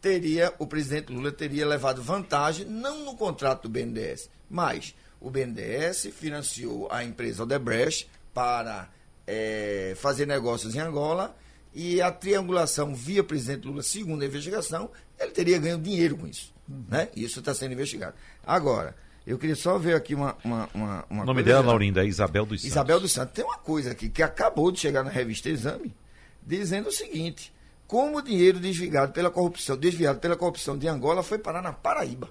teria 0.00 0.52
o 0.58 0.66
presidente 0.66 1.12
Lula 1.12 1.30
teria 1.30 1.66
levado 1.66 2.02
vantagem 2.02 2.66
não 2.66 3.04
no 3.04 3.16
contrato 3.16 3.62
do 3.62 3.68
BNDES, 3.68 4.30
mas 4.48 4.94
o 5.20 5.30
BNDES 5.30 6.08
financiou 6.12 6.88
a 6.90 7.04
empresa 7.04 7.42
Odebrecht 7.42 8.08
para 8.32 8.88
é, 9.26 9.94
fazer 9.96 10.26
negócios 10.26 10.74
em 10.74 10.80
Angola 10.80 11.36
e 11.74 12.00
a 12.00 12.10
triangulação 12.10 12.94
via 12.94 13.22
presidente 13.22 13.66
Lula, 13.66 13.82
segundo 13.82 14.22
a 14.22 14.26
investigação, 14.26 14.90
ele 15.18 15.30
teria 15.30 15.58
ganho 15.58 15.78
dinheiro 15.78 16.16
com 16.16 16.26
isso. 16.26 16.52
Uhum. 16.68 16.84
Né? 16.88 17.08
Isso 17.14 17.40
está 17.40 17.54
sendo 17.54 17.72
investigado. 17.72 18.14
Agora, 18.44 18.96
eu 19.26 19.38
queria 19.38 19.56
só 19.56 19.78
ver 19.78 19.94
aqui 19.94 20.14
uma. 20.14 20.36
uma, 20.42 20.68
uma, 20.74 21.04
uma 21.08 21.22
o 21.22 21.26
nome 21.26 21.42
dela, 21.42 21.66
Laurinda, 21.66 22.02
é 22.02 22.06
Isabel 22.06 22.46
dos 22.46 22.60
Santos. 22.60 22.72
Isabel 22.72 23.00
dos 23.00 23.12
Santos. 23.12 23.34
Tem 23.34 23.44
uma 23.44 23.58
coisa 23.58 23.92
aqui 23.92 24.08
que 24.08 24.22
acabou 24.22 24.72
de 24.72 24.80
chegar 24.80 25.04
na 25.04 25.10
revista 25.10 25.48
Exame, 25.48 25.94
dizendo 26.42 26.88
o 26.88 26.92
seguinte: 26.92 27.52
como 27.90 28.18
o 28.18 28.22
dinheiro 28.22 28.60
desviado 28.60 29.12
pela 29.12 29.32
corrupção, 29.32 29.76
desviado 29.76 30.20
pela 30.20 30.36
corrupção 30.36 30.78
de 30.78 30.86
Angola 30.86 31.24
foi 31.24 31.38
parar 31.38 31.60
na 31.60 31.72
Paraíba. 31.72 32.30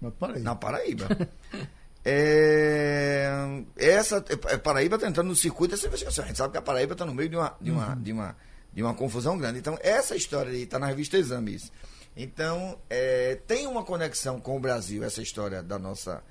Na 0.00 0.10
Paraíba. 0.10 0.40
Na 0.40 0.54
Paraíba. 0.54 1.08
é, 2.02 3.30
essa 3.76 4.24
é, 4.48 4.56
Paraíba 4.56 4.94
está 4.94 5.06
entrando 5.06 5.28
no 5.28 5.36
circuito 5.36 5.72
dessa 5.72 5.86
investigação. 5.86 6.24
A 6.24 6.28
gente 6.28 6.38
sabe 6.38 6.52
que 6.52 6.56
a 6.56 6.62
Paraíba 6.62 6.94
está 6.94 7.04
no 7.04 7.12
meio 7.12 7.28
de 7.28 7.36
uma, 7.36 7.54
de, 7.60 7.70
uma, 7.70 7.90
uhum. 7.90 8.00
de, 8.02 8.12
uma, 8.12 8.36
de 8.72 8.82
uma 8.82 8.94
confusão 8.94 9.36
grande. 9.36 9.58
Então, 9.58 9.76
essa 9.82 10.16
história 10.16 10.50
aí 10.50 10.62
está 10.62 10.78
na 10.78 10.86
revista 10.86 11.18
Exames. 11.18 11.70
Então, 12.16 12.78
é, 12.88 13.38
tem 13.46 13.66
uma 13.66 13.84
conexão 13.84 14.40
com 14.40 14.56
o 14.56 14.60
Brasil, 14.60 15.04
essa 15.04 15.20
história 15.20 15.62
da 15.62 15.78
nossa 15.78 16.24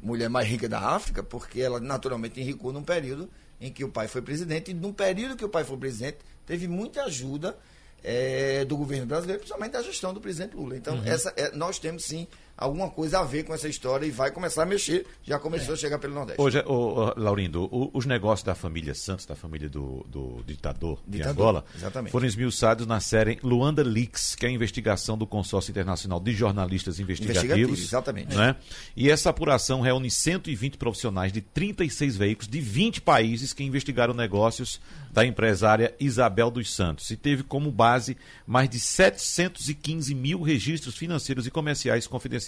mulher 0.00 0.28
mais 0.28 0.48
rica 0.48 0.68
da 0.68 0.80
África, 0.80 1.22
porque 1.22 1.60
ela 1.60 1.78
naturalmente 1.78 2.40
enricou 2.40 2.72
num 2.72 2.82
período 2.82 3.30
em 3.60 3.70
que 3.70 3.84
o 3.84 3.88
pai 3.88 4.08
foi 4.08 4.20
presidente, 4.20 4.72
e 4.72 4.74
num 4.74 4.92
período 4.92 5.36
que 5.36 5.44
o 5.44 5.48
pai 5.48 5.62
foi 5.62 5.76
presidente, 5.76 6.18
teve 6.44 6.66
muita 6.66 7.04
ajuda 7.04 7.56
é, 8.02 8.64
do 8.64 8.76
governo 8.76 9.06
brasileiro, 9.06 9.40
principalmente 9.40 9.72
da 9.72 9.82
gestão 9.82 10.14
do 10.14 10.20
presidente 10.20 10.56
Lula. 10.56 10.76
Então, 10.76 11.02
essa, 11.04 11.32
é, 11.36 11.54
nós 11.54 11.78
temos 11.78 12.04
sim 12.04 12.26
alguma 12.56 12.88
coisa 12.90 13.20
a 13.20 13.24
ver 13.24 13.44
com 13.44 13.52
essa 13.54 13.68
história 13.68 14.06
e 14.06 14.10
vai 14.10 14.30
começar 14.30 14.62
a 14.62 14.66
mexer. 14.66 15.06
Já 15.22 15.38
começou 15.38 15.74
a 15.74 15.76
chegar 15.76 15.98
pelo 15.98 16.14
Nordeste. 16.14 16.40
Hoje, 16.40 16.58
ô, 16.66 16.72
ô, 17.08 17.14
Laurindo, 17.16 17.64
o- 17.64 17.90
os 17.92 18.06
negócios 18.06 18.44
da 18.44 18.54
família 18.54 18.94
Santos, 18.94 19.26
da 19.26 19.34
família 19.36 19.68
do, 19.68 20.04
do 20.08 20.42
ditador, 20.46 21.00
de 21.06 21.18
Ditador, 21.18 21.32
Angola, 21.32 21.64
exatamente. 21.74 22.12
foram 22.12 22.26
esmiuçados 22.26 22.86
na 22.86 22.98
série 23.00 23.38
Luanda 23.42 23.82
Leaks, 23.82 24.34
que 24.34 24.46
é 24.46 24.48
a 24.48 24.52
investigação 24.52 25.18
do 25.18 25.26
Consórcio 25.26 25.70
Internacional 25.70 26.18
de 26.20 26.32
Jornalistas 26.32 26.98
Investigativos. 26.98 27.44
Investigativos, 27.44 27.80
exatamente. 27.82 28.34
Né? 28.34 28.56
E 28.96 29.10
essa 29.10 29.30
apuração 29.30 29.80
reúne 29.80 30.10
120 30.10 30.76
profissionais 30.78 31.32
de 31.32 31.40
36 31.40 32.16
veículos 32.16 32.48
de 32.48 32.60
20 32.60 33.00
países 33.02 33.52
que 33.52 33.62
investigaram 33.64 34.14
negócios 34.14 34.80
da 35.12 35.24
empresária 35.24 35.94
Isabel 35.98 36.50
dos 36.50 36.72
Santos 36.72 37.10
e 37.10 37.16
teve 37.16 37.42
como 37.42 37.70
base 37.70 38.16
mais 38.46 38.68
de 38.68 38.78
715 38.78 40.14
mil 40.14 40.42
registros 40.42 40.96
financeiros 40.96 41.46
e 41.46 41.50
comerciais 41.50 42.06
confidenciais 42.06 42.45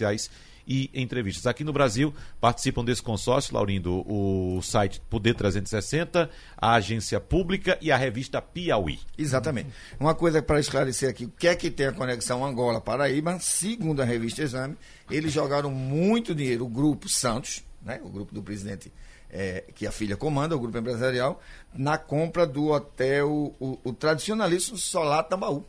e 0.69 0.91
entrevistas. 0.93 1.47
Aqui 1.47 1.65
no 1.65 1.73
Brasil 1.73 2.15
participam 2.39 2.85
desse 2.85 3.03
consórcio, 3.03 3.55
Laurindo, 3.55 4.05
o 4.07 4.61
site 4.63 5.01
Poder 5.09 5.35
360, 5.35 6.29
a 6.57 6.75
agência 6.75 7.19
pública 7.19 7.79
e 7.81 7.91
a 7.91 7.97
revista 7.97 8.43
Piauí. 8.43 9.01
Exatamente. 9.17 9.71
Uma 9.99 10.15
coisa 10.15 10.43
para 10.43 10.61
esclarecer 10.61 11.09
aqui, 11.09 11.25
o 11.25 11.31
que 11.31 11.49
é 11.49 11.57
que 11.57 11.71
tem 11.71 11.87
a 11.87 11.93
conexão 11.93 12.45
Angola-Paraíba? 12.45 13.39
Segundo 13.41 14.03
a 14.03 14.05
revista 14.05 14.43
Exame, 14.43 14.77
eles 15.11 15.33
jogaram 15.33 15.71
muito 15.71 16.35
dinheiro, 16.35 16.67
o 16.67 16.69
grupo 16.69 17.09
Santos, 17.09 17.65
né, 17.83 17.99
o 18.05 18.11
grupo 18.11 18.35
do 18.35 18.43
presidente 18.43 18.93
eh, 19.31 19.65
que 19.75 19.87
a 19.87 19.93
filha 19.93 20.17
comanda, 20.17 20.55
o 20.55 20.61
grupo 20.61 20.77
empresarial, 20.77 21.41
na 21.73 21.97
compra 21.97 22.47
do 22.47 22.69
hotel, 22.69 23.55
o, 23.59 23.79
o 23.83 23.93
tradicionalíssimo 23.93 24.77
Solar 24.77 25.25
Tambaú. 25.25 25.65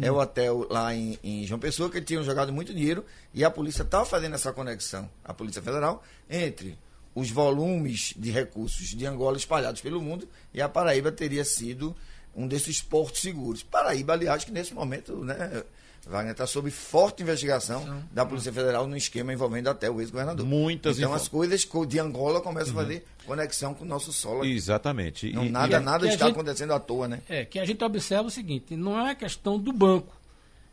É 0.00 0.10
o 0.10 0.18
hotel 0.18 0.66
lá 0.70 0.94
em, 0.94 1.18
em 1.22 1.46
João 1.46 1.58
Pessoa 1.58 1.90
que 1.90 2.00
tinham 2.00 2.22
jogado 2.22 2.52
muito 2.52 2.74
dinheiro 2.74 3.04
e 3.32 3.44
a 3.44 3.50
polícia 3.50 3.82
estava 3.82 4.04
fazendo 4.04 4.34
essa 4.34 4.52
conexão, 4.52 5.10
a 5.24 5.32
Polícia 5.32 5.62
Federal, 5.62 6.02
entre 6.28 6.78
os 7.14 7.30
volumes 7.30 8.14
de 8.16 8.30
recursos 8.30 8.88
de 8.88 9.06
Angola 9.06 9.36
espalhados 9.36 9.80
pelo 9.80 10.00
mundo 10.00 10.28
e 10.52 10.60
a 10.60 10.68
Paraíba 10.68 11.10
teria 11.10 11.44
sido 11.44 11.96
um 12.34 12.46
desses 12.46 12.80
portos 12.80 13.20
seguros. 13.20 13.62
Paraíba, 13.62 14.12
aliás, 14.12 14.44
que 14.44 14.50
nesse 14.50 14.74
momento, 14.74 15.24
né, 15.24 15.62
Wagner, 16.06 16.32
está 16.32 16.46
sob 16.46 16.68
forte 16.70 17.22
investigação 17.22 18.02
da 18.10 18.26
Polícia 18.26 18.52
Federal 18.52 18.86
no 18.88 18.96
esquema 18.96 19.32
envolvendo 19.32 19.68
até 19.68 19.88
o 19.88 20.00
ex-governador. 20.00 20.44
Muitas 20.44 20.98
Então 20.98 21.14
as 21.14 21.28
coisas 21.28 21.64
co- 21.64 21.86
de 21.86 21.98
Angola 22.00 22.40
começam 22.40 22.72
a 22.72 22.82
fazer 22.82 23.04
conexão 23.24 23.72
com 23.72 23.84
o 23.84 23.88
nosso 23.88 24.12
solo. 24.12 24.40
aqui. 24.40 24.50
Exatamente. 24.52 25.32
Não, 25.32 25.44
E- 25.44 25.48
nada, 25.50 25.76
e- 25.76 25.80
nada 25.80 26.06
está 26.08 26.26
gente- 26.26 26.34
acontecendo 26.34 26.72
à 26.72 26.80
toa, 26.80 27.06
né? 27.06 27.20
É, 27.28 27.44
que 27.44 27.58
a 27.58 27.64
gente 27.64 27.84
observa 27.84 28.24
o 28.24 28.30
seguinte, 28.30 28.74
não 28.76 29.06
é 29.06 29.14
questão 29.14 29.58
do 29.58 29.72
banco. 29.72 30.12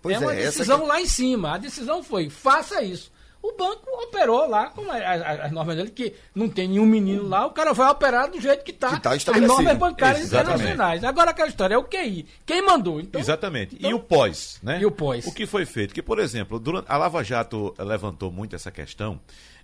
Pois 0.02 0.16
é 0.16 0.20
uma 0.20 0.34
é, 0.34 0.40
essa 0.42 0.52
decisão 0.60 0.80
que- 0.82 0.88
lá 0.88 1.00
em 1.02 1.08
cima. 1.08 1.54
A 1.54 1.58
decisão 1.60 2.02
foi, 2.02 2.30
faça 2.30 2.82
isso. 2.82 3.12
O 3.42 3.54
banco 3.58 3.90
operou 4.04 4.50
lá, 4.50 4.70
como 4.70 4.92
a- 4.92 4.96
a- 4.98 5.46
as 5.46 5.52
normas 5.52 5.76
dele, 5.78 5.90
que 5.92 6.14
não 6.36 6.50
tem 6.50 6.68
nenhum 6.68 6.86
menino 6.86 7.28
lá, 7.28 7.46
o 7.46 7.52
cara 7.52 7.72
vai 7.74 7.90
operar 7.90 8.30
do 8.30 8.40
jeito 8.40 8.66
que 8.66 8.72
está 8.72 8.96
Que 8.98 9.02
tá 9.02 9.12
as 9.14 9.26
normas 9.26 9.78
bancárias 9.78 10.24
Exatamente. 10.24 10.56
internacionais. 10.62 11.04
Agora 11.06 11.32
aquela 11.32 11.48
história 11.48 11.76
é 11.76 11.78
o 11.78 11.84
QI. 11.86 12.26
Quem 12.46 12.62
mandou? 12.66 13.00
Então, 13.00 13.20
Exatamente. 13.22 13.76
então- 13.78 13.90
e 13.90 13.94
o 13.94 14.00
pós, 14.00 14.60
né? 14.62 14.80
E 14.82 14.86
o 14.86 14.92
pós? 14.92 15.26
O 15.26 15.34
que 15.34 15.46
foi 15.46 15.66
feito? 15.66 15.94
Que, 15.94 16.02
por 16.02 16.20
exemplo, 16.20 16.60
durante, 16.60 16.86
a 16.92 16.98
Lava 16.98 17.24
Jato 17.24 17.74
levantou 17.80 18.30
muito 18.30 18.56
essa 18.58 18.72
questão, 18.72 19.20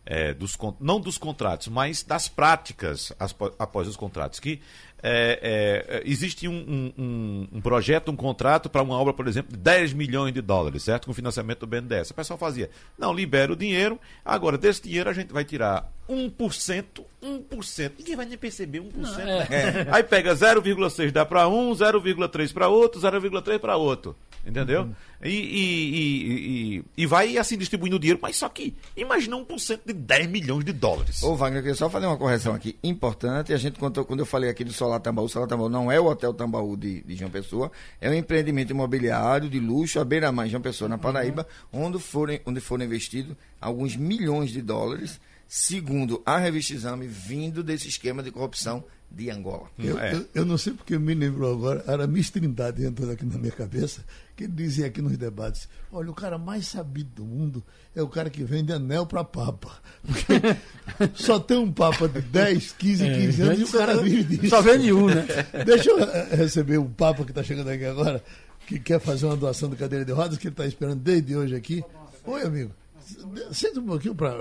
eh, 0.05 0.33
dos, 0.33 0.55
não 0.79 0.99
dos 0.99 1.17
contratos, 1.17 1.67
mas 1.67 2.01
das 2.01 2.27
práticas 2.29 3.11
após 3.59 3.87
os 3.89 3.97
contratos. 3.97 4.39
Que 4.39 4.61
eh, 5.03 5.39
eh, 5.87 6.01
existe 6.05 6.47
um, 6.47 6.93
um- 6.97 7.47
um- 7.53 7.61
projeto, 7.61 8.11
um 8.11 8.15
contrato 8.15 8.69
para 8.69 8.81
uma 8.81 8.95
obra, 8.95 9.13
por 9.13 9.27
exemplo, 9.27 9.51
de 9.51 9.57
10 9.61 9.93
milhões 9.93 10.33
de 10.33 10.41
dólares, 10.41 10.83
certo? 10.83 11.05
Com 11.05 11.13
financiamento 11.13 11.59
do 11.59 11.67
BNDES. 11.67 12.11
O 12.11 12.13
pessoal 12.13 12.37
fazia, 12.39 12.69
não, 12.97 13.13
libera 13.13 13.51
o 13.53 13.55
dinheiro, 13.55 13.99
agora 14.23 14.57
desse 14.57 14.81
dinheiro 14.83 15.09
a 15.09 15.13
gente 15.13 15.31
vai 15.31 15.43
tirar 15.43 15.91
1%, 16.09 17.03
1%. 17.23 17.91
Ninguém 17.99 18.15
vai 18.15 18.25
nem 18.25 18.37
perceber 18.37 18.79
1%. 18.81 19.19
é. 19.19 19.25
né? 19.25 19.87
Aí 19.91 20.03
pega 20.03 20.33
0,6 20.35 21.11
dá 21.11 21.25
para 21.25 21.47
um, 21.47 21.71
0,3 21.71 22.53
para 22.53 22.67
outro, 22.67 22.99
0,3 23.01 23.59
para 23.59 23.75
outro. 23.75 24.15
Entendeu? 24.45 24.87
E, 25.14 25.14
e, 25.23 25.29
e, 25.29 26.75
e, 26.77 26.83
e 26.97 27.05
vai 27.05 27.37
assim 27.37 27.57
distribuindo 27.57 27.95
o 27.95 27.99
dinheiro, 27.99 28.19
mas 28.21 28.35
só 28.35 28.49
que 28.49 28.75
imagina 28.95 29.35
1% 29.37 29.79
de 29.85 29.93
10 29.93 30.27
milhões 30.29 30.63
de 30.65 30.73
dólares. 30.73 31.23
Ô, 31.23 31.35
Wagner, 31.35 31.59
eu 31.59 31.63
queria 31.63 31.75
só 31.75 31.89
fazer 31.89 32.05
uma 32.05 32.17
correção 32.17 32.53
aqui 32.53 32.77
importante. 32.83 33.53
A 33.53 33.57
gente 33.57 33.79
contou, 33.79 34.05
quando 34.05 34.19
eu 34.19 34.25
falei 34.25 34.49
aqui 34.49 34.63
do 34.63 34.73
Solar 34.73 34.99
Tambaú, 34.99 35.25
o 35.25 35.29
Solar 35.29 35.47
Tambaú 35.47 35.69
não 35.69 35.91
é 35.91 35.99
o 35.99 36.05
Hotel 36.05 36.33
Tambaú 36.33 36.75
de, 36.75 37.01
de 37.01 37.15
João 37.15 37.31
Pessoa, 37.31 37.71
é 37.99 38.09
um 38.09 38.13
empreendimento 38.13 38.71
imobiliário 38.71 39.49
de 39.49 39.59
luxo, 39.59 39.99
à 39.99 40.05
beira-mar 40.05 40.47
João 40.47 40.61
Pessoa, 40.61 40.89
na 40.89 40.97
Paraíba, 40.97 41.47
onde, 41.71 41.99
foram, 41.99 42.39
onde 42.45 42.59
foram 42.59 42.85
investidos 42.85 43.35
alguns 43.59 43.95
milhões 43.95 44.51
de 44.51 44.61
dólares, 44.61 45.19
segundo 45.47 46.21
a 46.25 46.37
revista 46.37 46.73
Exame, 46.73 47.07
vindo 47.07 47.63
desse 47.63 47.87
esquema 47.87 48.21
de 48.21 48.31
corrupção 48.31 48.83
de 49.09 49.29
Angola. 49.29 49.69
Eu, 49.79 49.97
É. 49.99 50.13
eu, 50.13 50.25
eu 50.33 50.45
não 50.45 50.57
sei 50.57 50.73
porque 50.73 50.97
me 50.97 51.13
lembrou 51.13 51.53
agora, 51.53 51.83
era 51.87 52.05
Miss 52.07 52.29
Trindade 52.31 52.83
entrando 52.83 53.11
aqui 53.11 53.25
na 53.25 53.37
minha 53.37 53.51
cabeça, 53.51 54.03
que 54.35 54.43
ele 54.45 54.53
dizia 54.53 54.87
aqui 54.87 55.01
nos 55.09 55.17
debates: 55.17 55.67
olha, 55.91 56.09
o 56.09 56.13
cara 56.13 56.37
mais 56.37 56.67
sabido 56.67 57.09
do 57.15 57.25
mundo 57.25 57.63
é 57.95 58.01
o 58.01 58.07
cara 58.07 58.29
que 58.29 58.43
vende 58.43 58.73
anel 58.73 59.05
para 59.05 59.23
Papa. 59.23 59.79
Porque 60.03 60.33
só 61.15 61.39
tem 61.39 61.57
um 61.57 61.71
Papa 61.71 62.07
de 62.07 62.21
10, 62.21 62.73
15, 62.73 63.05
15 63.05 63.41
anos 63.41 63.59
e 63.59 63.63
o 63.63 63.71
cara 63.71 63.97
vive 63.97 64.37
disso. 64.37 64.49
Só 64.49 64.61
vende 64.61 64.91
um, 64.91 65.07
né? 65.07 65.25
Deixa 65.65 65.89
eu 65.89 65.99
eh, 65.99 66.35
receber 66.35 66.77
o 66.77 66.85
Papa 66.89 67.23
que 67.23 67.31
está 67.31 67.43
chegando 67.43 67.69
aqui 67.69 67.85
agora, 67.85 68.23
que 68.67 68.79
quer 68.79 68.99
fazer 68.99 69.25
uma 69.25 69.37
doação 69.37 69.69
de 69.69 69.75
cadeira 69.75 70.03
de 70.03 70.11
rodas, 70.11 70.37
que 70.37 70.47
ele 70.47 70.53
está 70.53 70.65
esperando 70.65 70.99
desde 70.99 71.35
hoje 71.35 71.55
aqui. 71.55 71.83
Oi, 72.25 72.41
amigo. 72.41 72.71
Senta 73.51 73.79
um 73.79 73.85
pouquinho 73.85 74.15
para. 74.15 74.35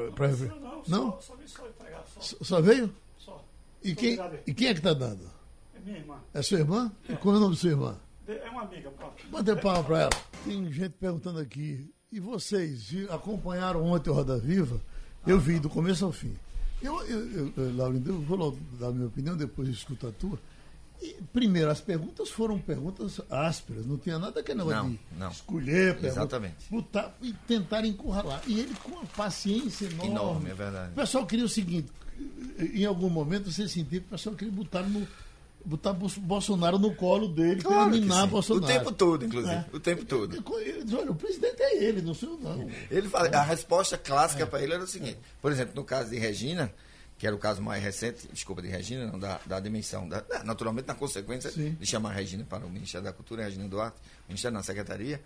Não? 0.88 1.20
Só 1.20 1.35
vim 1.37 1.46
só 1.46 1.66
entregar, 1.66 2.05
só. 2.18 2.37
Só 2.42 2.61
veio? 2.61 2.92
só. 3.18 3.44
E 3.83 3.94
quem, 3.94 4.18
e 4.46 4.55
quem 4.55 4.68
é 4.68 4.72
que 4.72 4.81
está 4.81 4.94
dando? 4.94 5.31
É 5.74 5.81
minha 5.81 5.98
irmã. 5.98 6.16
É 6.33 6.42
sua 6.42 6.59
irmã? 6.59 6.90
E 7.09 7.14
qual 7.16 7.35
é 7.35 7.38
o 7.38 7.40
nome 7.40 7.55
da 7.55 7.61
sua 7.61 7.70
irmã? 7.70 7.96
É 8.27 8.49
uma 8.51 8.63
amiga, 8.63 8.91
pronto. 8.91 9.23
Manda 9.31 9.57
palma 9.57 9.85
para 9.85 10.01
ela. 10.03 10.11
Tem 10.45 10.73
gente 10.73 10.93
perguntando 10.93 11.39
aqui. 11.39 11.91
E 12.11 12.21
vocês 12.21 12.93
acompanharam 13.11 13.85
ontem 13.85 14.11
o 14.11 14.13
Roda 14.15 14.39
Viva? 14.39 14.81
Eu 15.27 15.39
vi 15.39 15.59
do 15.59 15.69
começo 15.69 16.05
ao 16.05 16.13
fim. 16.13 16.35
Eu, 16.81 17.03
eu, 17.07 17.31
eu, 17.33 17.53
eu, 17.57 17.77
Laurindo, 17.77 18.11
eu 18.11 18.21
vou 18.21 18.59
dar 18.79 18.89
a 18.89 18.93
minha 18.93 19.07
opinião, 19.07 19.37
depois 19.37 19.69
escuto 19.69 20.07
a 20.07 20.13
tua. 20.13 20.39
E, 21.03 21.17
primeiro, 21.33 21.71
as 21.71 21.81
perguntas 21.81 22.31
foram 22.31 22.59
perguntas 22.59 23.21
ásperas, 23.31 23.85
não 23.85 23.99
tinha 23.99 24.19
nada 24.19 24.43
que 24.43 24.55
Não, 24.55 24.91
de 24.91 25.01
não. 25.19 25.31
escolher, 25.31 25.95
pergunta, 25.95 26.07
Exatamente. 26.07 26.71
botar 26.71 27.15
e 27.21 27.33
tentar 27.47 27.85
encurralar. 27.85 28.43
E 28.47 28.61
ele 28.61 28.75
com 28.83 28.93
uma 28.93 29.05
paciência 29.07 29.87
enorme. 29.87 30.11
Enorme, 30.11 30.51
é 30.51 30.55
verdade. 30.55 30.93
O 30.93 30.95
pessoal 30.95 31.27
queria 31.27 31.45
o 31.45 31.49
seguinte: 31.49 31.91
em 32.59 32.85
algum 32.85 33.11
momento 33.11 33.51
você 33.51 33.69
sentia 33.69 34.01
que 34.01 34.07
o 34.07 34.11
pessoal 34.11 34.37
queria 34.37 34.53
botar 34.55 34.83
no. 34.83 35.07
Botar 35.64 35.92
Bolsonaro 35.94 36.79
no 36.79 36.94
colo 36.94 37.27
dele, 37.29 37.62
Claro 37.62 37.94
sim. 37.94 38.07
Bolsonaro. 38.29 38.64
O 38.64 38.68
tempo 38.68 38.92
todo, 38.92 39.24
inclusive. 39.24 39.55
É. 39.55 39.64
O 39.72 39.81
tempo 39.81 40.05
todo. 40.05 40.44
Olha, 40.98 41.11
o 41.11 41.14
presidente 41.14 41.62
é 41.62 41.83
ele, 41.85 42.03
não 42.03 42.12
sou 42.12 42.31
eu, 42.31 42.38
não. 42.38 42.70
Ele 42.90 43.09
fala, 43.09 43.29
a 43.29 43.42
resposta 43.42 43.96
clássica 43.96 44.46
para 44.46 44.62
ele 44.62 44.74
era 44.74 44.83
o 44.83 44.87
seguinte: 44.87 45.18
por 45.40 45.50
exemplo, 45.50 45.74
no 45.74 45.83
caso 45.85 46.11
de 46.11 46.18
Regina, 46.18 46.70
que 47.16 47.27
era 47.27 47.35
o 47.35 47.38
caso 47.38 47.62
mais 47.62 47.83
recente, 47.83 48.29
desculpa, 48.33 48.61
de 48.61 48.68
Regina, 48.68 49.07
não, 49.07 49.18
da, 49.18 49.40
da 49.46 49.59
dimensão, 49.61 50.07
da, 50.09 50.22
naturalmente 50.44 50.87
na 50.87 50.94
consequência 50.94 51.50
Sim. 51.50 51.77
de 51.81 51.87
chamar 51.87 52.11
a 52.11 52.12
Regina 52.14 52.44
para 52.44 52.66
o 52.66 52.70
Ministério 52.70 53.05
da 53.07 53.12
Cultura, 53.12 53.44
Regina 53.44 53.66
Duarte, 53.68 53.96
Ministério 54.29 54.57
da 54.59 54.62
Secretaria, 54.62 55.22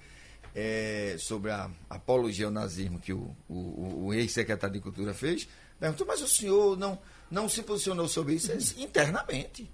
é, 0.54 1.16
sobre 1.18 1.50
a 1.50 1.68
apologia 1.90 2.46
ao 2.46 2.52
nazismo 2.52 2.98
que 3.00 3.12
o, 3.12 3.34
o, 3.48 3.54
o- 3.54 4.04
o 4.06 4.14
ex-secretário 4.14 4.74
de 4.74 4.80
Cultura 4.80 5.12
fez, 5.12 5.48
perguntou, 5.80 6.06
mas 6.06 6.22
o 6.22 6.28
senhor 6.28 6.76
não, 6.76 6.98
não 7.30 7.48
se 7.48 7.62
posicionou 7.62 8.06
sobre 8.08 8.34
isso 8.34 8.52
internamente. 8.78 9.68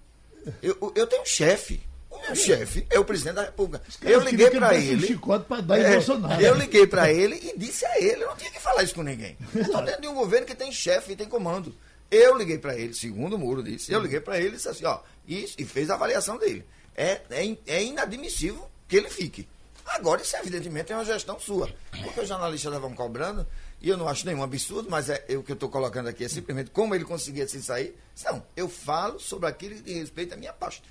Eu, 0.62 0.92
eu 0.94 1.06
tenho 1.06 1.22
um 1.22 1.26
chefe. 1.26 1.80
O 2.10 2.18
meu 2.20 2.34
chefe 2.36 2.86
é 2.90 2.98
o 2.98 3.04
presidente 3.04 3.34
da 3.34 3.42
República. 3.42 3.84
caras 3.96 4.14
Eu 4.14 4.20
liguei 4.20 4.46
ele 4.46 4.58
para 4.58 4.68
um 4.68 4.72
ele. 4.72 5.06
É. 6.38 6.48
Eu 6.48 6.54
liguei 6.54 6.86
para 6.86 7.12
ele 7.12 7.40
e 7.42 7.58
disse 7.58 7.84
a 7.84 7.98
ele, 7.98 8.22
eu 8.22 8.28
não 8.28 8.36
tinha 8.36 8.50
que 8.50 8.60
falar 8.60 8.82
isso 8.82 8.94
com 8.94 9.02
ninguém. 9.02 9.36
Estou 9.54 9.82
dentro 9.82 10.02
de 10.02 10.08
um 10.08 10.14
governo 10.14 10.46
que 10.46 10.54
tem 10.54 10.70
chefe 10.72 11.12
e 11.12 11.16
tem 11.16 11.28
comando. 11.28 11.74
Eu 12.10 12.36
liguei 12.36 12.58
para 12.58 12.76
ele, 12.76 12.94
segundo 12.94 13.34
o 13.34 13.38
Muro 13.38 13.62
disse, 13.62 13.92
eu 13.92 14.00
liguei 14.00 14.20
para 14.20 14.38
ele 14.38 14.50
e 14.50 14.52
disse 14.52 14.68
assim, 14.68 14.84
ó, 14.84 15.00
isso, 15.26 15.56
e 15.58 15.64
fez 15.64 15.90
a 15.90 15.94
avaliação 15.94 16.38
dele. 16.38 16.64
É, 16.96 17.20
é, 17.30 17.56
é 17.66 17.82
inadmissível 17.82 18.70
que 18.86 18.96
ele 18.96 19.10
fique. 19.10 19.48
Agora, 19.86 20.22
isso 20.22 20.36
evidentemente 20.36 20.92
é 20.92 20.96
uma 20.96 21.04
gestão 21.04 21.38
sua. 21.38 21.68
Porque 22.02 22.20
os 22.20 22.28
jornalistas 22.28 22.72
estavam 22.72 22.94
cobrando, 22.94 23.46
e 23.84 23.88
eu 23.90 23.98
não 23.98 24.08
acho 24.08 24.24
nenhum 24.24 24.42
absurdo, 24.42 24.88
mas 24.88 25.10
é, 25.10 25.22
é 25.28 25.36
o 25.36 25.42
que 25.42 25.52
eu 25.52 25.54
estou 25.54 25.68
colocando 25.68 26.08
aqui 26.08 26.24
é 26.24 26.28
simplesmente 26.28 26.70
como 26.70 26.94
ele 26.94 27.04
conseguia 27.04 27.46
se 27.46 27.62
sair. 27.62 27.94
Não, 28.24 28.42
eu 28.56 28.66
falo 28.66 29.20
sobre 29.20 29.46
aquilo 29.46 29.74
que 29.74 29.82
diz 29.82 29.96
respeito 29.96 30.32
à 30.32 30.38
minha 30.38 30.54
pasta. 30.54 30.82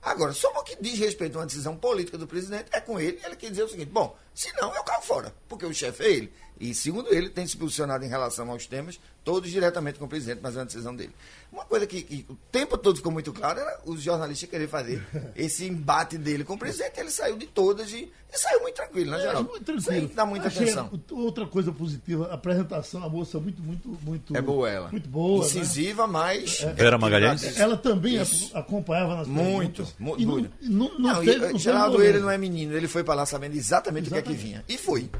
Agora, 0.00 0.32
só 0.32 0.48
o 0.48 0.62
que 0.62 0.74
diz 0.80 0.98
respeito 0.98 1.36
a 1.36 1.40
uma 1.40 1.46
decisão 1.46 1.76
política 1.76 2.16
do 2.16 2.26
presidente 2.26 2.70
é 2.72 2.80
com 2.80 2.98
ele. 2.98 3.20
Ele 3.22 3.36
quer 3.36 3.50
dizer 3.50 3.64
o 3.64 3.68
seguinte: 3.68 3.90
bom, 3.90 4.16
Se 4.32 4.50
não, 4.54 4.74
eu 4.74 4.82
caio 4.84 5.02
fora, 5.02 5.34
porque 5.46 5.66
o 5.66 5.74
chefe 5.74 6.02
é 6.02 6.10
ele. 6.12 6.32
E, 6.60 6.72
segundo 6.72 7.12
ele, 7.12 7.28
tem 7.28 7.44
se 7.46 7.56
posicionado 7.56 8.04
em 8.04 8.08
relação 8.08 8.48
aos 8.48 8.64
temas, 8.66 9.00
todos 9.24 9.50
diretamente 9.50 9.98
com 9.98 10.04
o 10.04 10.08
presidente, 10.08 10.38
mas 10.40 10.54
é 10.54 10.60
uma 10.60 10.64
decisão 10.64 10.94
dele. 10.94 11.10
Uma 11.52 11.64
coisa 11.64 11.84
que, 11.84 12.00
que 12.02 12.24
o 12.28 12.36
tempo 12.52 12.78
todo 12.78 12.94
ficou 12.96 13.10
muito 13.10 13.32
claro 13.32 13.58
era 13.58 13.80
os 13.84 14.00
jornalistas 14.00 14.48
querer 14.48 14.68
fazer 14.68 15.04
esse 15.34 15.66
embate 15.66 16.16
dele 16.16 16.44
com 16.44 16.54
o 16.54 16.58
presidente. 16.58 16.98
Ele 17.00 17.10
saiu 17.10 17.36
de 17.36 17.46
todas 17.46 17.90
e, 17.92 18.08
e 18.32 18.38
saiu 18.38 18.60
muito 18.60 18.76
tranquilo, 18.76 19.10
né, 19.10 19.16
É, 19.18 19.20
Geraldo? 19.22 19.50
muito 19.50 19.64
tranquilo. 19.64 19.98
Sem 20.06 20.06
dar 20.14 20.26
muita 20.26 20.46
Achei 20.46 20.62
atenção. 20.62 21.00
Outra 21.10 21.44
coisa 21.44 21.72
positiva, 21.72 22.28
a 22.28 22.34
apresentação, 22.34 23.02
a 23.02 23.08
moça 23.08 23.40
muito, 23.40 23.60
muito, 23.60 23.88
muito. 24.02 24.36
É 24.36 24.40
boa 24.40 24.70
ela. 24.70 24.88
Muito 24.92 25.08
boa. 25.08 25.40
né? 25.40 25.46
Incisiva, 25.46 26.06
mas. 26.06 26.60
Vera 26.76 26.96
Magalhães? 26.96 27.58
Ela 27.58 27.76
também 27.76 28.20
Isso. 28.22 28.56
a- 28.56 28.60
acompanhava 28.60 29.16
nas 29.16 29.26
Muito, 29.26 29.82
perguntas. 29.82 29.94
mu- 29.98 30.14
E 30.18 30.24
não, 30.24 30.32
muito. 30.32 30.50
e 30.60 30.68
não, 30.68 30.98
não, 30.98 30.98
Não, 31.14 31.24
teve, 31.24 31.38
não 31.38 31.46
teve 31.48 31.58
Geraldo, 31.58 32.00
ele 32.02 32.20
não 32.20 32.30
é 32.30 32.38
menino, 32.38 32.74
ele 32.76 32.86
foi 32.86 33.02
para 33.02 33.14
lá 33.14 33.26
sabendo 33.26 33.56
exatamente, 33.56 34.08
o 34.08 34.12
que 34.12 34.18
é 34.18 34.22
que 34.22 34.28
Exatamente. 34.30 34.64
vinha. 34.64 34.64
E 34.68 34.78
foi. 34.78 35.10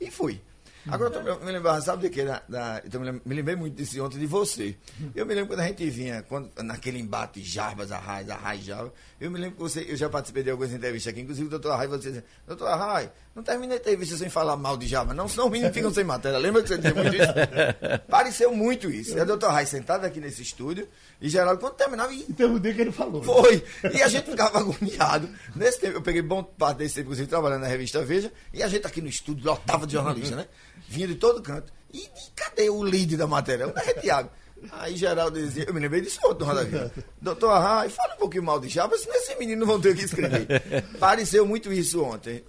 E 0.00 0.10
foi. 0.10 0.40
Agora 0.88 1.14
eu 1.14 1.40
me 1.40 1.52
lembrando, 1.52 1.82
sabe 1.82 2.02
de 2.02 2.10
quê? 2.10 2.24
Da, 2.24 2.42
da, 2.48 2.82
eu 2.92 3.00
me 3.00 3.12
me 3.24 3.34
lembrei 3.34 3.54
muito 3.54 3.76
disso 3.76 4.04
ontem 4.04 4.18
de 4.18 4.26
você. 4.26 4.76
Eu 5.14 5.24
me 5.24 5.34
lembro 5.34 5.48
quando 5.48 5.60
a 5.60 5.66
gente 5.68 5.88
vinha, 5.88 6.22
quando, 6.22 6.50
naquele 6.62 6.98
embate 6.98 7.42
Jarbas, 7.42 7.92
Arraiz, 7.92 8.28
Arraiz, 8.28 8.64
Jarbas. 8.64 8.92
Eu 9.22 9.30
me 9.30 9.38
lembro 9.38 9.54
que 9.54 9.62
você, 9.62 9.86
eu 9.88 9.94
já 9.94 10.08
participei 10.08 10.42
de 10.42 10.50
algumas 10.50 10.72
entrevistas 10.72 11.12
aqui, 11.12 11.20
inclusive 11.20 11.46
o 11.46 11.50
doutor 11.50 11.70
Arraiz, 11.70 11.88
você 11.88 12.08
dizia, 12.08 12.24
doutor 12.44 12.66
Arraiz, 12.66 13.08
não 13.36 13.42
termina 13.44 13.74
a 13.74 13.76
entrevista 13.76 14.16
sem 14.16 14.28
falar 14.28 14.56
mal 14.56 14.76
de 14.76 14.88
Jarbas, 14.88 15.14
não, 15.14 15.28
senão 15.28 15.44
os 15.44 15.52
meninos 15.52 15.72
ficam 15.72 15.94
sem 15.94 16.02
matéria. 16.02 16.38
Lembra 16.38 16.60
que 16.60 16.66
você 16.66 16.76
dizia 16.76 16.92
muito 16.92 17.14
isso? 17.14 17.32
Pareceu 18.10 18.52
muito 18.52 18.90
isso. 18.90 19.16
E 19.16 19.20
a 19.20 19.24
doutor 19.24 19.50
Arraiz 19.50 19.68
sentado 19.68 20.04
aqui 20.04 20.18
nesse 20.18 20.42
estúdio, 20.42 20.88
e 21.20 21.28
Geraldo, 21.28 21.60
quando 21.60 21.74
terminava, 21.74 22.12
e 22.12 22.26
E 22.36 22.44
um 22.44 22.58
dia 22.58 22.74
que 22.74 22.80
ele 22.80 22.90
falou. 22.90 23.22
foi. 23.22 23.64
E 23.94 24.02
a 24.02 24.08
gente 24.08 24.28
ficava 24.28 24.58
agoniado. 24.58 25.28
Nesse 25.54 25.78
tempo, 25.78 25.98
eu 25.98 26.02
peguei 26.02 26.20
bom 26.20 26.42
parte 26.42 26.78
desse 26.78 26.96
tempo, 26.96 27.04
inclusive, 27.04 27.28
trabalhando 27.28 27.60
na 27.60 27.68
revista 27.68 28.04
Veja, 28.04 28.32
e 28.52 28.60
a 28.60 28.66
gente 28.66 28.84
aqui 28.88 29.00
no 29.00 29.08
estúdio 29.08 29.46
lotava 29.46 29.86
de 29.86 29.92
jornalista, 29.92 30.34
né? 30.34 30.48
Vinha 30.88 31.06
de 31.06 31.14
todo 31.14 31.40
canto. 31.40 31.72
E, 31.92 31.98
e 32.00 32.30
cadê 32.34 32.68
o 32.68 32.82
lead 32.82 33.16
da 33.16 33.28
matéria? 33.28 33.68
O 33.68 34.00
Tiago. 34.00 34.30
Aí 34.70 34.96
Geraldo 34.96 35.38
dizia, 35.40 35.64
eu 35.66 35.74
me 35.74 35.80
lembrei 35.80 36.00
disso 36.00 36.18
ontem 36.24 36.40
no 36.40 36.44
Roda 36.46 36.64
Viva. 36.64 36.92
Doutor 37.20 37.50
Arrai, 37.50 37.88
fala 37.88 38.14
um 38.14 38.18
pouquinho 38.18 38.42
mal 38.44 38.60
de 38.60 38.68
Jabas, 38.68 39.00
senão 39.00 39.16
esses 39.16 39.38
meninos 39.38 39.66
vão 39.66 39.80
ter 39.80 39.90
o 39.90 39.94
que 39.96 40.04
escrever. 40.04 40.46
Pareceu 41.00 41.46
muito 41.46 41.72
isso 41.72 42.02
ontem. 42.02 42.44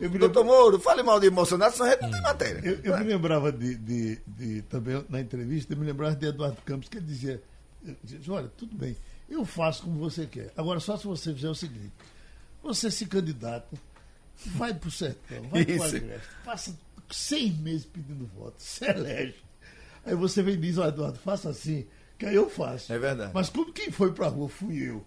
Eu 0.00 0.10
me 0.10 0.18
Doutor 0.18 0.44
Moro, 0.44 0.80
fale 0.80 1.02
mal 1.02 1.20
de 1.20 1.30
Bolsonaro, 1.30 1.72
senão 1.72 1.86
a 1.86 1.90
gente 1.90 2.00
não 2.02 2.10
tem 2.10 2.20
matéria. 2.22 2.60
Eu, 2.64 2.78
eu 2.82 2.98
me 2.98 3.04
lembrava 3.04 3.52
de, 3.52 3.74
de, 3.76 4.18
de- 4.26 4.62
também 4.62 5.04
na 5.08 5.20
entrevista, 5.20 5.72
eu 5.72 5.76
me 5.78 5.86
lembrava 5.86 6.16
de 6.16 6.26
Eduardo 6.26 6.58
Campos, 6.64 6.88
que 6.88 6.98
ele 6.98 7.06
dizia, 7.06 7.42
dizia, 8.02 8.32
olha, 8.32 8.50
tudo 8.56 8.76
bem, 8.76 8.96
eu 9.30 9.44
faço 9.44 9.82
como 9.84 9.98
você 9.98 10.26
quer. 10.26 10.52
Agora, 10.56 10.80
só 10.80 10.96
se 10.96 11.06
você 11.06 11.32
fizer 11.32 11.48
o 11.48 11.54
seguinte, 11.54 11.92
você 12.62 12.90
se 12.90 13.06
candidata, 13.06 13.76
vai 14.56 14.72
pro 14.74 14.90
sertão, 14.90 15.42
vai 15.48 15.64
pro. 15.64 15.82
Agreste, 15.82 16.28
passa 16.44 16.76
seis 17.10 17.56
meses 17.58 17.84
pedindo 17.84 18.26
voto, 18.36 18.54
se 18.58 18.84
elege. 18.84 19.36
Aí 20.04 20.14
você 20.14 20.42
vem 20.42 20.54
e 20.54 20.56
diz, 20.56 20.78
ó 20.78 20.86
Eduardo, 20.88 21.18
faça 21.18 21.48
assim, 21.50 21.86
que 22.18 22.26
aí 22.26 22.34
eu 22.34 22.48
faço. 22.50 22.92
É 22.92 22.98
verdade. 22.98 23.30
Mas 23.34 23.48
como 23.48 23.72
quem 23.72 23.90
foi 23.90 24.12
pra 24.12 24.28
rua 24.28 24.48
fui 24.48 24.88
eu. 24.88 25.04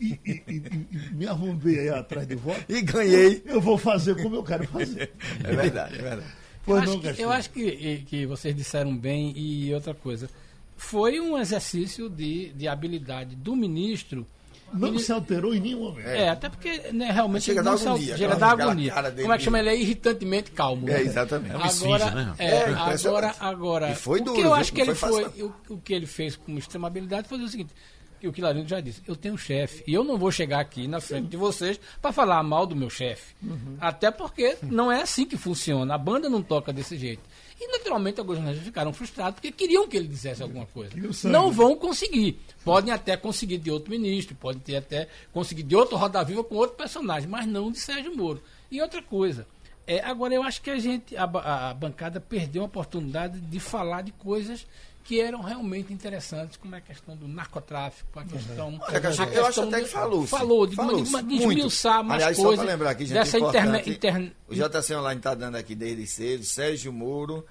E, 0.00 0.18
e- 0.24 0.42
e- 0.48 0.62
e- 0.90 1.14
me 1.14 1.26
arrombei 1.26 1.78
aí 1.80 1.88
atrás 1.88 2.26
de 2.26 2.34
voto. 2.34 2.64
E 2.68 2.80
ganhei. 2.82 3.42
Eu 3.46 3.60
vou 3.60 3.76
fazer 3.78 4.14
como 4.22 4.36
eu 4.36 4.42
quero 4.44 4.66
fazer. 4.68 5.12
É 5.44 5.54
verdade, 5.54 5.98
é 5.98 6.02
verdade. 6.02 6.30
Pois 6.64 6.84
eu, 6.84 6.90
não, 6.90 7.00
acho 7.00 7.14
que, 7.16 7.22
eu 7.22 7.30
acho 7.32 7.50
que, 7.50 7.96
que 8.06 8.26
vocês 8.26 8.54
disseram 8.54 8.96
bem 8.96 9.32
e 9.36 9.72
outra 9.74 9.94
coisa. 9.94 10.28
Foi 10.76 11.20
um 11.20 11.36
exercício 11.38 12.08
de, 12.08 12.50
de 12.52 12.68
habilidade 12.68 13.34
do 13.36 13.54
ministro. 13.56 14.26
Não 14.72 14.90
Mini- 14.90 14.98
se 15.02 15.12
alterou 15.12 15.54
em 15.54 15.60
nenhum 15.60 15.80
momento. 15.80 16.06
É, 16.08 16.28
até 16.30 16.48
porque 16.48 16.92
né, 16.92 17.10
realmente 17.10 17.42
Chega 17.44 17.60
ele 17.60 17.64
da 17.64 17.70
não 17.72 17.78
se 17.78 17.86
al- 17.86 17.94
agonia, 17.94 18.16
chega 18.16 18.36
da 18.36 18.46
agonia. 18.50 18.92
Como 19.20 19.32
é 19.32 19.38
que 19.38 19.44
chama? 19.44 19.58
Ele 19.58 19.68
é 19.68 19.76
irritantemente 19.76 20.50
calmo. 20.50 20.88
É, 20.88 20.92
né? 20.94 21.02
exatamente. 21.02 21.52
É 21.52 21.56
uma 21.56 21.66
Agora, 21.66 22.04
esfinge, 22.04 22.14
né? 22.14 22.34
é, 22.38 22.46
É, 22.46 22.70
impressionante. 22.70 23.06
agora, 23.06 23.34
agora 23.40 23.90
E 23.90 23.94
foi 23.94 24.20
o 24.20 24.24
duro, 24.24 24.36
que 24.36 24.42
eu 24.42 24.54
acho 24.54 24.72
que 24.72 24.80
ele 24.80 24.94
foi 24.94 25.24
o, 25.24 25.52
o 25.70 25.78
que 25.78 25.92
ele 25.92 26.06
fez 26.06 26.36
com 26.36 26.56
extrema 26.56 26.86
habilidade 26.88 27.28
foi 27.28 27.38
o 27.38 27.48
seguinte, 27.48 27.72
que 28.20 28.28
o 28.28 28.32
Quilarino 28.32 28.68
já 28.68 28.80
disse, 28.80 29.02
eu 29.06 29.16
tenho 29.16 29.34
um 29.34 29.38
chefe 29.38 29.82
e 29.86 29.92
eu 29.92 30.04
não 30.04 30.16
vou 30.16 30.30
chegar 30.30 30.60
aqui 30.60 30.86
na 30.86 31.00
frente 31.00 31.26
de 31.26 31.36
vocês 31.36 31.78
para 32.00 32.12
falar 32.12 32.40
mal 32.44 32.66
do 32.66 32.76
meu 32.76 32.88
chefe. 32.88 33.34
Uhum. 33.42 33.76
Até 33.80 34.10
porque 34.12 34.56
não 34.62 34.92
é 34.92 35.02
assim 35.02 35.24
que 35.26 35.36
funciona, 35.36 35.94
a 35.94 35.98
banda 35.98 36.28
não 36.28 36.40
toca 36.40 36.72
desse 36.72 36.96
jeito. 36.96 37.22
E 37.64 37.68
naturalmente 37.78 38.18
alguns 38.18 38.34
jornalistas 38.36 38.66
ficaram 38.66 38.92
frustrados 38.92 39.34
porque 39.34 39.52
queriam 39.52 39.86
que 39.86 39.96
ele 39.96 40.08
dissesse 40.08 40.42
alguma 40.42 40.66
coisa. 40.66 40.92
Não 41.28 41.52
vão 41.52 41.76
conseguir. 41.76 42.40
Podem 42.64 42.92
até 42.92 43.16
conseguir 43.16 43.58
de 43.58 43.70
outro 43.70 43.90
ministro, 43.90 44.34
podem 44.34 44.60
ter 44.60 44.76
até 44.76 45.06
conseguir 45.32 45.62
de 45.62 45.76
outro 45.76 45.96
Roda 45.96 46.24
Viva 46.24 46.42
com 46.42 46.56
outro 46.56 46.76
personagem, 46.76 47.28
mas 47.28 47.46
não 47.46 47.70
de 47.70 47.78
Sérgio 47.78 48.16
Moro. 48.16 48.42
E 48.68 48.82
outra 48.82 49.00
coisa, 49.00 49.46
é, 49.86 50.00
agora 50.00 50.34
eu 50.34 50.42
acho 50.42 50.60
que 50.60 50.70
a 50.70 50.78
gente, 50.78 51.16
a, 51.16 51.24
ba- 51.26 51.68
a 51.70 51.74
bancada 51.74 52.20
perdeu 52.20 52.62
a 52.62 52.66
oportunidade 52.66 53.38
de 53.40 53.60
falar 53.60 54.02
de 54.02 54.10
coisas 54.12 54.66
que 55.04 55.20
eram 55.20 55.42
realmente 55.42 55.92
interessantes, 55.92 56.56
como 56.56 56.74
é 56.74 56.78
a 56.78 56.80
questão 56.80 57.16
do 57.16 57.26
narcotráfico, 57.28 58.18
a 58.20 58.24
questão. 58.24 58.78
Olha, 58.80 59.00
Cachorro, 59.00 59.30
a 59.30 59.34
eu 59.34 59.40
acho 59.46 59.46
questão 59.62 59.68
até 59.68 59.80
que 59.82 59.88
falou. 59.88 60.26
Falou, 60.26 60.66
de, 60.66 60.76
falou 60.76 61.02
de, 61.02 61.10
de, 61.10 61.22
de 61.22 61.34
esmiuçar 61.36 62.04
mais 62.04 62.22
Aliás, 62.22 62.36
coisas. 62.36 62.56
só 62.56 62.62
para 62.62 62.72
lembrar 62.72 62.90
aqui, 62.90 63.04
gente, 63.06 63.14
dessa 63.14 63.38
interme, 63.38 63.68
importante, 63.68 63.90
interne- 63.90 64.32
o 64.48 64.54
JC 64.54 64.94
Online 64.96 65.18
está 65.18 65.34
dando 65.34 65.56
aqui 65.56 65.74
desde 65.74 66.06
cedo, 66.06 66.44
Sérgio 66.44 66.92
Moro, 66.92 67.44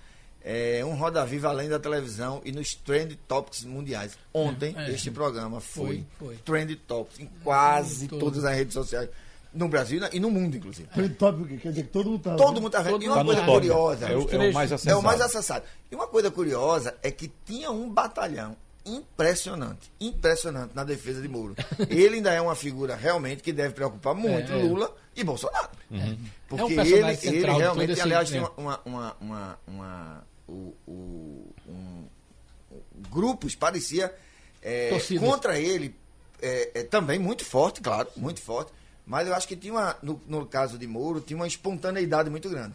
é, 0.43 0.82
um 0.86 0.95
Roda 0.95 1.24
Viva 1.26 1.49
além 1.49 1.70
da 1.70 1.78
televisão 1.80 2.41
e 2.43 2.52
nos 2.52 2.74
Trend 2.74 3.16
Topics 3.28 3.64
mundiais. 3.64 4.18
Ontem, 4.34 4.74
É, 4.78 4.89
é. 4.89 4.93
este 4.93 5.12
programa 5.12 5.60
foi, 5.62 6.04
Foi, 6.18 6.28
foi. 6.30 6.38
Trend 6.38 6.76
Topics 6.88 7.20
em 7.20 7.30
quase 7.43 8.08
todas 8.08 8.43
as 8.45 8.56
redes 8.56 8.74
sociais, 8.74 9.10
no 9.54 9.68
Brasil 9.68 10.02
e 10.14 10.20
no 10.20 10.30
mundo, 10.32 10.56
inclusive. 10.58 10.88
Porque 10.93 11.58
quer 11.58 11.70
dizer 11.70 11.84
que 11.84 11.89
todo 11.89 12.10
mundo 12.12 12.22
tá 12.24 12.36
Todo 12.36 12.56
mundo 12.62 12.68
está 12.68 12.82
vendo. 12.82 13.04
E 13.04 13.08
uma 13.08 13.24
coisa 13.26 13.39
tá 13.41 13.45
top. 13.45 13.60
curiosa, 13.60 14.06
É 14.10 14.16
o, 14.16 14.30
é 14.30 14.49
o 14.49 14.54
mais 14.54 14.72
é 14.72 14.76
acessado. 14.76 14.99
o 14.99 15.04
mais 15.04 15.22
acessado. 15.22 15.66
E 15.91 15.95
uma 15.95 16.08
coisa 16.08 16.32
curiosa 16.32 16.95
é 17.04 17.12
que 17.12 17.32
tinha 17.45 17.70
um 17.72 17.89
batalhão 17.89 18.56
impressionante, 18.84 19.91
impressionante 19.99 20.74
na 20.76 20.84
defesa 20.84 21.22
de 21.22 21.28
Moro. 21.28 21.56
Ele 21.89 22.16
ainda 22.16 22.32
é 22.34 22.41
uma 22.41 22.56
figura 22.56 22.95
realmente 22.95 23.43
que 23.43 23.52
deve 23.54 23.74
preocupar 23.76 24.16
muito 24.16 24.52
É, 24.52 24.60
é. 24.60 24.64
Lula 24.64 24.95
e 25.16 25.24
Bolsonaro. 25.24 25.70
É 25.91 26.16
Porque 26.47 26.64
um 26.78 26.82
ele, 26.82 27.20
ele 27.24 27.52
realmente, 27.52 27.91
esse 27.91 28.02
aliás, 28.02 28.30
tem 28.30 28.39
uma, 28.58 28.80
uma, 28.86 29.16
uma, 29.22 29.60
uma- 29.68 30.24
o- 30.47 30.74
o- 30.88 31.54
um- 31.68 32.06
grupos 33.10 33.54
parecia 33.56 34.14
é, 34.62 34.97
contra 35.20 35.60
ele 35.60 35.95
é, 36.41 36.80
é, 36.80 36.84
também 36.84 37.20
muito 37.20 37.43
forte, 37.45 37.82
claro, 37.82 38.08
muito 38.16 38.41
forte. 38.41 38.72
Mas 39.12 39.28
eu 39.28 39.36
acho 39.36 39.45
que 39.45 39.57
tinha 39.57 39.74
uma, 39.74 39.97
no, 40.01 40.22
no 40.26 40.45
caso 40.45 40.78
de 40.78 40.88
Moro, 40.88 41.20
tinha 41.20 41.36
uma 41.36 41.45
espontaneidade 41.45 42.30
muito 42.30 42.49
grande. 42.49 42.74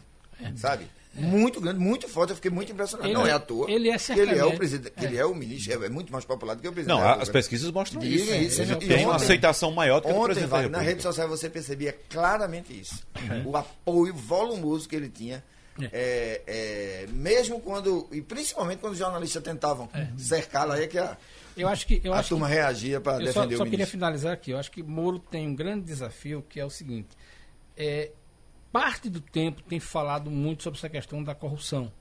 Sabe? 0.55 0.85
Muito 1.15 1.59
grande, 1.59 1.79
muito 1.79 2.07
forte. 2.07 2.29
Eu 2.29 2.35
fiquei 2.35 2.51
muito 2.51 2.71
impressionado. 2.71 3.07
É. 3.07 3.11
Ele 3.11 3.17
não 3.17 3.25
é 3.25 3.31
é- 3.31 3.33
à 3.33 3.39
toa. 3.39 3.71
ele 3.71 3.89
é 3.89 3.97
que 3.97 4.11
ele 4.11 4.21
é 4.21 4.23
o 4.23 4.27
certamente- 4.27 4.57
presidente, 4.57 4.91
que 4.93 5.03
ele 5.05 5.17
é 5.17 5.25
o 5.25 5.33
ministro, 5.33 5.83
é, 5.83 5.85
é 5.87 5.89
muito 5.89 6.13
mais 6.13 6.23
popular 6.25 6.53
do 6.55 6.61
que 6.61 6.67
o 6.67 6.71
presidente. 6.71 6.95
Não, 6.95 7.03
a- 7.03 7.15
as 7.15 7.27
pesquisas 7.29 7.71
mostram 7.71 8.03
isso. 8.03 8.31
isso, 8.35 8.61
Ele 8.61 8.73
e 8.73 8.75
tem 8.87 9.03
uma 9.05 9.15
ontem- 9.15 9.23
aceitação 9.25 9.71
maior 9.71 9.99
do 9.99 10.07
que 10.07 10.13
o 10.13 10.15
Ontem, 10.15 10.25
presidente 10.25 10.49
da 10.51 10.55
Wagner, 10.57 10.71
na 10.79 10.83
rede 10.85 11.01
social 11.01 11.27
você 11.27 11.49
percebia 11.49 11.97
claramente 12.07 12.79
isso. 12.79 13.03
O 13.43 13.57
apoio 13.57 14.13
volumoso 14.13 14.87
que 14.87 14.95
ele 14.95 15.09
tinha. 15.09 15.43
É, 15.91 16.41
é, 16.47 17.07
mesmo 17.11 17.59
quando, 17.59 18.07
e 18.11 18.21
principalmente 18.21 18.77
quando 18.79 18.93
os 18.93 18.99
jornalistas 18.99 19.41
tentavam 19.43 19.89
cercá-lo, 20.17 20.71
aí 20.73 20.83
é 20.83 20.87
que 20.87 20.97
a, 20.99 21.17
Eu 21.57 21.67
acho 21.67 21.87
que. 21.87 22.01
Eu 22.03 22.13
a 22.13 22.19
acho 22.19 22.29
turma 22.29 22.47
que, 22.47 22.53
reagia 22.53 23.01
para 23.01 23.13
só, 23.13 23.19
defender 23.19 23.33
só 23.57 23.63
o 23.63 23.65
queria 23.65 23.77
ministro. 23.79 23.91
finalizar 23.91 24.33
aqui. 24.33 24.51
Eu 24.51 24.57
acho 24.59 24.71
que 24.71 24.83
Moro 24.83 25.19
tem 25.19 25.47
um 25.47 25.55
grande 25.55 25.85
desafio, 25.85 26.43
que 26.47 26.59
é 26.59 26.65
o 26.65 26.69
seguinte. 26.69 27.09
É, 27.75 28.11
parte 28.71 29.09
do 29.09 29.19
tempo 29.19 29.61
tem 29.63 29.79
falado 29.79 30.29
muito 30.29 30.63
sobre 30.63 30.77
essa 30.77 30.89
questão 30.89 31.23
da 31.23 31.35
corrupção. 31.35 31.91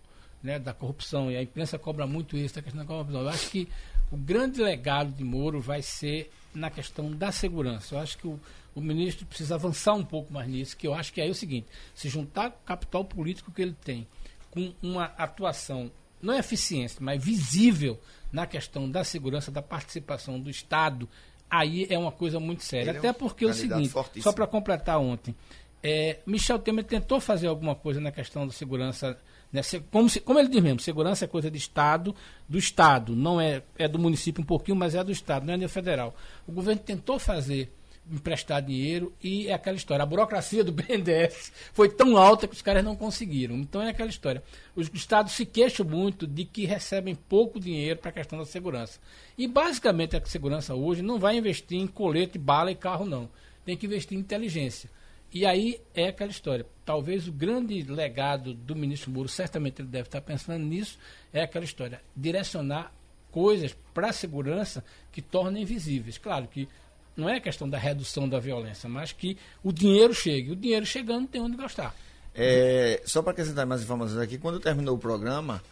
Né, 0.43 0.59
da 0.59 0.73
corrupção. 0.73 1.31
E 1.31 1.37
a 1.37 1.43
imprensa 1.43 1.79
cobra 1.79 2.07
muito 2.07 2.37
isso, 2.37 2.55
da 2.55 2.63
questão 2.63 2.81
da 2.81 2.87
corrupção. 2.87 3.23
Eu 3.23 3.29
acho 3.29 3.51
que 3.51 3.69
o 4.13 4.17
grande 4.17 4.63
legado 4.63 5.11
de 5.11 5.25
Moro 5.25 5.61
vai 5.61 5.83
ser 5.83 6.31
na 6.55 6.71
questão 6.71 7.11
da 7.11 7.33
segurança. 7.33 7.95
Eu 7.95 7.99
acho 7.99 8.17
que 8.19 8.29
o, 8.29 8.39
o 8.75 8.81
ministro 8.81 9.27
precisa 9.27 9.55
avançar 9.57 9.95
um 9.95 10.05
pouco 10.05 10.33
mais 10.33 10.47
nisso, 10.49 10.77
que 10.77 10.87
eu 10.87 10.95
acho 10.95 11.13
que 11.13 11.21
é 11.21 11.29
o 11.29 11.35
seguinte, 11.35 11.67
se 11.95 12.09
juntar 12.09 12.51
com 12.51 12.59
o 12.59 12.67
capital 12.67 13.05
político 13.05 13.51
que 13.51 13.63
ele 13.63 13.77
tem, 13.85 14.07
com 14.51 14.73
uma 14.83 15.07
atuação, 15.19 15.91
não 16.23 16.33
é 16.33 16.39
eficiente, 16.39 16.97
mas 17.01 17.23
visível 17.23 17.99
na 18.33 18.47
questão 18.47 18.91
da 18.91 19.05
segurança, 19.05 19.51
da 19.51 19.62
participação 19.62 20.39
do 20.41 20.51
Estado, 20.51 21.09
aí 21.49 21.87
é 21.91 21.99
uma 21.99 22.12
coisa 22.12 22.39
muito 22.41 22.62
séria. 22.64 22.91
Ele 22.91 22.97
é 22.97 22.99
Até 23.01 23.11
um 23.11 23.14
porque 23.14 23.45
é 23.45 23.49
o 23.49 23.55
seguinte, 23.55 23.89
fortíssimo. 23.89 24.22
só 24.24 24.33
para 24.33 24.47
completar 24.47 24.99
ontem, 24.99 25.35
é, 25.83 26.18
Michel 26.27 26.59
Temer 26.59 26.85
tentou 26.85 27.20
fazer 27.20 27.47
alguma 27.47 27.74
coisa 27.74 28.01
na 28.01 28.11
questão 28.11 28.47
da 28.47 28.53
segurança, 28.53 29.16
né, 29.53 29.61
como, 29.91 30.09
se- 30.09 30.20
como 30.20 30.39
ele 30.39 30.49
diz 30.49 30.61
mesmo, 30.62 30.81
segurança 30.81 31.24
é 31.24 31.29
coisa 31.29 31.49
de 31.51 31.59
Estado, 31.59 32.14
do 32.49 32.59
Estado, 32.59 33.14
não 33.14 33.41
é, 33.41 33.62
é 33.79 33.87
do 33.87 33.99
município 33.99 34.43
um 34.43 34.47
pouquinho, 34.47 34.77
mas 34.77 34.95
é 34.95 35.05
do 35.05 35.12
Estado, 35.12 35.47
não 35.47 35.55
é 35.55 35.57
nível 35.57 35.68
federal. 35.68 36.14
O 36.47 36.53
governo 36.53 36.81
tentou 36.83 37.18
fazer 37.18 37.72
emprestar 38.11 38.63
dinheiro 38.63 39.13
e 39.23 39.49
é 39.49 39.53
aquela 39.53 39.77
história. 39.77 40.03
A 40.03 40.07
burocracia 40.07 40.63
do 40.63 40.71
BNDES 40.73 41.53
foi 41.73 41.89
tão 41.89 42.17
alta 42.17 42.47
que 42.47 42.55
os 42.55 42.63
caras 42.63 42.85
não 42.85 42.97
conseguiram. 42.97 43.57
Então 43.57 43.83
é 43.83 43.91
aquela 43.91 44.11
história. 44.11 44.43
Os 44.75 44.91
estados 44.93 45.33
se 45.33 45.45
queixam 45.45 45.87
muito 45.87 46.27
de 46.27 46.45
que 46.45 46.65
recebem 46.65 47.15
pouco 47.15 47.59
dinheiro 47.59 47.99
para 47.99 48.11
a 48.11 48.15
questão 48.15 48.39
da 48.39 48.45
segurança. 48.45 49.01
E 49.37 49.47
basicamente 49.47 50.17
a 50.17 50.25
segurança 50.25 50.75
hoje 50.75 51.03
não 51.03 51.19
vai 51.19 51.37
investir 51.37 51.79
em 51.79 51.87
colete, 51.87 52.39
bala 52.39 52.71
e 52.71 52.77
carro, 52.77 53.05
não. 53.05 53.29
Tem 53.65 53.77
que 53.77 53.87
investir 53.87 54.17
em 54.17 54.21
inteligência. 54.21 54.89
E 55.33 55.45
aí 55.45 55.81
é 55.95 56.09
aquela 56.09 56.31
história. 56.31 56.65
Talvez 56.85 57.27
o 57.27 57.33
grande 57.33 57.83
legado 57.83 58.55
do 58.55 58.77
ministro 58.77 59.11
Moro, 59.11 59.29
certamente 59.29 59.83
ele 59.83 59.89
deve 59.89 60.09
estar 60.09 60.21
pensando 60.21 60.65
nisso, 60.65 60.99
é 61.33 61.43
aquela 61.43 61.65
história. 61.65 62.01
Direcionar 62.17 62.93
coisas 63.31 63.77
para 63.93 64.09
a 64.09 64.13
segurança 64.13 64.83
que 65.13 65.21
tornem 65.21 65.65
visíveis. 65.65 66.17
Claro 66.17 66.49
que 66.49 66.69
não 67.17 67.29
é 67.29 67.41
questão 67.41 67.69
da 67.69 67.79
redução 67.79 68.29
da 68.29 68.39
violência, 68.39 68.89
mas 68.89 69.12
que 69.12 69.39
o 69.62 69.73
dinheiro 69.73 70.14
chegue. 70.14 70.53
O 70.53 70.57
dinheiro 70.57 70.85
chegando 70.85 71.27
tem 71.27 71.41
onde 71.41 71.57
gastar. 71.57 71.95
É, 72.35 73.01
só 73.07 73.23
para 73.23 73.33
acrescentar 73.33 73.64
mais 73.64 73.83
informações 73.83 74.19
aqui, 74.19 74.37
quando 74.37 74.61
terminou 74.61 74.95
o 74.95 74.99
programa, 74.99 75.62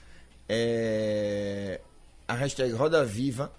é, 0.49 1.81
a 2.27 2.35
hashtag 2.35 2.73
Roda 2.73 3.05
Viva 3.05 3.53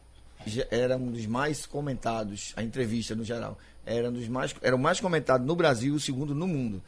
era 0.72 0.98
um 0.98 1.12
dos 1.12 1.26
mais 1.26 1.66
comentados, 1.66 2.54
a 2.56 2.64
entrevista 2.64 3.16
no 3.16 3.24
geral, 3.24 3.58
era, 3.86 4.10
um 4.10 4.14
dos 4.14 4.28
mais, 4.28 4.56
era 4.62 4.76
o 4.76 4.80
mais 4.80 5.00
comentado 5.00 5.46
no 5.46 5.56
Brasil 5.56 5.94
e 5.94 5.98
o 5.98 6.00
segundo 6.00 6.34
no 6.34 6.48
mundo. 6.48 6.82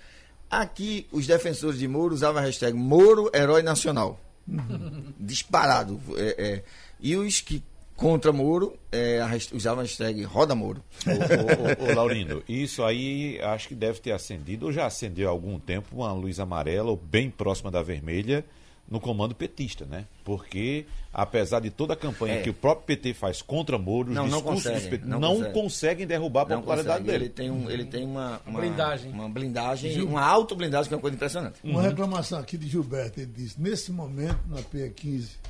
Aqui, 0.49 1.07
os 1.11 1.27
defensores 1.27 1.77
de 1.77 1.87
Moro 1.87 2.13
usavam 2.13 2.41
a 2.41 2.45
hashtag 2.45 2.75
Moro 2.75 3.29
Herói 3.33 3.61
Nacional. 3.61 4.19
Disparado. 5.19 5.99
É, 6.15 6.45
é. 6.47 6.63
E 6.99 7.15
os 7.15 7.41
que 7.41 7.61
contra 7.97 8.31
Moro 8.31 8.77
é, 8.91 9.19
a 9.19 9.25
hasht- 9.25 9.51
usavam 9.53 9.79
a 9.79 9.83
hashtag 9.83 10.23
Roda 10.23 10.55
Moro. 10.55 10.81
Ô, 11.05 11.09
ô, 11.11 11.87
ô, 11.87 11.91
ô, 11.91 11.95
Laurindo, 11.95 12.41
isso 12.47 12.81
aí 12.83 13.37
acho 13.41 13.67
que 13.67 13.75
deve 13.75 13.99
ter 13.99 14.11
acendido, 14.13 14.67
ou 14.67 14.71
já 14.71 14.85
acendeu 14.85 15.27
há 15.27 15.31
algum 15.31 15.59
tempo, 15.59 15.87
uma 15.97 16.13
luz 16.13 16.39
amarela, 16.39 16.89
ou 16.91 16.95
bem 16.95 17.29
próxima 17.29 17.69
da 17.69 17.81
vermelha, 17.81 18.45
no 18.89 19.01
comando 19.01 19.35
petista, 19.35 19.83
né? 19.85 20.05
Porque, 20.23 20.85
apesar 21.11 21.59
de 21.59 21.69
toda 21.69 21.91
a 21.91 21.95
campanha 21.97 22.35
É. 22.35 22.41
que 22.41 22.49
o 22.49 22.53
próprio 22.53 22.85
PT 22.85 23.13
faz 23.15 23.41
contra 23.41 23.77
Moro, 23.77 24.07
os 24.09 24.15
Não, 24.15 24.27
não 24.27 24.37
discursos 24.37 24.63
dos 24.63 24.71
conseguem, 24.73 24.89
PT 24.91 25.05
não 25.09 25.19
não, 25.19 25.29
conseguem. 25.35 25.53
conseguem 25.61 26.07
derrubar 26.07 26.41
a 26.43 26.45
popularidade 26.45 26.99
consegue. 27.03 27.09
Ele 27.09 27.19
dele. 27.19 27.33
tem, 27.33 27.51
um, 27.51 27.69
ele 27.69 27.83
tem 27.83 28.05
uma, 28.05 28.39
uma 28.47 28.61
Blindagem. 28.61 29.11
Uma 29.11 29.27
blindagem, 29.27 30.01
uma 30.03 30.21
auto-blindagem 30.21 30.87
que 30.87 30.93
é 30.93 30.95
uma 30.97 31.01
coisa 31.01 31.15
impressionante. 31.15 31.59
Uma 31.63 31.81
reclamação 31.81 32.39
aqui 32.39 32.57
de 32.57 32.69
Gilberto. 32.69 33.19
Ele 33.19 33.31
diz: 33.35 33.57
nesse 33.57 33.91
momento, 33.91 34.39
na 34.47 34.61
PE15, 34.61 35.31
eh, 35.33 35.49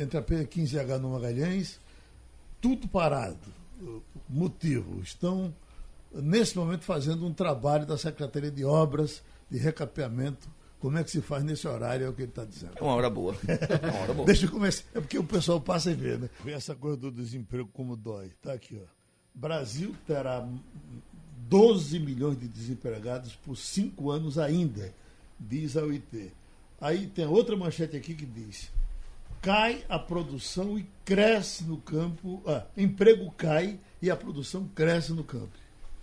entre 0.00 0.18
a 0.18 0.22
PE15 0.22 0.72
e 0.72 0.78
a 0.78 0.82
H 0.82 0.98
no 0.98 1.10
Magalhães, 1.10 1.80
tudo 2.60 2.88
parado. 2.88 3.38
Motivo: 4.28 5.00
estão, 5.02 5.54
nesse 6.12 6.56
momento, 6.56 6.84
fazendo 6.84 7.26
um 7.26 7.32
trabalho 7.32 7.86
da 7.86 7.96
Secretaria 7.96 8.50
de 8.50 8.64
Obras 8.64 9.22
de 9.50 9.58
recapeamento. 9.58 10.48
Como 10.80 10.96
é 10.96 11.02
que 11.02 11.10
se 11.10 11.20
faz 11.20 11.42
nesse 11.42 11.66
horário? 11.66 12.06
É 12.06 12.08
o 12.08 12.12
que 12.12 12.22
ele 12.22 12.30
está 12.30 12.44
dizendo. 12.44 12.74
É 12.76 12.82
uma 12.82 12.94
hora 12.94 13.10
boa. 13.10 13.34
É 13.48 13.90
uma 13.90 13.98
hora 14.00 14.14
boa. 14.14 14.26
Deixa 14.26 14.46
eu 14.46 14.50
começar. 14.50 14.84
É 14.94 15.00
porque 15.00 15.18
o 15.18 15.24
pessoal 15.24 15.60
passa 15.60 15.90
e 15.90 15.94
vê, 15.94 16.16
né? 16.16 16.30
Vê 16.44 16.52
essa 16.52 16.74
coisa 16.74 16.96
do 16.96 17.10
desemprego 17.10 17.68
como 17.72 17.96
dói. 17.96 18.30
Tá 18.40 18.52
aqui, 18.52 18.80
ó. 18.80 18.86
Brasil 19.34 19.94
terá 20.06 20.48
12 21.48 21.98
milhões 21.98 22.38
de 22.38 22.46
desempregados 22.46 23.34
por 23.34 23.56
cinco 23.56 24.10
anos 24.10 24.38
ainda, 24.38 24.94
diz 25.38 25.76
a 25.76 25.82
OIT. 25.82 26.32
Aí 26.80 27.06
tem 27.08 27.26
outra 27.26 27.56
manchete 27.56 27.96
aqui 27.96 28.14
que 28.14 28.26
diz: 28.26 28.70
cai 29.40 29.84
a 29.88 29.98
produção 29.98 30.78
e 30.78 30.86
cresce 31.04 31.64
no 31.64 31.78
campo. 31.78 32.42
Ah, 32.46 32.66
emprego 32.76 33.30
cai 33.32 33.80
e 34.00 34.10
a 34.10 34.16
produção 34.16 34.68
cresce 34.74 35.12
no 35.12 35.24
campo. 35.24 35.50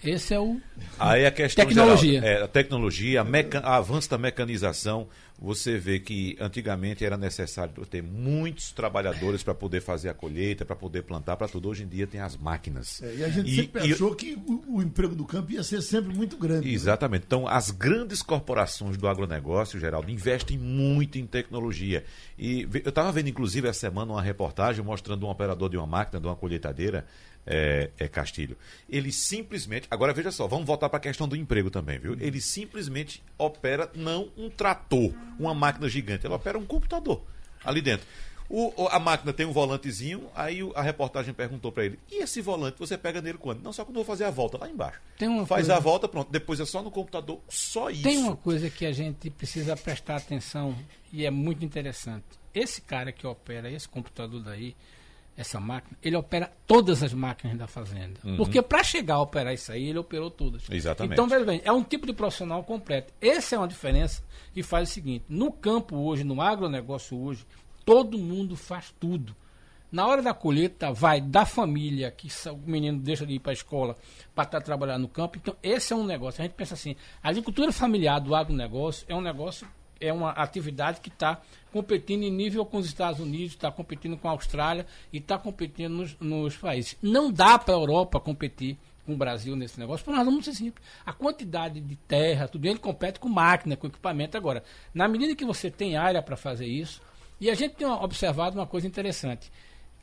Esse 0.04 0.34
é 0.34 0.40
o. 0.40 0.60
Aí 1.00 1.26
a 1.26 1.32
questão 1.32 1.66
Tecnologia. 1.66 2.22
geral, 2.22 2.40
é, 2.42 2.44
a 2.44 2.48
tecnologia, 2.48 3.22
a 3.22 3.24
meca- 3.24 3.60
a 3.60 3.78
avanço 3.78 4.10
da 4.10 4.18
mecanização. 4.18 5.08
Você 5.38 5.78
vê 5.78 6.00
que 6.00 6.38
antigamente 6.40 7.04
era 7.04 7.18
necessário 7.18 7.74
ter 7.86 8.02
muitos 8.02 8.72
trabalhadores 8.72 9.44
para 9.44 9.54
poder 9.54 9.82
fazer 9.82 10.08
a 10.08 10.14
colheita, 10.14 10.64
para 10.64 10.78
poder 10.78 11.02
plantar, 11.04 11.36
para 11.36 11.48
tudo. 11.50 11.68
Hoje 11.68 11.84
em 11.84 11.88
dia 11.90 12.08
tem 12.08 12.22
as 12.22 12.38
máquinas. 12.38 13.02
É, 13.04 13.16
e 13.16 13.24
a 13.24 13.28
gente 13.30 13.50
E- 13.52 13.56
sempre 13.58 13.86
e- 13.86 13.92
achou 13.94 14.16
que 14.16 14.38
o, 14.48 14.78
o 14.78 14.82
emprego 14.82 15.14
do 15.14 15.26
campo 15.26 15.52
ia 15.52 15.62
ser 15.62 15.82
sempre 15.82 16.16
muito 16.16 16.38
grande. 16.38 16.68
né? 16.68 16.74
Exatamente. 16.74 17.24
Então, 17.26 17.46
as 17.48 17.70
grandes 17.70 18.22
corporações 18.22 18.96
do 18.96 19.10
agronegócio, 19.10 19.78
Geraldo, 19.78 20.10
investem 20.10 20.58
muito 20.58 21.18
em 21.18 21.26
tecnologia. 21.26 22.06
E 22.40 22.62
eu 22.86 22.90
estava 22.90 23.12
vendo, 23.12 23.28
inclusive, 23.28 23.68
essa 23.68 23.80
semana 23.82 24.14
uma 24.14 24.22
reportagem 24.22 24.86
mostrando 24.86 25.26
um 25.26 25.30
operador 25.30 25.70
de 25.70 25.76
uma 25.76 25.88
máquina, 25.88 26.18
de 26.22 26.28
uma 26.28 26.36
colheitadeira, 26.36 27.06
é, 27.46 27.90
é 27.98 28.08
Castilho. 28.08 28.58
Ele 28.90 29.12
simplesmente. 29.12 29.88
Agora 29.92 30.14
veja 30.14 30.32
só, 30.32 30.48
vamos 30.48 30.66
voltar 30.66 30.90
para 30.90 30.98
a 30.98 31.02
questão 31.02 31.28
do 31.28 31.36
emprego 31.36 31.70
também, 31.70 32.00
viu? 32.00 32.18
Ele 32.20 32.40
simplesmente 32.42 33.22
opera 33.38 33.90
não 33.96 34.30
um 34.38 34.50
trator, 34.50 35.14
uma 35.40 35.54
máquina 35.54 35.88
gigante, 35.90 36.26
ele 36.26 36.34
opera 36.34 36.58
um 36.58 36.66
computador 36.66 37.22
ali 37.64 37.82
dentro. 37.82 38.06
O- 38.48 38.88
a 38.92 39.00
máquina 39.00 39.34
tem 39.34 39.44
um 39.44 39.52
volantezinho, 39.52 40.30
aí 40.36 40.60
a 40.76 40.82
reportagem 40.84 41.34
perguntou 41.34 41.72
para 41.72 41.84
ele: 41.86 41.98
e 42.12 42.22
esse 42.22 42.42
volante 42.42 42.78
você 42.78 42.96
pega 42.96 43.20
nele 43.20 43.40
quando? 43.40 43.64
Não, 43.64 43.74
só 43.74 43.84
quando 43.84 43.96
eu 43.98 44.04
vou 44.04 44.06
fazer 44.06 44.24
a 44.26 44.30
volta 44.30 44.56
lá 44.60 44.70
embaixo. 44.70 45.02
Tem 45.18 45.28
uma 45.28 45.48
Faz 45.48 45.64
coisa- 45.66 45.78
a 45.78 45.80
volta, 45.80 46.08
pronto. 46.08 46.32
Depois 46.32 46.60
é 46.60 46.66
só 46.66 46.84
no 46.84 46.92
computador, 46.92 47.42
só 47.50 47.90
isso. 47.90 48.04
Tem 48.04 48.20
uma 48.20 48.36
coisa 48.36 48.70
que 48.70 48.86
a 48.86 48.92
gente 48.92 49.32
precisa 49.32 49.76
prestar 49.76 50.18
atenção 50.18 50.76
e 51.12 51.26
é 51.26 51.32
muito 51.32 51.66
interessante. 51.66 52.24
Esse 52.54 52.82
cara 52.82 53.12
que 53.12 53.26
opera 53.26 53.70
esse 53.72 53.90
computador 53.90 54.40
daí, 54.44 54.76
essa 55.38 55.60
máquina, 55.60 55.98
ele 56.02 56.16
opera 56.16 56.52
todas 56.66 57.04
as 57.04 57.14
máquinas 57.14 57.58
da 57.58 57.68
fazenda. 57.68 58.20
Porque 58.38 58.62
para 58.62 58.84
chegar 58.84 59.16
a 59.16 59.22
operar 59.22 59.54
isso 59.54 59.72
aí, 59.72 59.90
ele 59.90 60.00
operou 60.00 60.32
todas. 60.32 60.64
Exatamente. 60.70 61.14
Então, 61.14 61.28
veja 61.28 61.44
bem, 61.44 61.62
é 61.64 61.72
um 61.72 61.84
tipo 61.84 62.08
de 62.08 62.14
profissional 62.14 62.64
completo. 62.64 63.14
Essa 63.22 63.56
é 63.56 63.58
uma 63.58 63.68
diferença 63.68 64.24
que 64.54 64.64
faz 64.64 64.90
o 64.90 64.94
seguinte: 64.94 65.26
no 65.28 65.52
campo 65.52 65.98
hoje, 65.98 66.24
no 66.24 66.42
agronegócio 66.42 67.20
hoje, 67.20 67.46
todo 67.84 68.18
mundo 68.18 68.56
faz 68.56 68.94
tudo. 69.00 69.36
Na 69.92 70.08
hora 70.08 70.22
da 70.22 70.34
colheita, 70.34 70.92
vai 70.92 71.22
da 71.22 71.46
família, 71.46 72.12
que 72.12 72.28
o 72.50 72.58
menino 72.70 73.00
deixa 73.00 73.26
de 73.26 73.34
ir 73.34 73.40
para 73.40 73.52
a 73.52 73.54
escola 73.54 73.96
para 74.34 74.44
estar 74.44 74.62
trabalhando 74.62 75.04
no 75.04 75.08
campo. 75.08 75.38
Então, 75.38 75.56
esse 75.62 75.94
é 75.94 75.96
um 75.96 76.06
negócio. 76.06 76.42
A 76.42 76.46
gente 76.46 76.56
pensa 76.56 76.74
assim: 76.74 76.96
a 77.22 77.30
agricultura 77.30 77.72
familiar 77.72 78.20
do 78.20 78.34
agronegócio 78.34 79.06
é 79.08 79.16
um 79.16 79.22
negócio, 79.22 79.68
é 80.00 80.12
uma 80.12 80.32
atividade 80.32 81.00
que 81.02 81.10
está 81.10 81.42
competindo 81.72 82.24
em 82.24 82.32
nível 82.32 82.66
com 82.66 82.78
os 82.78 82.86
Estados 82.86 83.20
Unidos, 83.20 83.54
está 83.54 83.72
competindo 83.72 84.18
com 84.18 84.28
a 84.28 84.32
Austrália 84.32 84.86
e 85.12 85.18
está 85.18 85.38
competindo 85.38 85.92
nos, 85.92 86.18
nos 86.20 86.56
países. 86.56 86.98
Não 87.02 87.32
dá 87.32 87.58
para 87.58 87.74
a 87.74 87.78
Europa 87.78 88.20
competir 88.20 88.78
com 89.06 89.14
o 89.14 89.18
Brasil 89.18 89.56
nesse 89.56 89.80
negócio, 89.80 90.04
por 90.04 90.12
uma 90.12 90.18
razão 90.18 90.34
muito 90.34 90.52
simples. 90.54 90.86
A 91.06 91.14
quantidade 91.14 91.80
de 91.80 91.96
terra, 91.96 92.48
tudo 92.48 92.66
ele 92.66 92.80
compete 92.80 93.20
com 93.20 93.30
máquina, 93.30 93.78
com 93.78 93.88
equipamento. 93.88 94.36
Agora, 94.36 94.64
na 94.94 95.08
medida 95.08 95.36
que 95.36 95.46
você 95.46 95.70
tem 95.70 95.96
área 95.96 96.22
para 96.22 96.36
fazer 96.36 96.66
isso, 96.66 97.02
e 97.40 97.50
a 97.50 97.54
gente 97.54 97.76
tem 97.76 97.88
observado 97.88 98.58
uma 98.58 98.66
coisa 98.66 98.88
interessante. 98.88 99.52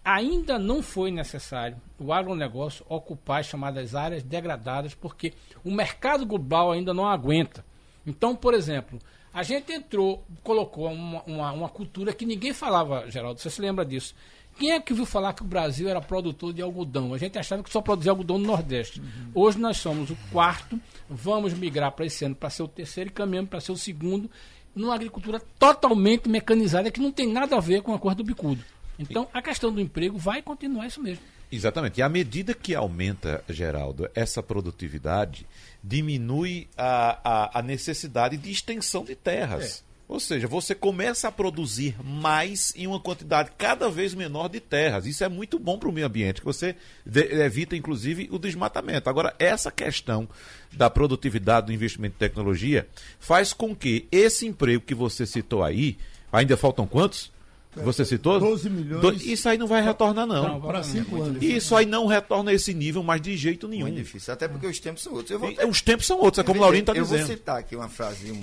Ainda 0.05 0.59
não 0.59 0.82
foi 0.82 1.11
necessário 1.11 1.80
o 1.99 2.12
agronegócio 2.12 2.84
ocupar 2.88 3.40
as 3.40 3.47
chamadas 3.47 3.95
áreas 3.95 4.22
degradadas, 4.22 4.95
porque 4.95 5.32
o 5.64 5.70
mercado 5.70 6.26
global 6.26 6.72
ainda 6.72 6.93
não 6.93 7.07
aguenta. 7.07 7.64
Então, 8.07 8.34
por 8.34 8.53
exemplo, 8.53 8.99
a 9.32 9.42
gente 9.42 9.72
entrou, 9.72 10.24
colocou 10.42 10.90
uma, 10.92 11.22
uma, 11.22 11.52
uma 11.52 11.68
cultura 11.68 12.12
que 12.12 12.26
ninguém 12.26 12.52
falava, 12.52 13.10
Geraldo, 13.10 13.40
você 13.40 13.48
se 13.48 13.60
lembra 13.60 13.84
disso. 13.84 14.14
Quem 14.58 14.72
é 14.72 14.80
que 14.80 14.92
viu 14.92 15.06
falar 15.06 15.32
que 15.32 15.42
o 15.42 15.46
Brasil 15.46 15.88
era 15.88 16.00
produtor 16.00 16.52
de 16.52 16.60
algodão? 16.60 17.14
A 17.14 17.18
gente 17.18 17.38
achava 17.38 17.62
que 17.62 17.72
só 17.72 17.80
produzia 17.80 18.12
algodão 18.12 18.38
no 18.38 18.46
Nordeste. 18.46 19.00
Hoje 19.34 19.58
nós 19.58 19.78
somos 19.78 20.10
o 20.10 20.16
quarto, 20.30 20.78
vamos 21.08 21.54
migrar 21.54 21.90
para 21.92 22.04
esse 22.04 22.24
ano 22.24 22.34
para 22.34 22.50
ser 22.50 22.62
o 22.62 22.68
terceiro 22.68 23.08
e 23.08 23.12
caminhamos 23.12 23.48
para 23.48 23.60
ser 23.60 23.72
o 23.72 23.76
segundo, 23.76 24.30
numa 24.74 24.94
agricultura 24.94 25.40
totalmente 25.58 26.28
mecanizada 26.28 26.90
que 26.90 27.00
não 27.00 27.10
tem 27.10 27.26
nada 27.26 27.56
a 27.56 27.60
ver 27.60 27.82
com 27.82 27.94
a 27.94 27.98
cor 27.98 28.14
do 28.14 28.22
bicudo. 28.22 28.62
Então, 28.98 29.26
a 29.32 29.40
questão 29.40 29.72
do 29.72 29.80
emprego 29.80 30.18
vai 30.18 30.42
continuar 30.42 30.86
isso 30.86 31.02
mesmo. 31.02 31.24
Exatamente. 31.50 31.98
E 31.98 32.02
à 32.02 32.08
medida 32.08 32.54
que 32.54 32.74
aumenta, 32.74 33.44
Geraldo, 33.48 34.08
essa 34.14 34.42
produtividade, 34.42 35.46
diminui 35.82 36.68
a, 36.76 37.18
a, 37.24 37.58
a 37.58 37.62
necessidade 37.62 38.36
de 38.36 38.50
extensão 38.50 39.04
de 39.04 39.14
terras. 39.14 39.84
Ou 40.12 40.20
seja, 40.20 40.46
você 40.46 40.74
começa 40.74 41.28
a 41.28 41.32
produzir 41.32 41.96
mais 42.04 42.74
em 42.76 42.86
uma 42.86 43.00
quantidade 43.00 43.50
cada 43.56 43.88
vez 43.88 44.12
menor 44.12 44.48
de 44.48 44.60
terras. 44.60 45.06
Isso 45.06 45.24
é 45.24 45.28
muito 45.28 45.58
bom 45.58 45.78
para 45.78 45.88
o 45.88 45.92
meio 45.92 46.06
ambiente, 46.06 46.40
que 46.40 46.44
você 46.44 46.76
evita, 47.06 47.74
inclusive, 47.74 48.28
o 48.30 48.38
desmatamento. 48.38 49.08
Agora, 49.08 49.34
essa 49.38 49.70
questão 49.70 50.28
da 50.70 50.90
produtividade 50.90 51.68
do 51.68 51.72
investimento 51.72 52.14
em 52.16 52.18
tecnologia 52.18 52.86
faz 53.18 53.54
com 53.54 53.74
que 53.74 54.06
esse 54.12 54.46
emprego 54.46 54.84
que 54.84 54.94
você 54.94 55.24
citou 55.24 55.64
aí, 55.64 55.96
ainda 56.30 56.58
faltam 56.58 56.86
quantos? 56.86 57.31
Você 57.74 58.04
citou? 58.04 58.38
12 58.38 58.68
milhões. 58.68 59.00
Do- 59.00 59.12
Isso 59.14 59.48
aí 59.48 59.56
não 59.56 59.66
vai 59.66 59.82
retornar, 59.82 60.26
não. 60.26 60.42
Não, 60.46 60.60
Para 60.60 60.82
cinco 60.82 61.22
anos. 61.22 61.42
Isso 61.42 61.74
aí 61.74 61.86
não 61.86 62.06
retorna 62.06 62.50
a 62.50 62.54
esse 62.54 62.74
nível, 62.74 63.02
mas 63.02 63.20
de 63.20 63.34
jeito 63.36 63.66
nenhum. 63.66 63.86
Muito 63.86 63.96
difícil, 63.96 64.32
até 64.34 64.46
porque 64.46 64.66
os 64.66 64.78
tempos 64.78 65.02
são 65.02 65.12
outros. 65.14 65.30
Eu 65.30 65.38
vou 65.38 65.50
Os 65.68 65.80
tempos 65.80 66.06
são 66.06 66.18
outros, 66.20 66.40
é 66.40 66.44
como 66.46 66.58
o 66.60 66.62
Laurinho 66.62 66.82
está 66.82 66.92
eu 66.92 67.02
dizendo. 67.02 67.26
vou 67.26 67.36
citar 67.36 67.58
aqui 67.58 67.74
uma 67.74 67.88
frase 67.88 68.26
de 68.26 68.32
um 68.32 68.40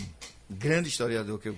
grande 0.50 0.90
historiador 0.90 1.38
que 1.40 1.50
eu 1.50 1.56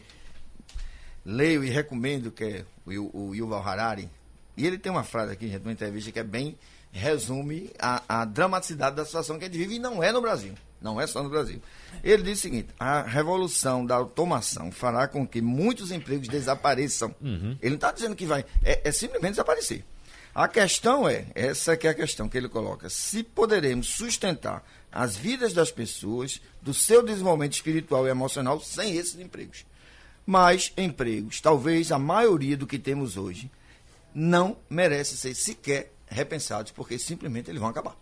leio 1.26 1.64
e 1.64 1.70
recomendo, 1.70 2.32
que 2.32 2.44
é 2.44 2.66
o, 2.86 3.28
o 3.30 3.36
Yuval 3.36 3.66
Harari. 3.66 4.10
E 4.58 4.66
ele 4.68 4.78
tem 4.78 4.92
uma 4.92 5.04
frase 5.04 5.32
aqui, 5.32 5.48
gente, 5.48 5.62
numa 5.62 5.72
entrevista 5.72 6.12
que 6.12 6.20
é 6.20 6.24
bem 6.24 6.58
resume 6.92 7.70
a, 7.80 8.22
a 8.22 8.26
dramaticidade 8.26 8.96
da 8.98 9.06
situação 9.06 9.40
que 9.40 9.46
ele 9.46 9.58
vive 9.58 9.76
e 9.76 9.80
não 9.80 10.04
é 10.04 10.12
no 10.12 10.20
Brasil. 10.22 10.54
Não 10.82 11.00
é 11.00 11.06
só 11.06 11.22
no 11.22 11.30
Brasil. 11.30 11.62
Ele 12.04 12.24
diz 12.24 12.40
o 12.40 12.42
seguinte: 12.42 12.70
a 12.80 13.04
revolução 13.04 13.86
da 13.86 13.96
automação 13.96 14.72
fará 14.72 15.08
com 15.08 15.28
que 15.28 15.42
muitos 15.42 15.92
empregos 15.92 16.28
desapareçam. 16.28 17.14
Uhum. 17.22 17.56
Ele 17.62 17.72
não 17.72 17.76
está 17.76 17.92
dizendo 17.92 18.16
que 18.16 18.26
vai. 18.26 18.44
É, 18.64 18.82
é 18.90 18.92
simplesmente 18.92 19.34
desaparecer. 19.34 19.86
A 20.34 20.48
questão 20.48 21.08
é, 21.08 21.28
essa 21.36 21.76
que 21.76 21.88
é 21.88 21.90
a 21.90 21.94
questão 21.94 22.28
que 22.28 22.38
ele 22.38 22.48
coloca, 22.48 22.90
se 22.90 23.22
poderemos 23.22 23.88
sustentar 23.88 24.64
as 24.92 25.16
vidas 25.16 25.54
das 25.54 25.72
pessoas, 25.72 26.42
do 26.62 26.74
seu 26.74 27.04
desenvolvimento 27.04 27.54
espiritual 27.54 28.08
e 28.08 28.10
emocional 28.10 28.60
sem 28.60 28.96
esses 28.96 29.20
empregos. 29.20 29.66
Mas 30.26 30.72
empregos, 30.78 31.42
talvez 31.42 31.92
a 31.92 32.00
maioria 32.00 32.56
do 32.56 32.66
que 32.66 32.80
temos 32.80 33.18
hoje, 33.18 33.52
não 34.14 34.58
merece 34.70 35.18
ser 35.18 35.36
sequer 35.36 35.92
repensados, 36.08 36.72
porque 36.72 36.98
simplesmente 36.98 37.50
eles 37.50 37.60
vão 37.60 37.70
acabar. 37.70 37.96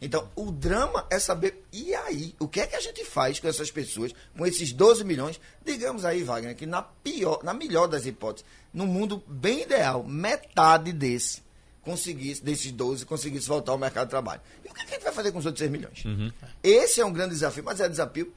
Então, 0.00 0.28
o 0.36 0.50
drama 0.50 1.06
é 1.10 1.18
saber, 1.18 1.64
e 1.72 1.94
aí? 1.94 2.34
O 2.38 2.46
que 2.46 2.60
é 2.60 2.66
que 2.66 2.76
a 2.76 2.80
gente 2.80 3.04
faz 3.04 3.40
com 3.40 3.48
essas 3.48 3.70
pessoas, 3.70 4.12
com 4.36 4.46
esses 4.46 4.72
12 4.72 5.04
milhões? 5.04 5.40
Digamos 5.64 6.04
aí, 6.04 6.22
Wagner, 6.22 6.54
que 6.54 6.66
na 6.66 6.82
pior, 6.82 7.42
na 7.42 7.54
melhor 7.54 7.86
das 7.86 8.04
hipóteses, 8.04 8.48
no 8.72 8.86
mundo 8.86 9.22
bem 9.26 9.62
ideal, 9.62 10.02
metade 10.04 10.92
desse 10.92 11.44
conseguisse, 11.84 12.42
desses 12.42 12.72
12, 12.72 13.04
conseguisse 13.04 13.46
voltar 13.46 13.72
ao 13.72 13.78
mercado 13.78 14.06
de 14.06 14.10
trabalho. 14.10 14.40
E 14.64 14.68
o 14.68 14.74
que, 14.74 14.80
é 14.80 14.84
que 14.84 14.90
a 14.90 14.94
gente 14.94 15.04
vai 15.04 15.12
fazer 15.12 15.32
com 15.32 15.38
os 15.38 15.46
outros 15.46 15.60
6 15.60 15.70
milhões? 15.70 16.02
Esse 16.62 17.00
é 17.00 17.04
um 17.04 17.12
grande 17.12 17.34
desafio, 17.34 17.62
mas 17.62 17.78
é 17.80 17.88
desafio. 17.88 18.32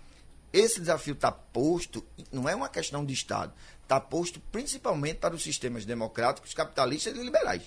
Esse 0.52 0.80
desafio 0.80 1.14
está 1.14 1.32
posto, 1.32 2.04
não 2.32 2.48
é 2.48 2.56
uma 2.56 2.70
questão 2.70 3.06
de 3.06 3.14
Estado, 3.14 3.54
está 3.84 4.00
posto 4.00 4.40
principalmente 4.52 5.18
para 5.18 5.36
os 5.36 5.44
sistemas 5.44 5.86
democráticos, 5.86 6.54
capitalistas 6.54 7.16
e 7.16 7.22
liberais. 7.22 7.64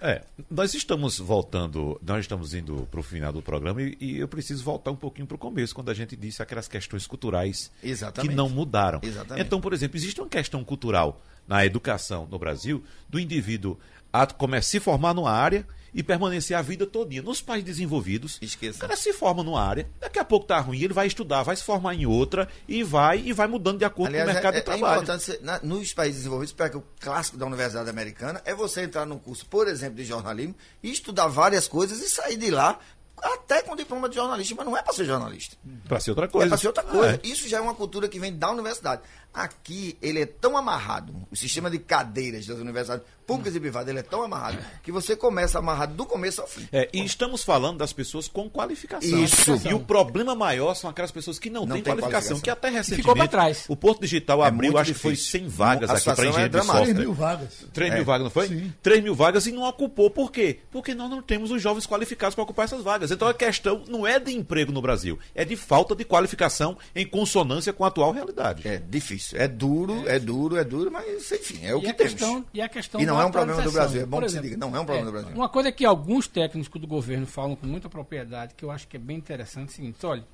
É, 0.00 0.22
nós 0.50 0.74
estamos 0.74 1.18
voltando, 1.18 2.00
nós 2.04 2.20
estamos 2.20 2.54
indo 2.54 2.86
para 2.90 3.00
o 3.00 3.02
final 3.02 3.32
do 3.32 3.42
programa 3.42 3.82
e, 3.82 3.96
e 4.00 4.18
eu 4.18 4.26
preciso 4.28 4.64
voltar 4.64 4.90
um 4.90 4.96
pouquinho 4.96 5.26
para 5.26 5.34
o 5.34 5.38
começo, 5.38 5.74
quando 5.74 5.90
a 5.90 5.94
gente 5.94 6.16
disse 6.16 6.42
aquelas 6.42 6.66
questões 6.68 7.06
culturais 7.06 7.70
Exatamente. 7.82 8.30
que 8.30 8.34
não 8.36 8.48
mudaram. 8.48 9.00
Exatamente. 9.02 9.46
Então, 9.46 9.60
por 9.60 9.72
exemplo, 9.72 9.96
existe 9.96 10.20
uma 10.20 10.28
questão 10.28 10.64
cultural 10.64 11.20
na 11.46 11.64
educação 11.64 12.26
no 12.30 12.38
Brasil 12.38 12.82
do 13.08 13.20
indivíduo 13.20 13.78
a 14.12 14.26
come- 14.26 14.60
se 14.62 14.80
formar 14.80 15.14
numa 15.14 15.30
área 15.30 15.66
e 15.96 16.02
permanecer 16.02 16.56
a 16.56 16.62
vida 16.62 16.86
todinha. 16.86 17.22
Nos 17.22 17.40
países 17.40 17.64
desenvolvidos, 17.64 18.38
Esqueça. 18.40 18.76
o 18.76 18.80
cara 18.82 18.94
se 18.94 19.12
forma 19.12 19.42
numa 19.42 19.60
área, 19.60 19.88
daqui 19.98 20.18
a 20.18 20.24
pouco 20.24 20.46
tá 20.46 20.60
ruim, 20.60 20.80
ele 20.80 20.92
vai 20.92 21.06
estudar, 21.06 21.42
vai 21.42 21.56
se 21.56 21.64
formar 21.64 21.94
em 21.94 22.04
outra 22.06 22.46
e 22.68 22.82
vai 22.84 23.18
e 23.20 23.32
vai 23.32 23.46
mudando 23.48 23.78
de 23.78 23.84
acordo 23.86 24.12
com 24.14 24.22
o 24.22 24.26
mercado 24.26 24.54
é, 24.54 24.58
de 24.60 24.64
trabalho. 24.64 24.92
é 24.92 24.96
importante, 25.02 25.24
ser- 25.24 25.40
na- 25.42 25.58
nos 25.62 25.92
países 25.94 26.18
desenvolvidos, 26.18 26.52
porque 26.52 26.76
o 26.76 26.84
clássico 27.00 27.38
da 27.38 27.46
Universidade 27.46 27.88
Americana 27.90 28.40
é 28.44 28.54
você 28.54 28.82
entrar 28.82 29.06
num 29.06 29.18
curso, 29.18 29.46
por 29.46 29.66
exemplo, 29.66 29.96
de 29.96 30.04
jornalismo, 30.04 30.54
e 30.82 30.92
estudar 30.92 31.26
várias 31.28 31.66
coisas 31.66 32.00
e 32.02 32.10
sair 32.10 32.36
de 32.36 32.50
lá 32.50 32.78
até 33.18 33.62
com 33.62 33.74
diploma 33.74 34.10
de 34.10 34.16
jornalista, 34.16 34.54
mas 34.54 34.66
não 34.66 34.76
é 34.76 34.82
para 34.82 34.92
ser 34.92 35.06
jornalista. 35.06 35.56
Para 35.88 35.98
ser 35.98 36.10
outra 36.10 36.26
É 36.26 36.28
coisa. 36.28 36.48
para 36.50 36.58
ser 36.58 36.66
outra 36.66 36.82
coisa. 36.82 37.18
É. 37.24 37.26
Isso 37.26 37.48
já 37.48 37.56
é 37.56 37.60
uma 37.62 37.74
cultura 37.74 38.06
que 38.08 38.18
vem 38.20 38.36
da 38.36 38.50
universidade. 38.50 39.00
Aqui, 39.36 39.98
ele 40.00 40.20
é 40.22 40.24
tão 40.24 40.56
amarrado, 40.56 41.14
o 41.30 41.36
sistema 41.36 41.70
de 41.70 41.78
cadeiras 41.78 42.46
das 42.46 42.56
universidades 42.58 43.04
públicas 43.26 43.54
e 43.54 43.60
privadas, 43.60 43.88
ele 43.90 43.98
é 43.98 44.02
tão 44.02 44.22
amarrado, 44.22 44.56
que 44.82 44.90
você 44.90 45.14
começa 45.14 45.58
amarrado 45.58 45.94
do 45.94 46.06
começo 46.06 46.40
ao 46.40 46.46
fim. 46.46 46.66
É, 46.72 46.88
e 46.92 47.04
estamos 47.04 47.44
falando 47.44 47.76
das 47.76 47.92
pessoas 47.92 48.28
com 48.28 48.48
qualificação. 48.48 49.22
Isso. 49.22 49.60
E 49.68 49.74
o 49.74 49.80
problema 49.80 50.34
maior 50.34 50.72
são 50.74 50.88
aquelas 50.88 51.10
pessoas 51.10 51.38
que 51.38 51.50
não, 51.50 51.66
Não 51.66 51.74
têm 51.74 51.82
tem 51.82 51.92
qualificação, 51.92 52.38
qualificação. 52.38 52.40
que 52.40 52.48
até 52.50 52.68
recentemente 52.70 53.02
ficou 53.02 53.14
pra 53.14 53.28
trás. 53.28 53.64
o 53.68 53.76
Porto 53.76 54.00
Digital 54.00 54.42
É 54.42 54.48
abriu, 54.48 54.78
acho 54.78 54.94
que 54.94 54.98
foi 54.98 55.12
difícil. 55.12 55.40
100 55.40 55.48
vagas 55.48 55.90
A 55.90 55.94
aqui 55.94 56.04
para 56.04 56.24
é 56.24 56.28
engenheiro 56.28 56.48
de 56.48 56.52
dramática. 56.52 56.84
3 56.84 56.88
software. 56.88 57.04
mil 57.04 57.14
vagas. 57.14 57.66
3 57.74 57.92
É. 57.92 57.94
mil 57.96 58.04
vagas, 58.04 58.24
não 58.24 58.30
foi? 58.30 58.48
Sim. 58.48 58.72
3 58.82 59.02
mil 59.02 59.14
vagas 59.14 59.46
e 59.46 59.52
não 59.52 59.62
ocupou. 59.64 60.08
Por 60.08 60.30
quê? 60.32 60.60
Porque 60.70 60.94
nós 60.94 61.10
não 61.10 61.20
temos 61.20 61.50
os 61.50 61.60
jovens 61.60 61.84
qualificados 61.86 62.34
para 62.34 62.44
ocupar 62.44 62.64
essas 62.66 62.82
vagas. 62.82 63.10
Então 63.10 63.26
a 63.28 63.34
questão 63.34 63.82
não 63.88 64.06
é 64.06 64.18
de 64.20 64.32
emprego 64.32 64.70
no 64.72 64.80
Brasil, 64.80 65.18
é 65.34 65.44
de 65.44 65.56
falta 65.56 65.94
de 65.96 66.04
qualificação 66.04 66.78
em 66.94 67.04
consonância 67.04 67.72
com 67.72 67.84
a 67.84 67.88
atual 67.88 68.12
realidade. 68.12 68.66
É 68.66 68.78
difícil. 68.78 69.25
É 69.34 69.48
duro, 69.48 70.08
é 70.08 70.18
duro, 70.18 70.56
é 70.56 70.64
duro, 70.64 70.90
mas 70.90 71.30
enfim, 71.32 71.64
é 71.64 71.74
o 71.74 71.78
e 71.78 71.82
que 71.82 71.88
a 71.88 71.94
temos. 71.94 72.12
questão, 72.12 72.44
e 72.52 72.60
a 72.60 72.68
questão 72.68 73.00
E 73.00 73.06
não 73.06 73.20
é 73.20 73.24
um 73.24 73.30
problema 73.30 73.62
do. 73.62 73.72
Brasil, 73.72 74.02
é 74.02 74.06
bom 74.06 74.18
Por 74.18 74.24
que 74.24 74.32
se 74.32 74.40
diga, 74.40 74.56
não 74.56 74.76
é 74.76 74.80
um 74.80 74.84
problema 74.84 75.06
do 75.06 75.12
Brasil. 75.12 75.34
Uma 75.34 75.48
coisa 75.48 75.72
que 75.72 75.84
alguns 75.84 76.28
técnicos 76.28 76.80
do 76.80 76.86
governo 76.86 77.26
falam 77.26 77.56
com 77.56 77.66
muita 77.66 77.88
propriedade, 77.88 78.54
que 78.54 78.64
eu 78.64 78.70
acho 78.70 78.86
que 78.86 78.96
é 78.96 79.00
bem 79.00 79.16
interessante, 79.16 79.68
é 79.68 79.72
o 79.72 79.74
seguinte, 79.74 80.06
olha, 80.06 80.24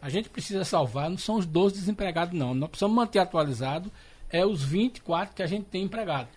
a 0.00 0.08
gente 0.08 0.28
precisa 0.28 0.64
salvar, 0.64 1.08
não 1.08 1.18
são 1.18 1.36
os 1.36 1.46
12 1.46 1.74
desempregados 1.74 2.38
não, 2.38 2.54
nós 2.54 2.68
precisamos 2.68 2.94
manter 2.94 3.18
atualizado, 3.18 3.90
é 4.30 4.44
os 4.44 4.62
24 4.62 5.34
que 5.34 5.42
a 5.42 5.46
gente 5.46 5.64
tem 5.66 5.82
empregado. 5.82 6.28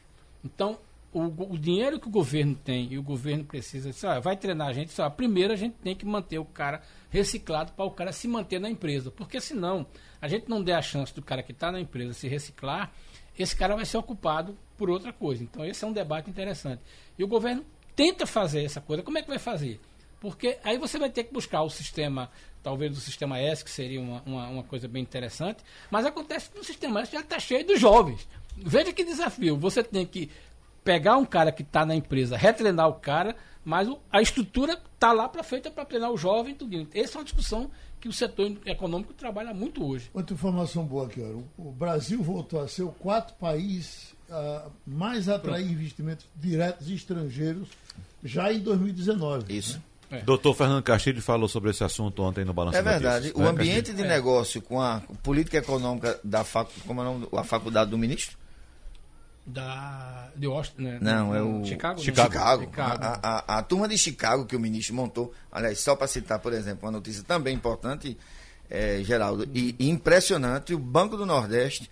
Então, 0.43 0.77
o, 1.11 1.53
o 1.53 1.57
dinheiro 1.57 1.99
que 1.99 2.07
o 2.07 2.11
governo 2.11 2.55
tem 2.55 2.91
e 2.91 2.97
o 2.97 3.03
governo 3.03 3.43
precisa, 3.43 3.91
vai 4.19 4.37
treinar 4.37 4.67
a 4.67 4.73
gente, 4.73 4.91
só, 4.91 5.09
primeiro 5.09 5.53
a 5.53 5.55
gente 5.55 5.73
tem 5.73 5.95
que 5.95 6.05
manter 6.05 6.37
o 6.37 6.45
cara 6.45 6.81
reciclado 7.09 7.73
para 7.73 7.85
o 7.85 7.91
cara 7.91 8.11
se 8.11 8.27
manter 8.27 8.59
na 8.59 8.69
empresa, 8.69 9.09
porque 9.09 9.41
senão 9.41 9.85
a 10.21 10.27
gente 10.27 10.47
não 10.47 10.61
der 10.61 10.75
a 10.75 10.81
chance 10.81 11.13
do 11.13 11.21
cara 11.21 11.41
que 11.41 11.51
está 11.51 11.71
na 11.71 11.79
empresa 11.79 12.13
se 12.13 12.27
reciclar, 12.27 12.91
esse 13.37 13.55
cara 13.55 13.75
vai 13.75 13.85
ser 13.85 13.97
ocupado 13.97 14.57
por 14.77 14.89
outra 14.89 15.13
coisa. 15.13 15.41
Então, 15.41 15.65
esse 15.65 15.83
é 15.83 15.87
um 15.87 15.93
debate 15.93 16.29
interessante. 16.29 16.81
E 17.17 17.23
o 17.23 17.27
governo 17.27 17.65
tenta 17.95 18.27
fazer 18.27 18.63
essa 18.63 18.81
coisa. 18.81 19.01
Como 19.01 19.17
é 19.17 19.21
que 19.21 19.29
vai 19.29 19.39
fazer? 19.39 19.79
Porque 20.19 20.59
aí 20.63 20.77
você 20.77 20.99
vai 20.99 21.09
ter 21.09 21.23
que 21.23 21.33
buscar 21.33 21.61
o 21.61 21.69
sistema, 21.69 22.29
talvez 22.61 22.97
o 22.97 22.99
sistema 22.99 23.39
S, 23.39 23.63
que 23.63 23.71
seria 23.71 24.01
uma, 24.01 24.21
uma, 24.25 24.47
uma 24.49 24.63
coisa 24.63 24.87
bem 24.87 25.01
interessante, 25.01 25.63
mas 25.89 26.05
acontece 26.05 26.49
que 26.49 26.59
o 26.59 26.63
sistema 26.63 27.01
S 27.01 27.13
já 27.13 27.21
está 27.21 27.39
cheio 27.39 27.65
de 27.65 27.77
jovens. 27.77 28.27
Veja 28.57 28.91
que 28.91 29.05
desafio. 29.05 29.55
Você 29.57 29.81
tem 29.81 30.05
que 30.05 30.29
pegar 30.83 31.17
um 31.17 31.25
cara 31.25 31.51
que 31.51 31.61
está 31.61 31.85
na 31.85 31.95
empresa, 31.95 32.37
retreinar 32.37 32.87
o 32.87 32.93
cara, 32.93 33.35
mas 33.63 33.87
a 34.11 34.21
estrutura 34.21 34.79
está 34.93 35.11
lá 35.11 35.27
para 35.29 35.43
feita 35.43 35.69
para 35.69 35.85
treinar 35.85 36.11
o 36.11 36.17
jovem 36.17 36.53
e 36.53 36.55
tudo. 36.55 36.87
Essa 36.93 37.17
é 37.17 37.19
uma 37.19 37.23
discussão 37.25 37.69
que 37.99 38.07
o 38.07 38.13
setor 38.13 38.51
econômico 38.65 39.13
trabalha 39.13 39.53
muito 39.53 39.85
hoje. 39.85 40.09
Outra 40.13 40.33
informação 40.33 40.85
boa 40.85 41.05
aqui, 41.07 41.21
olha. 41.21 41.43
O 41.57 41.71
Brasil 41.71 42.21
voltou 42.23 42.61
a 42.61 42.67
ser 42.67 42.83
o 42.83 42.91
quarto 42.91 43.33
país 43.33 44.15
a 44.31 44.67
mais 44.87 45.27
atrair 45.27 45.69
investimentos 45.69 46.25
diretos 46.35 46.89
estrangeiros 46.89 47.67
já 48.23 48.51
em 48.53 48.59
2019. 48.59 49.55
Isso. 49.57 49.81
Doutor 50.23 50.55
Fernando 50.55 50.81
Castilho 50.81 51.21
falou 51.21 51.47
sobre 51.47 51.69
esse 51.69 51.83
assunto 51.83 52.23
ontem 52.23 52.43
no 52.43 52.51
Balanço 52.53 52.77
É 52.77 52.81
de 52.81 52.85
Notícias, 52.87 53.13
verdade. 53.13 53.37
né, 53.37 53.45
O 53.45 53.47
ambiente 53.47 53.75
Castilho? 53.87 53.97
de 53.97 54.03
negócio 54.07 54.59
com 54.61 54.81
a 54.81 55.01
política 55.21 55.57
econômica 55.57 56.19
da 56.23 56.43
facu, 56.43 56.71
como 56.87 57.01
é 57.01 57.03
o 57.03 57.13
nome? 57.13 57.27
a 57.31 57.43
faculdade 57.43 57.91
do 57.91 57.97
ministro? 57.97 58.35
Da, 59.51 60.29
de 60.35 60.47
Washington, 60.47 60.81
né? 60.83 60.97
Não, 61.01 61.35
é 61.35 61.41
o 61.41 61.63
Chicago. 61.65 61.99
né? 61.99 62.05
Chicago. 62.05 62.63
Chicago. 62.63 63.03
A, 63.03 63.19
a- 63.23 63.57
a 63.59 63.63
turma 63.63 63.87
de 63.87 63.97
Chicago 63.97 64.45
que 64.45 64.55
o 64.55 64.59
ministro 64.59 64.95
montou. 64.95 65.33
Aliás, 65.51 65.79
só 65.79 65.95
para 65.95 66.07
citar, 66.07 66.39
por 66.39 66.53
exemplo, 66.53 66.85
uma 66.85 66.91
notícia 66.91 67.23
também 67.23 67.55
importante, 67.55 68.17
eh, 68.69 69.01
Geraldo, 69.03 69.47
e, 69.53 69.75
e 69.79 69.89
impressionante, 69.89 70.73
o 70.73 70.79
Banco 70.79 71.17
do 71.17 71.25
Nordeste 71.25 71.89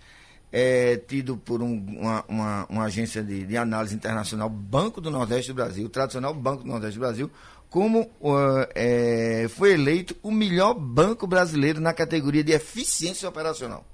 é 0.52 0.96
tido 0.96 1.36
por 1.36 1.60
um- 1.62 1.84
uma, 1.98 2.24
uma- 2.28 2.66
uma 2.70 2.84
agência 2.84 3.22
de, 3.22 3.44
de 3.44 3.56
análise 3.56 3.94
internacional, 3.94 4.48
Banco 4.48 5.00
do 5.00 5.10
Nordeste 5.10 5.52
do 5.52 5.54
Brasil, 5.54 5.86
o 5.86 5.90
tradicional 5.90 6.32
Banco 6.32 6.62
do 6.62 6.68
Nordeste 6.68 6.96
do 6.98 7.00
Brasil, 7.00 7.30
como 7.68 8.02
uh, 8.20 8.66
eh, 8.74 9.46
foi 9.50 9.72
eleito 9.74 10.16
o 10.22 10.30
melhor 10.30 10.72
banco 10.72 11.26
brasileiro 11.26 11.80
na 11.82 11.92
categoria 11.92 12.42
de 12.42 12.52
eficiência 12.52 13.28
operacional. 13.28 13.84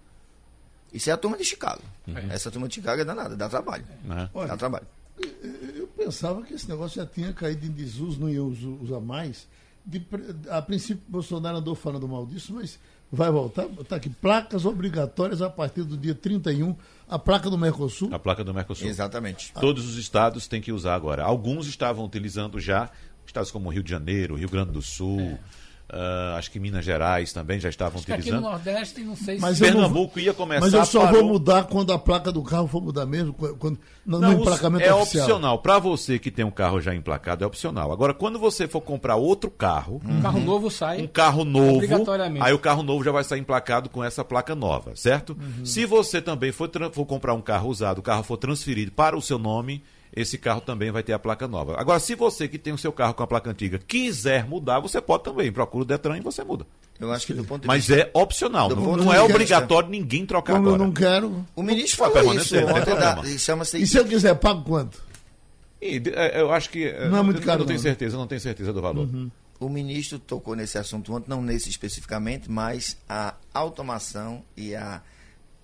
Isso 0.94 1.10
é 1.10 1.12
a 1.12 1.16
turma 1.16 1.36
de 1.36 1.44
Chicago. 1.44 1.82
Essa 2.30 2.50
turma 2.50 2.68
de 2.68 2.76
Chicago 2.76 3.02
é 3.02 3.04
danada, 3.04 3.36
dá 3.36 3.48
trabalho. 3.48 3.84
Né? 4.04 4.30
Olha, 4.32 4.48
Dá 4.48 4.56
trabalho. 4.56 4.86
Eu 5.76 5.86
pensava 5.88 6.40
que 6.42 6.54
esse 6.54 6.68
negócio 6.68 6.96
já 7.02 7.06
tinha 7.06 7.32
caído 7.32 7.66
em 7.66 7.70
desuso, 7.70 8.18
não 8.20 8.28
ia 8.30 8.42
usa- 8.42 8.66
usar 8.80 9.00
mais. 9.00 9.46
De 9.84 10.00
a 10.50 10.62
princípio, 10.62 11.02
Bolsonaro 11.08 11.58
andou 11.58 11.74
falando 11.74 12.08
mal 12.08 12.24
disso, 12.24 12.54
mas 12.54 12.78
vai 13.12 13.30
voltar. 13.30 13.66
Está 13.80 13.96
aqui, 13.96 14.08
placas 14.08 14.64
obrigatórias 14.64 15.42
a 15.42 15.50
partir 15.50 15.82
do 15.82 15.96
dia 15.96 16.14
31, 16.14 16.74
a 17.08 17.18
placa 17.18 17.50
do 17.50 17.58
Mercosul. 17.58 18.12
A 18.14 18.18
placa 18.18 18.42
do 18.42 18.54
Mercosul. 18.54 18.88
Exatamente. 18.88 19.52
Todos 19.52 19.86
os 19.86 19.96
estados 19.98 20.48
têm 20.48 20.60
que 20.62 20.72
usar 20.72 20.94
agora. 20.94 21.22
Alguns 21.22 21.66
estavam 21.66 22.04
utilizando 22.04 22.58
já, 22.58 22.88
estados 23.26 23.50
como 23.50 23.68
Rio 23.68 23.82
de 23.82 23.90
Janeiro, 23.90 24.36
Rio 24.36 24.48
Grande 24.48 24.72
do 24.72 24.80
Sul, 24.82 25.38
ah, 25.88 26.36
acho 26.38 26.50
que 26.50 26.58
Minas 26.58 26.84
Gerais 26.84 27.32
também 27.32 27.60
já 27.60 27.68
estavam 27.68 27.96
Acho 27.98 28.06
que 28.06 28.12
aqui 28.12 28.30
no 28.30 28.38
utilizando. 28.38 28.50
Nordeste, 28.52 29.00
não 29.02 29.14
sei 29.16 29.38
Mas 29.38 29.58
se. 29.58 29.64
Pernambuco 29.64 30.18
ia 30.18 30.32
começar 30.34 30.60
Mas 30.62 30.72
eu 30.74 30.84
só 30.84 31.02
parou. 31.04 31.20
vou 31.20 31.28
mudar 31.34 31.64
quando 31.64 31.92
a 31.92 31.98
placa 31.98 32.32
do 32.32 32.42
carro 32.42 32.66
for 32.66 32.82
mudar 32.82 33.04
mesmo, 33.06 33.32
qu- 33.34 33.54
quando, 33.56 33.78
no, 34.04 34.18
no 34.18 34.20
Não, 34.20 34.34
os- 34.34 34.40
emplacamento 34.40 34.84
é 34.84 34.94
oficial. 34.94 35.24
opcional. 35.26 35.58
Para 35.58 35.78
você 35.78 36.18
que 36.18 36.30
tem 36.30 36.44
um 36.44 36.50
carro 36.50 36.80
já 36.80 36.94
emplacado, 36.94 37.44
é 37.44 37.46
opcional. 37.46 37.92
Agora, 37.92 38.14
quando 38.14 38.38
você 38.38 38.66
for 38.66 38.80
comprar 38.80 39.16
outro 39.16 39.50
carro, 39.50 40.00
Um 40.04 40.20
carro 40.22 40.40
novo 40.40 40.70
sai. 40.70 41.02
um 41.02 41.06
carro 41.06 41.44
novo, 41.44 41.74
Obrigatoriamente. 41.76 42.44
aí 42.46 42.52
o 42.52 42.58
carro 42.58 42.82
novo 42.82 43.04
já 43.04 43.12
vai 43.12 43.20
estar 43.22 43.36
emplacado 43.38 43.88
com 43.90 44.02
essa 44.02 44.24
placa 44.24 44.54
nova, 44.54 44.96
certo? 44.96 45.36
Se 45.64 45.84
você 45.86 46.20
também 46.20 46.50
for, 46.50 46.70
for 46.92 47.04
comprar 47.06 47.34
um 47.34 47.40
carro 47.42 47.68
usado, 47.68 47.98
o 47.98 48.02
carro 48.02 48.22
for 48.22 48.36
transferido 48.36 48.90
para 48.90 49.16
o 49.16 49.22
seu 49.22 49.38
nome, 49.38 49.82
esse 50.16 50.38
carro 50.38 50.60
também 50.60 50.90
vai 50.90 51.02
ter 51.02 51.12
a 51.12 51.18
placa 51.18 51.48
nova. 51.48 51.74
Agora, 51.78 51.98
se 51.98 52.14
você 52.14 52.46
que 52.46 52.58
tem 52.58 52.72
o 52.72 52.78
seu 52.78 52.92
carro 52.92 53.14
com 53.14 53.22
a 53.22 53.26
placa 53.26 53.50
antiga 53.50 53.78
quiser 53.78 54.46
mudar, 54.46 54.78
você 54.80 55.00
pode 55.00 55.24
também. 55.24 55.50
Procura 55.50 55.82
o 55.82 55.86
Detran 55.86 56.16
e 56.18 56.20
você 56.20 56.44
muda. 56.44 56.66
Eu 57.00 57.12
acho 57.12 57.26
que 57.26 57.34
do 57.34 57.44
ponto 57.44 57.62
de 57.62 57.66
Mas 57.68 57.86
vista. 57.88 58.02
é 58.02 58.10
opcional. 58.14 58.68
Do 58.68 58.76
Não, 58.76 58.96
não 58.96 59.12
é 59.12 59.18
vista- 59.18 59.24
obrigatório 59.24 59.88
ninguém 59.88 60.24
trocar 60.24 60.52
Como 60.54 60.68
eu 60.68 60.74
agora. 60.74 60.86
não 60.86 60.94
quero. 60.94 61.44
O 61.56 61.62
ministro 61.62 61.96
falou 62.12 62.32
isso 62.34 62.54
da, 62.54 63.22
chama-se. 63.38 63.78
E 63.82 63.86
se 63.86 63.96
eu 63.98 64.04
quiser, 64.04 64.34
pago 64.36 64.62
quanto? 64.62 65.02
E, 65.82 66.00
é, 66.14 66.40
eu 66.40 66.52
acho 66.52 66.70
que. 66.70 66.92
Não 67.10 67.18
é 67.18 67.22
muito 67.22 67.40
eu 67.40 67.44
caro, 67.44 67.58
Não 67.60 67.66
tenho 67.66 67.78
não, 67.78 67.84
né? 67.84 67.90
certeza, 67.90 68.16
não 68.16 68.26
tenho 68.28 68.40
certeza 68.40 68.72
do 68.72 68.80
valor. 68.80 69.08
O 69.60 69.68
ministro 69.68 70.18
tocou 70.18 70.54
nesse 70.54 70.78
assunto 70.78 71.12
ontem, 71.12 71.28
não 71.28 71.42
nesse 71.42 71.68
especificamente, 71.68 72.50
mas 72.50 72.96
a 73.08 73.34
automação 73.52 74.42
e 74.56 74.74
a 74.74 75.00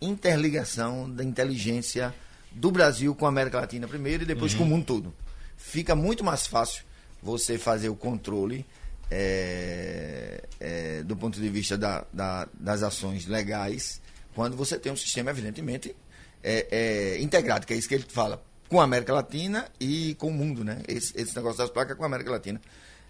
interligação 0.00 1.08
da 1.10 1.22
inteligência 1.22 2.14
do 2.52 2.70
Brasil 2.70 3.14
com 3.14 3.26
a 3.26 3.28
América 3.28 3.60
Latina 3.60 3.86
primeiro 3.88 4.22
e 4.22 4.26
depois 4.26 4.54
com 4.54 4.64
o 4.64 4.66
mundo 4.66 4.84
todo. 4.84 5.14
Fica 5.56 5.94
muito 5.94 6.24
mais 6.24 6.46
fácil 6.46 6.84
você 7.22 7.58
fazer 7.58 7.88
o 7.88 7.94
controle 7.96 8.64
é, 9.10 10.42
é, 10.58 11.02
do 11.02 11.16
ponto 11.16 11.40
de 11.40 11.48
vista 11.48 11.76
da- 11.76 12.04
da- 12.12 12.48
das 12.54 12.82
ações 12.82 13.26
legais, 13.26 14.00
quando 14.34 14.56
você 14.56 14.78
tem 14.78 14.90
um 14.92 14.96
sistema, 14.96 15.30
evidentemente, 15.30 15.94
é, 16.42 16.66
é, 16.70 17.20
integrado, 17.20 17.66
que 17.66 17.72
é 17.72 17.76
isso 17.76 17.88
que 17.88 17.94
ele 17.94 18.06
fala, 18.08 18.42
com 18.68 18.80
a 18.80 18.84
América 18.84 19.12
Latina 19.12 19.66
e 19.80 20.14
com 20.14 20.28
o 20.28 20.32
mundo, 20.32 20.64
né? 20.64 20.78
Esse, 20.88 21.12
esse 21.20 21.34
negócio 21.34 21.58
das 21.58 21.70
placas 21.70 21.96
com 21.96 22.04
a 22.04 22.06
América 22.06 22.30
Latina. 22.30 22.60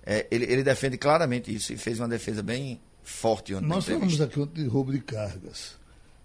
É, 0.05 0.27
ele, 0.31 0.47
ele 0.47 0.63
defende 0.63 0.97
claramente 0.97 1.55
isso 1.55 1.73
e 1.73 1.77
fez 1.77 2.01
uma 2.01 2.09
defesa 2.09 2.43
bem 2.43 2.81
forte 3.03 3.53
Nós 3.53 3.85
falamos 3.85 4.21
aqui 4.21 4.41
ontem 4.41 4.63
de 4.63 4.69
roubo 4.69 4.91
de 4.93 5.01
cargas. 5.01 5.79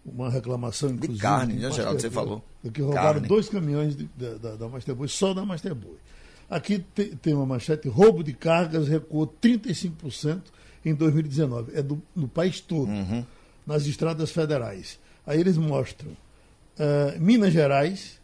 Uma 0.05 0.29
reclamação, 0.29 0.91
inclusive. 0.91 1.19
carne, 1.19 1.53
né, 1.55 1.67
do 1.67 1.73
Geraldo, 1.75 1.99
você 1.99 2.11
falou. 2.11 2.43
Que 2.71 2.81
roubaram 2.81 3.13
Carne. 3.13 3.27
dois 3.27 3.49
caminhões 3.49 3.95
de- 3.95 4.09
da, 4.15 4.35
da, 4.35 4.55
da 4.55 4.69
Masterboy, 4.69 5.07
só 5.07 5.33
da 5.33 5.43
Masterboy. 5.43 5.95
Aqui 6.47 6.77
te- 6.93 7.15
tem 7.15 7.33
uma 7.33 7.45
manchete: 7.45 7.87
roubo 7.87 8.23
de 8.23 8.31
cargas 8.33 8.87
recuou 8.87 9.25
35% 9.25 10.43
em 10.85 10.93
2019. 10.93 11.71
É 11.75 11.81
do, 11.81 11.99
no 12.15 12.27
país 12.27 12.59
todo, 12.61 12.89
Uhum. 12.89 13.25
nas 13.65 13.87
estradas 13.87 14.29
federais. 14.31 14.99
Aí 15.25 15.39
eles 15.39 15.57
mostram 15.57 16.11
eh, 16.77 17.17
Minas 17.19 17.51
Gerais, 17.51 18.19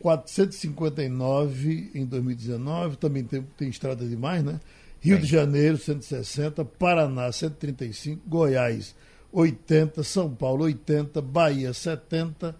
459 0.00 1.90
em 1.94 2.04
2019, 2.06 2.96
também 2.96 3.24
tem, 3.24 3.42
tem 3.56 3.68
estrada 3.68 4.04
demais, 4.06 4.42
né? 4.42 4.60
Rio 5.00 5.18
de 5.18 5.26
Janeiro, 5.26 5.76
160, 5.76 6.64
Paraná, 6.64 7.30
135, 7.30 8.22
Goiás, 8.26 8.94
80, 9.34 10.02
São 10.04 10.30
Paulo, 10.34 10.64
80, 10.64 11.20
Bahia, 11.20 11.72
70, 11.72 12.54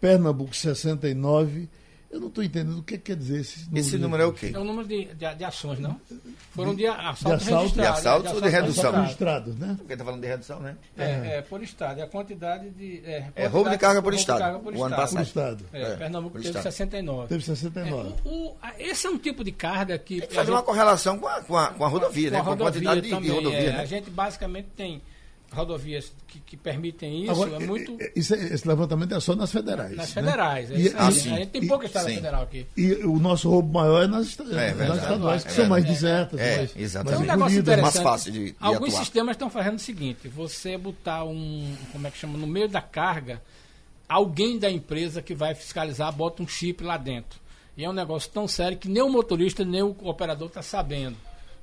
Pernambuco, 0.00 0.54
69. 0.54 1.68
Eu 2.10 2.20
não 2.20 2.28
estou 2.28 2.44
entendendo 2.44 2.78
o 2.78 2.82
que 2.84 2.96
quer 2.96 3.16
dizer 3.16 3.40
esse 3.40 3.64
número. 3.64 3.78
Esse 3.80 3.98
número 3.98 4.22
é 4.22 4.26
o 4.26 4.32
quê? 4.32 4.52
É 4.54 4.58
o 4.60 4.62
número 4.62 4.86
de, 4.86 5.06
de, 5.14 5.34
de 5.34 5.44
ações, 5.44 5.80
não? 5.80 6.00
Foram 6.52 6.72
de 6.72 6.86
assalto, 6.86 7.24
de 7.26 7.32
assalto- 7.50 7.74
de 7.74 7.80
assalto 7.80 8.34
ou 8.36 8.40
de 8.40 8.48
redução? 8.48 8.92
registrado. 9.00 9.52
Né? 9.54 9.74
Porque 9.76 9.94
está 9.94 10.04
falando 10.04 10.20
de 10.20 10.28
redução, 10.28 10.60
né? 10.60 10.76
É, 10.96 11.38
é, 11.38 11.42
por 11.42 11.60
estado. 11.60 11.98
E 11.98 12.02
a 12.02 12.06
quantidade 12.06 12.70
de. 12.70 13.02
É, 13.04 13.30
É 13.34 13.46
roubo 13.48 13.68
de 13.68 13.76
carga 13.78 14.00
por 14.00 14.12
roubo 14.12 14.16
de 14.16 14.20
estado. 14.20 14.38
carga 14.38 14.58
por 14.60 14.72
O 14.76 14.84
ano 14.84 14.94
estado. 14.94 15.10
Por 15.10 15.22
estado. 15.22 15.64
É, 15.72 15.82
É, 15.82 15.96
Pernambuco 15.96 16.32
por 16.34 16.40
teve 16.40 16.50
estado. 16.56 16.62
69. 16.62 17.28
Teve 17.28 17.42
69. 17.44 17.90
É, 18.24 18.28
o- 18.28 18.32
o- 18.32 18.56
a- 18.62 18.74
esse 18.78 19.06
é 19.08 19.10
um 19.10 19.18
tipo 19.18 19.42
de 19.42 19.50
carga 19.50 19.98
que. 19.98 20.20
Tem 20.20 20.28
que 20.28 20.34
fazer 20.36 20.46
gente- 20.46 20.54
uma 20.56 20.62
correlação 20.62 21.18
com 21.18 21.26
a, 21.26 21.40
com 21.42 21.56
a, 21.58 21.66
com 21.72 21.84
a 21.84 21.88
rodovia, 21.88 22.30
né? 22.30 22.36
com 22.36 22.42
a 22.42 22.56
Com 22.56 22.62
a 22.62 22.66
quantidade 22.70 23.00
de, 23.00 23.08
de 23.08 23.12
também, 23.12 23.30
rodovia, 23.32 23.58
é. 23.58 23.72
né? 23.72 23.80
A 23.80 23.86
gente 23.86 24.08
basicamente 24.08 24.68
tem 24.76 25.02
rodovias 25.54 26.12
que, 26.28 26.38
que 26.40 26.56
permitem 26.56 27.22
isso. 27.22 27.30
Agora, 27.32 27.56
é 27.62 27.66
muito. 27.66 27.96
eh, 28.00 28.12
isso 28.14 28.34
é- 28.34 28.44
esse 28.52 28.66
levantamento 28.68 29.14
é 29.14 29.20
só 29.20 29.34
nas 29.34 29.50
federais. 29.52 29.96
nas 29.96 30.14
né? 30.14 30.22
federais. 30.22 30.70
É 30.70 30.74
E- 30.74 30.86
isso 30.86 30.96
aí. 30.96 31.02
Ah, 31.06 31.10
sim. 31.10 31.32
a 31.32 31.36
gente 31.36 31.48
tem 31.50 31.66
pouca 31.66 31.86
estrada 31.86 32.08
sim. 32.08 32.16
federal 32.16 32.42
aqui. 32.42 32.66
E 32.76 32.92
o 33.04 33.18
nosso 33.18 33.48
roubo 33.48 33.72
maior 33.72 34.04
é 34.04 34.06
nas, 34.06 34.26
estra- 34.26 34.44
nas 34.44 34.54
verdade. 34.76 34.98
estaduais, 34.98 35.42
que 35.44 35.50
É 35.50 35.52
são 35.54 35.66
mais 35.66 35.84
desertas, 35.84 36.38
É, 36.40 36.56
mais, 36.58 36.76
exatamente. 36.76 37.24
Tem 37.26 37.34
um 37.34 37.38
mais 37.38 37.54
negócio 37.54 37.82
mais 37.82 37.96
fácil 37.98 38.32
de- 38.32 38.44
de 38.50 38.56
Alguns 38.60 38.88
atuar. 38.88 39.00
sistemas 39.00 39.34
estão 39.34 39.48
fazendo 39.48 39.76
o 39.76 39.80
seguinte: 39.80 40.28
você 40.28 40.76
botar 40.76 41.24
um, 41.24 41.74
como 41.92 42.06
é 42.06 42.10
que 42.10 42.18
chama, 42.18 42.36
no 42.36 42.46
meio 42.46 42.68
da 42.68 42.82
carga, 42.82 43.40
alguém 44.08 44.58
da 44.58 44.70
empresa 44.70 45.22
que 45.22 45.34
vai 45.34 45.54
fiscalizar 45.54 46.12
bota 46.12 46.42
um 46.42 46.48
chip 46.48 46.82
lá 46.84 46.96
dentro. 46.96 47.40
E 47.76 47.84
é 47.84 47.88
um 47.90 47.92
negócio 47.92 48.30
tão 48.30 48.46
sério 48.46 48.78
que 48.78 48.88
nem 48.88 49.02
o 49.02 49.08
motorista 49.08 49.64
nem 49.64 49.82
o 49.82 49.96
operador 50.02 50.46
está 50.48 50.62
sabendo, 50.62 51.16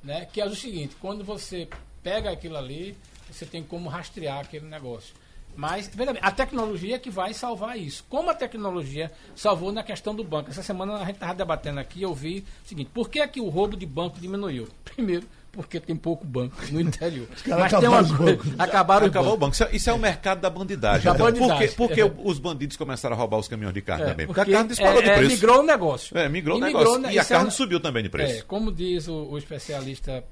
né? 0.04 0.26
Que 0.30 0.40
é 0.40 0.46
o 0.46 0.54
seguinte: 0.54 0.94
quando 1.00 1.24
você 1.24 1.68
pega 2.02 2.30
aquilo 2.30 2.56
ali, 2.56 2.96
você 3.30 3.44
tem 3.46 3.62
como 3.62 3.88
rastrear 3.88 4.40
aquele 4.40 4.66
negócio. 4.66 5.14
Mas, 5.54 5.86
veja 5.94 6.14
bem, 6.14 6.22
a 6.24 6.30
tecnologia 6.30 6.96
é 6.96 6.98
que 6.98 7.10
vai 7.10 7.34
salvar 7.34 7.78
isso. 7.78 8.04
Como 8.08 8.30
a 8.30 8.34
tecnologia 8.34 9.12
salvou 9.36 9.70
na 9.70 9.82
questão 9.82 10.14
do 10.14 10.24
banco. 10.24 10.48
Essa 10.50 10.62
semana 10.62 10.94
a 10.96 11.04
gente 11.04 11.16
estava 11.16 11.34
debatendo 11.34 11.78
aqui 11.78 12.00
e 12.00 12.02
eu 12.04 12.14
vi 12.14 12.42
o 12.64 12.68
seguinte, 12.68 12.90
por 12.92 13.10
que, 13.10 13.20
é 13.20 13.28
que 13.28 13.38
o 13.38 13.50
roubo 13.50 13.76
de 13.76 13.84
banco 13.84 14.18
diminuiu? 14.18 14.66
Primeiro, 14.82 15.26
porque 15.52 15.78
tem 15.78 15.94
pouco 15.94 16.24
banco 16.26 16.56
no 16.70 16.80
interior. 16.80 17.28
Mas 17.30 17.42
tem 17.42 17.52
uma 17.52 17.66
acabaram 17.66 19.00
coisa, 19.10 19.10
Acabou 19.10 19.34
o 19.34 19.36
bancos. 19.36 19.38
banco. 19.38 19.52
Isso 19.52 19.64
é- 19.64 19.76
Isso 19.76 19.90
é 19.90 19.92
o 19.92 19.98
mercado 19.98 20.40
da 20.40 20.48
bandidagem. 20.48 21.04
Da 21.04 21.10
Então, 21.12 21.26
bandidagem. 21.26 21.68
Por 21.68 21.68
que, 21.68 21.76
por 21.76 21.90
que 21.94 22.00
É. 22.00 22.28
os 22.30 22.38
bandidos 22.38 22.78
começaram 22.78 23.14
a 23.14 23.18
roubar 23.18 23.36
os 23.36 23.46
caminhões 23.46 23.74
de 23.74 23.82
carne 23.82 24.04
É, 24.04 24.06
também? 24.08 24.26
Porque, 24.26 24.40
porque 24.40 24.50
a 24.52 24.54
carne 24.56 24.68
disparou 24.70 25.00
é, 25.00 25.04
de 25.04 25.10
é, 25.10 25.14
preço. 25.16 25.32
migrou 25.34 25.60
o 25.60 25.62
negócio. 25.62 26.16
É, 26.16 26.28
migrou 26.30 26.56
o 26.56 26.60
E 26.60 26.62
negócio. 26.64 26.98
né? 26.98 27.12
E 27.12 27.18
a 27.18 27.22
é 27.22 27.24
carne 27.26 27.50
subiu 27.50 27.78
também 27.78 28.02
de 28.02 28.08
preço. 28.08 28.38
É, 28.40 28.42
como 28.44 28.72
diz 28.72 29.06
o, 29.06 29.12
o 29.32 29.36
especialista, 29.36 30.24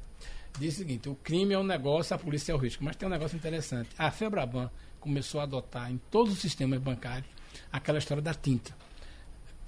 diz 0.58 0.74
o 0.74 0.78
seguinte, 0.78 1.08
o 1.08 1.14
crime 1.14 1.54
é 1.54 1.58
um 1.58 1.64
negócio, 1.64 2.14
a 2.14 2.18
polícia 2.18 2.52
é 2.52 2.54
o 2.54 2.58
risco. 2.58 2.84
Mas 2.84 2.96
tem 2.96 3.08
um 3.08 3.10
negócio 3.10 3.36
interessante. 3.36 3.90
A 3.98 4.10
Febraban 4.10 4.70
começou 4.98 5.40
a 5.40 5.44
adotar 5.44 5.90
em 5.90 6.00
todos 6.10 6.32
os 6.32 6.38
sistemas 6.38 6.80
bancários 6.80 7.28
aquela 7.72 7.98
história 7.98 8.22
da 8.22 8.34
tinta. 8.34 8.74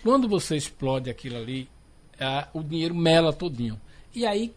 Quando 0.02 0.28
você 0.28 0.56
explode 0.56 1.08
aquilo 1.08 1.36
ali, 1.36 1.68
ah, 2.20 2.48
o 2.52 2.62
dinheiro 2.62 2.94
mela 2.94 3.32
todinho. 3.32 3.80
E 4.14 4.26
aí 4.26 4.54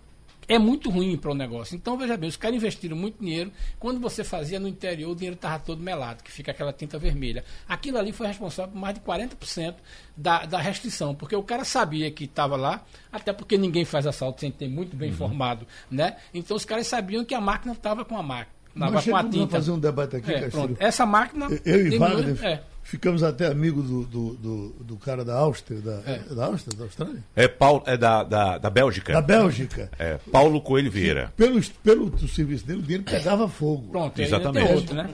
é 0.48 0.60
muito 0.60 0.90
ruim 0.90 1.18
para 1.18 1.32
o 1.32 1.34
negócio. 1.34 1.76
Então, 1.76 1.98
veja 1.98 2.16
bem, 2.18 2.30
os 2.30 2.38
caras 2.38 2.56
investiram 2.58 2.96
muito 2.96 3.20
dinheiro. 3.20 3.52
Quando 3.80 4.00
você 4.00 4.24
fazia 4.24 4.60
no 4.60 4.68
interior, 4.68 5.12
o 5.12 5.16
dinheiro 5.16 5.36
estava 5.36 5.60
todo 5.60 5.82
melado, 5.82 6.24
que 6.24 6.32
fica 6.32 6.52
aquela 6.52 6.72
tinta 6.74 6.98
vermelha. 7.00 7.44
Aquilo 7.68 7.98
ali 7.98 8.12
foi 8.12 8.28
responsável 8.28 8.72
por 8.72 8.80
mais 8.80 8.94
de 8.96 9.02
40% 9.02 9.76
da, 10.16 10.46
da 10.46 10.60
restrição, 10.60 11.14
porque 11.16 11.36
o 11.36 11.44
cara 11.44 11.64
sabia 11.66 12.10
que 12.12 12.26
estava 12.26 12.56
lá, 12.56 12.84
até 13.12 13.34
porque 13.34 13.58
ninguém 13.58 13.86
faz 13.86 14.06
assalto 14.08 14.42
sem 14.42 14.52
ter 14.52 14.68
muito 14.68 14.96
bem 14.96 15.10
informado, 15.12 15.66
né? 15.90 16.16
Então, 16.34 16.56
os 16.56 16.66
caras 16.66 16.88
sabiam 16.88 17.24
que 17.26 17.34
a 17.34 17.42
máquina 17.42 17.74
estava 17.74 18.06
com 18.06 18.18
a 18.18 18.24
máquina, 18.24 18.54
Nós 18.76 19.06
com 19.06 19.16
a 19.16 19.24
tinta. 19.24 19.48
fazer 19.58 19.72
um 19.72 19.80
debate 19.80 20.18
aqui, 20.18 20.32
É. 20.32 20.50
Essa 20.80 21.06
máquina. 21.06 21.48
Eu 21.66 21.88
e 21.88 21.98
Wagner 21.98 22.44
é. 22.46 22.64
Ficamos 22.86 23.24
até 23.24 23.48
amigos 23.48 23.86
do, 23.90 24.04
do, 24.04 24.34
do, 24.36 24.76
do 24.84 24.96
cara 24.98 25.26
da 25.26 25.36
Áustria, 25.36 25.82
da, 25.82 26.00
É. 26.06 26.20
da 26.34 26.46
Áustria, 26.46 26.78
da 26.78 26.84
Austrália? 26.86 27.24
É, 27.36 27.48
Paulo, 27.48 27.84
é 27.88 27.98
da, 27.98 28.24
da, 28.24 28.58
da 28.60 28.70
Bélgica. 28.70 29.12
Da 29.12 29.22
Bélgica. 29.22 29.90
É, 29.98 30.18
Paulo 30.32 30.62
Coelho 30.62 30.92
Vieira. 30.92 31.34
Pelo, 31.36 31.60
pelo 31.84 32.28
serviço 32.28 32.66
dele, 32.66 32.80
o 32.80 32.84
dinheiro 32.84 33.04
pegava 33.04 33.50
fogo. 33.50 33.90
Pronto, 33.92 34.22
Exatamente. 34.22 34.68
tem 34.68 34.76
outro, 34.76 34.96
né? 34.96 35.10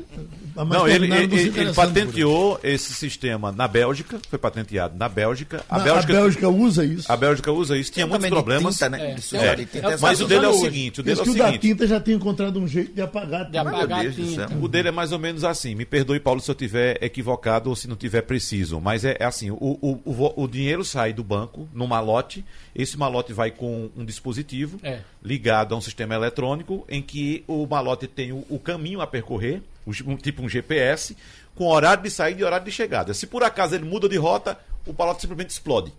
Mas 0.54 0.68
Não, 0.68 0.88
ele, 0.88 1.12
ele, 1.14 1.36
ele 1.40 1.74
patenteou 1.74 2.60
esse 2.62 2.94
sistema 2.94 3.52
na 3.54 3.68
Bélgica, 3.68 4.20
foi 4.30 4.38
patenteado 4.38 4.98
na 4.98 5.08
Bélgica. 5.08 5.64
A 5.70 5.78
isso. 5.78 5.86
Bélgica, 5.86 6.14
a 6.14 6.16
Bélgica 6.22 6.50
usa 6.50 6.86
isso. 6.86 7.12
a 7.12 7.16
Bélgica 7.16 7.52
usa 7.54 7.78
isso, 7.78 7.92
tinha 7.92 8.06
muitos 8.06 8.28
problemas. 8.28 8.74
tinta, 8.74 8.90
né? 8.90 9.02
É. 9.02 9.38
É. 9.38 9.46
É. 9.48 9.94
é 9.94 9.98
Mas 10.02 10.20
o 10.20 10.28
dele 10.28 10.46
é 10.46 10.50
o 10.50 10.54
seguinte, 10.54 11.00
o 11.00 11.04
dele 11.04 11.20
é 11.20 11.22
o 11.22 11.24
que 11.24 11.30
o 11.30 11.38
da 11.38 11.46
seguinte. 11.46 11.62
tinta 11.62 11.88
já 11.88 12.02
tinha 12.02 12.18
encontrado 12.18 12.60
um 12.60 12.68
jeito 12.68 12.94
de 12.94 13.02
apagar. 13.02 13.50
De 13.50 13.58
apagar 13.58 14.06
a 14.06 14.12
tinta. 14.12 14.50
O 14.62 14.68
dele 14.68 14.90
é 14.90 14.92
mais 14.92 15.12
ou 15.14 15.20
menos 15.20 15.46
assim. 15.46 15.74
Me 15.74 15.86
perdoe, 15.86 16.20
Paulo, 16.20 16.42
se 16.42 16.52
eu 16.52 16.56
tiver 16.56 17.02
equivocado 17.02 17.61
ou 17.70 17.76
se 17.76 17.88
não 17.88 17.96
tiver 17.96 18.22
preciso. 18.22 18.80
Mas 18.80 19.04
é, 19.06 19.18
é 19.20 19.26
assim: 19.26 19.52
o, 19.52 19.56
o, 19.56 20.02
o, 20.06 20.44
o 20.44 20.48
dinheiro 20.48 20.84
sai 20.84 21.14
do 21.14 21.24
banco 21.24 21.68
num 21.74 21.88
malote. 21.88 22.44
Esse 22.76 22.98
malote 22.98 23.34
vai 23.34 23.52
com 23.52 23.90
um 23.96 24.06
dispositivo 24.06 24.80
É. 24.84 25.02
ligado 25.24 25.74
a 25.74 25.78
um 25.78 25.82
sistema 25.82 26.16
eletrônico 26.16 26.86
em 26.90 27.02
que 27.02 27.44
o 27.48 27.66
malote 27.68 28.08
tem 28.08 28.32
o, 28.32 28.46
o 28.50 28.58
caminho 28.60 29.02
a 29.02 29.08
percorrer, 29.08 29.62
um, 30.06 30.16
tipo 30.16 30.42
um 30.42 30.50
GPS, 30.50 31.16
com 31.56 31.68
horário 31.68 32.04
de 32.04 32.10
saída 32.10 32.42
e 32.42 32.44
horário 32.44 32.66
de 32.66 32.72
chegada. 32.72 33.14
Se 33.14 33.28
por 33.28 33.44
acaso 33.44 33.76
ele 33.76 33.86
muda 33.86 34.08
de 34.08 34.18
rota, 34.18 34.58
o 34.86 34.94
malote 34.98 35.22
simplesmente 35.22 35.50
explode. 35.50 35.94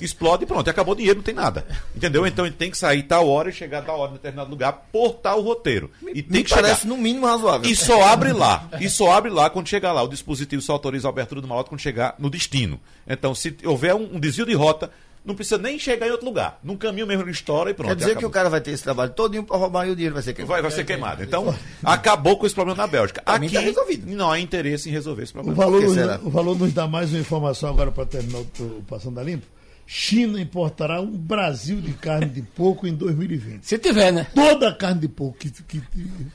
Explode 0.00 0.44
e 0.44 0.46
pronto, 0.46 0.68
acabou 0.68 0.94
o 0.94 0.96
dinheiro, 0.96 1.18
não 1.18 1.24
tem 1.24 1.34
nada. 1.34 1.66
Entendeu? 1.94 2.26
Então 2.26 2.44
ele 2.46 2.54
tem 2.54 2.70
que 2.70 2.78
sair 2.78 3.02
tal 3.02 3.28
hora 3.28 3.50
e 3.50 3.52
chegar 3.52 3.82
tal 3.82 3.98
hora 3.98 4.10
em 4.10 4.14
determinado 4.14 4.50
lugar 4.50 4.72
por 4.92 5.14
tal 5.14 5.40
roteiro. 5.40 5.90
E 6.14 6.22
tem 6.22 6.38
Me 6.38 6.42
que 6.44 6.48
chegar. 6.50 6.62
parece 6.62 6.86
no 6.86 6.96
mínimo 6.96 7.26
razoável. 7.26 7.70
E 7.70 7.74
só 7.76 8.02
abre 8.04 8.32
lá. 8.32 8.68
E 8.80 8.88
só 8.88 9.12
abre 9.12 9.30
lá 9.30 9.48
quando 9.50 9.68
chegar 9.68 9.92
lá. 9.92 10.02
O 10.02 10.08
dispositivo 10.08 10.60
só 10.62 10.72
autoriza 10.74 11.08
a 11.08 11.10
abertura 11.10 11.40
do 11.40 11.48
malote 11.48 11.68
quando 11.68 11.80
chegar 11.80 12.14
no 12.18 12.28
destino. 12.30 12.80
Então, 13.06 13.34
se 13.34 13.56
houver 13.64 13.94
um, 13.94 14.16
um 14.16 14.20
desvio 14.20 14.46
de 14.46 14.54
rota, 14.54 14.90
não 15.24 15.34
precisa 15.34 15.58
nem 15.58 15.76
chegar 15.76 16.06
em 16.06 16.10
outro 16.12 16.24
lugar. 16.26 16.60
No 16.62 16.76
caminho 16.76 17.04
mesmo 17.04 17.22
ele 17.24 17.32
estoura 17.32 17.70
e 17.70 17.74
pronto. 17.74 17.88
Quer 17.88 17.96
dizer 17.96 18.10
que 18.10 18.18
acabou. 18.18 18.30
o 18.30 18.32
cara 18.32 18.48
vai 18.48 18.60
ter 18.60 18.70
esse 18.70 18.82
trabalho 18.84 19.10
todinho 19.12 19.42
para 19.42 19.56
roubar 19.56 19.86
e 19.88 19.90
o 19.90 19.96
dinheiro 19.96 20.14
vai 20.14 20.22
ser 20.22 20.32
queimado. 20.34 20.52
vai, 20.52 20.62
vai 20.62 20.70
ser 20.70 20.84
queimado. 20.84 21.22
Então, 21.22 21.52
acabou 21.82 22.36
com 22.36 22.46
esse 22.46 22.54
problema 22.54 22.76
na 22.80 22.86
Bélgica. 22.86 23.22
Pra 23.22 23.38
mim 23.38 23.46
Aqui 23.46 23.56
tá 23.56 23.60
resolvido. 23.60 24.06
não 24.14 24.30
há 24.30 24.38
interesse 24.38 24.88
em 24.88 24.92
resolver 24.92 25.24
esse 25.24 25.32
O 25.32 25.34
problema. 25.42 25.56
valor, 25.64 25.80
que 25.80 25.86
nos, 25.88 26.24
o 26.26 26.30
valor 26.30 26.56
nos 26.58 26.72
dá 26.72 26.86
mais 26.86 27.10
uma 27.10 27.18
informação 27.18 27.70
agora 27.70 27.90
para 27.90 28.06
terminar 28.06 28.38
o, 28.38 28.62
o 28.62 28.84
Passando 28.88 29.18
a 29.18 29.22
Limpo. 29.24 29.46
China 29.86 30.40
importará 30.40 31.00
um 31.00 31.10
Brasil 31.16 31.80
de 31.80 31.92
carne 31.92 32.26
de 32.26 32.42
porco 32.42 32.86
em 32.86 32.94
2020. 32.94 33.62
Se 33.62 33.78
tiver, 33.78 34.12
né? 34.12 34.26
Toda 34.34 34.68
a 34.70 34.74
carne 34.74 35.00
de 35.00 35.08
porco 35.08 35.38
que, 35.38 35.50
que 35.50 35.80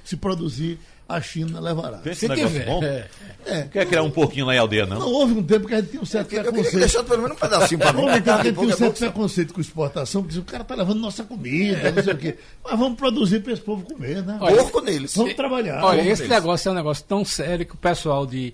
se 0.06 0.16
produzir, 0.16 0.80
a 1.08 1.20
China 1.20 1.60
levará. 1.60 1.98
Vê 1.98 2.12
esse 2.12 2.22
Se 2.22 2.28
negócio 2.30 2.50
tiver. 2.50 2.66
bom. 2.66 2.82
É. 2.82 3.08
É. 3.46 3.60
Não 3.64 3.68
quer 3.68 3.86
criar 3.86 4.04
um 4.04 4.10
porquinho 4.12 4.46
lá 4.46 4.56
em 4.56 4.58
aldeia, 4.58 4.86
não? 4.86 5.00
Não 5.00 5.10
houve 5.12 5.34
um 5.34 5.44
tempo 5.44 5.68
que 5.68 5.74
a 5.74 5.82
gente 5.82 5.90
tinha 5.90 6.02
um 6.02 6.06
certo 6.06 6.32
Eu 6.32 6.44
preconceito. 6.44 6.80
deixasse 6.80 7.04
pelo 7.06 7.22
menos 7.24 7.36
um 7.36 7.40
pedacinho 7.42 7.80
para 7.80 7.92
mim. 7.92 8.02
Houve 8.04 8.12
um 8.12 8.22
tempo 8.22 8.24
que 8.24 8.30
a 8.30 8.44
gente 8.44 8.54
tinha 8.56 8.68
um 8.68 8.72
é 8.72 8.76
certo 8.78 8.98
preconceito 8.98 9.54
com 9.54 9.60
exportação, 9.60 10.24
porque 10.24 10.40
o 10.40 10.44
cara 10.44 10.64
tá 10.64 10.74
levando 10.76 11.00
nossa 11.02 11.24
comida, 11.26 11.92
não 11.92 12.04
sei 12.04 12.14
o 12.14 12.18
quê. 12.18 12.38
Mas 12.64 12.80
vamos 12.80 12.98
produzir 12.98 13.42
para 13.42 13.52
esse 13.52 13.62
povo 13.62 13.84
comer, 13.84 14.24
né? 14.24 14.38
Olha, 14.40 14.56
Porco 14.58 14.80
neles. 14.80 15.14
Vamos 15.14 15.34
trabalhar. 15.34 15.84
Olha, 15.84 16.00
esse 16.02 16.22
deles. 16.22 16.30
negócio 16.30 16.70
é 16.70 16.72
um 16.72 16.76
negócio 16.76 17.04
tão 17.04 17.26
sério 17.26 17.66
que 17.66 17.74
o 17.74 17.78
pessoal 17.78 18.26
de 18.26 18.54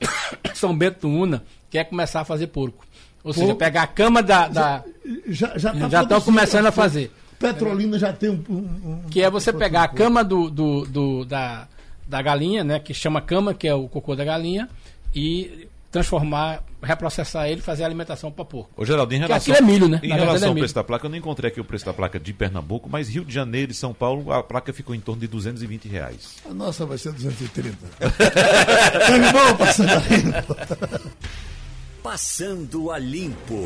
São 0.54 0.76
Bento 0.76 1.00
do 1.02 1.08
Una 1.08 1.42
quer 1.70 1.84
começar 1.84 2.20
a 2.20 2.24
fazer 2.24 2.48
porco. 2.48 2.84
Ou 3.24 3.32
seja, 3.32 3.54
pegar 3.54 3.82
a 3.82 3.86
cama 3.86 4.22
da. 4.22 4.46
da- 4.48 4.84
já 5.28 5.56
já, 5.58 5.72
tá 5.72 5.78
Já 5.78 5.86
estão 5.86 6.06
produzindo 6.06 6.24
começando 6.24 6.66
a 6.66 6.72
fazer. 6.72 7.10
Petrolina 7.38 7.98
já 7.98 8.12
tem 8.12 8.30
um. 8.30 8.44
um- 8.48 8.54
um- 8.56 9.02
que 9.10 9.20
é 9.22 9.28
você 9.30 9.52
pegar 9.52 9.82
a 9.84 9.88
cama 9.88 10.22
do, 10.22 10.48
do, 10.50 10.84
do- 10.84 11.24
da, 11.24 11.66
da 12.06 12.22
galinha, 12.22 12.62
né? 12.62 12.78
Que 12.78 12.92
chama 12.94 13.20
cama, 13.20 13.52
que 13.54 13.66
é 13.66 13.74
o 13.74 13.88
cocô 13.88 14.14
da 14.14 14.24
galinha, 14.24 14.68
e 15.14 15.66
transformar, 15.90 16.62
reprocessar 16.82 17.46
ele 17.48 17.60
e 17.60 17.62
fazer 17.62 17.84
alimentação 17.84 18.28
para 18.30 18.44
porco. 18.44 18.68
Ô, 18.76 18.84
Geraldo, 18.84 19.14
em 19.14 19.20
Que 19.20 19.26
relação, 19.28 19.54
aquilo 19.54 19.68
é 19.68 19.72
milho, 19.72 19.88
né? 19.88 20.00
Em 20.02 20.08
Na 20.08 20.16
verdade 20.16 20.26
relação 20.26 20.48
é 20.48 20.50
ao 20.50 20.54
preço 20.56 20.74
da 20.74 20.82
placa, 20.84 21.06
eu 21.06 21.10
não 21.10 21.16
encontrei 21.16 21.48
aqui 21.50 21.60
o 21.60 21.64
preço 21.64 21.84
da 21.86 21.92
placa 21.94 22.18
de 22.18 22.32
Pernambuco, 22.32 22.88
mas 22.90 23.08
Rio 23.08 23.24
de 23.24 23.32
Janeiro 23.32 23.70
e 23.70 23.74
São 23.74 23.94
Paulo, 23.94 24.32
a 24.32 24.42
placa 24.42 24.72
ficou 24.72 24.92
em 24.94 24.98
torno 25.00 25.20
de 25.20 25.28
220 25.28 25.86
reais. 25.88 26.36
A 26.50 26.52
nossa 26.52 26.84
vai 26.84 26.98
ser 26.98 27.12
230. 27.12 27.76
Terminou 29.06 29.54
passando 29.56 29.90
a 29.90 29.96
limpo. 29.98 30.56
Passando 32.04 32.90
a 32.90 32.98
Limpo. 32.98 33.64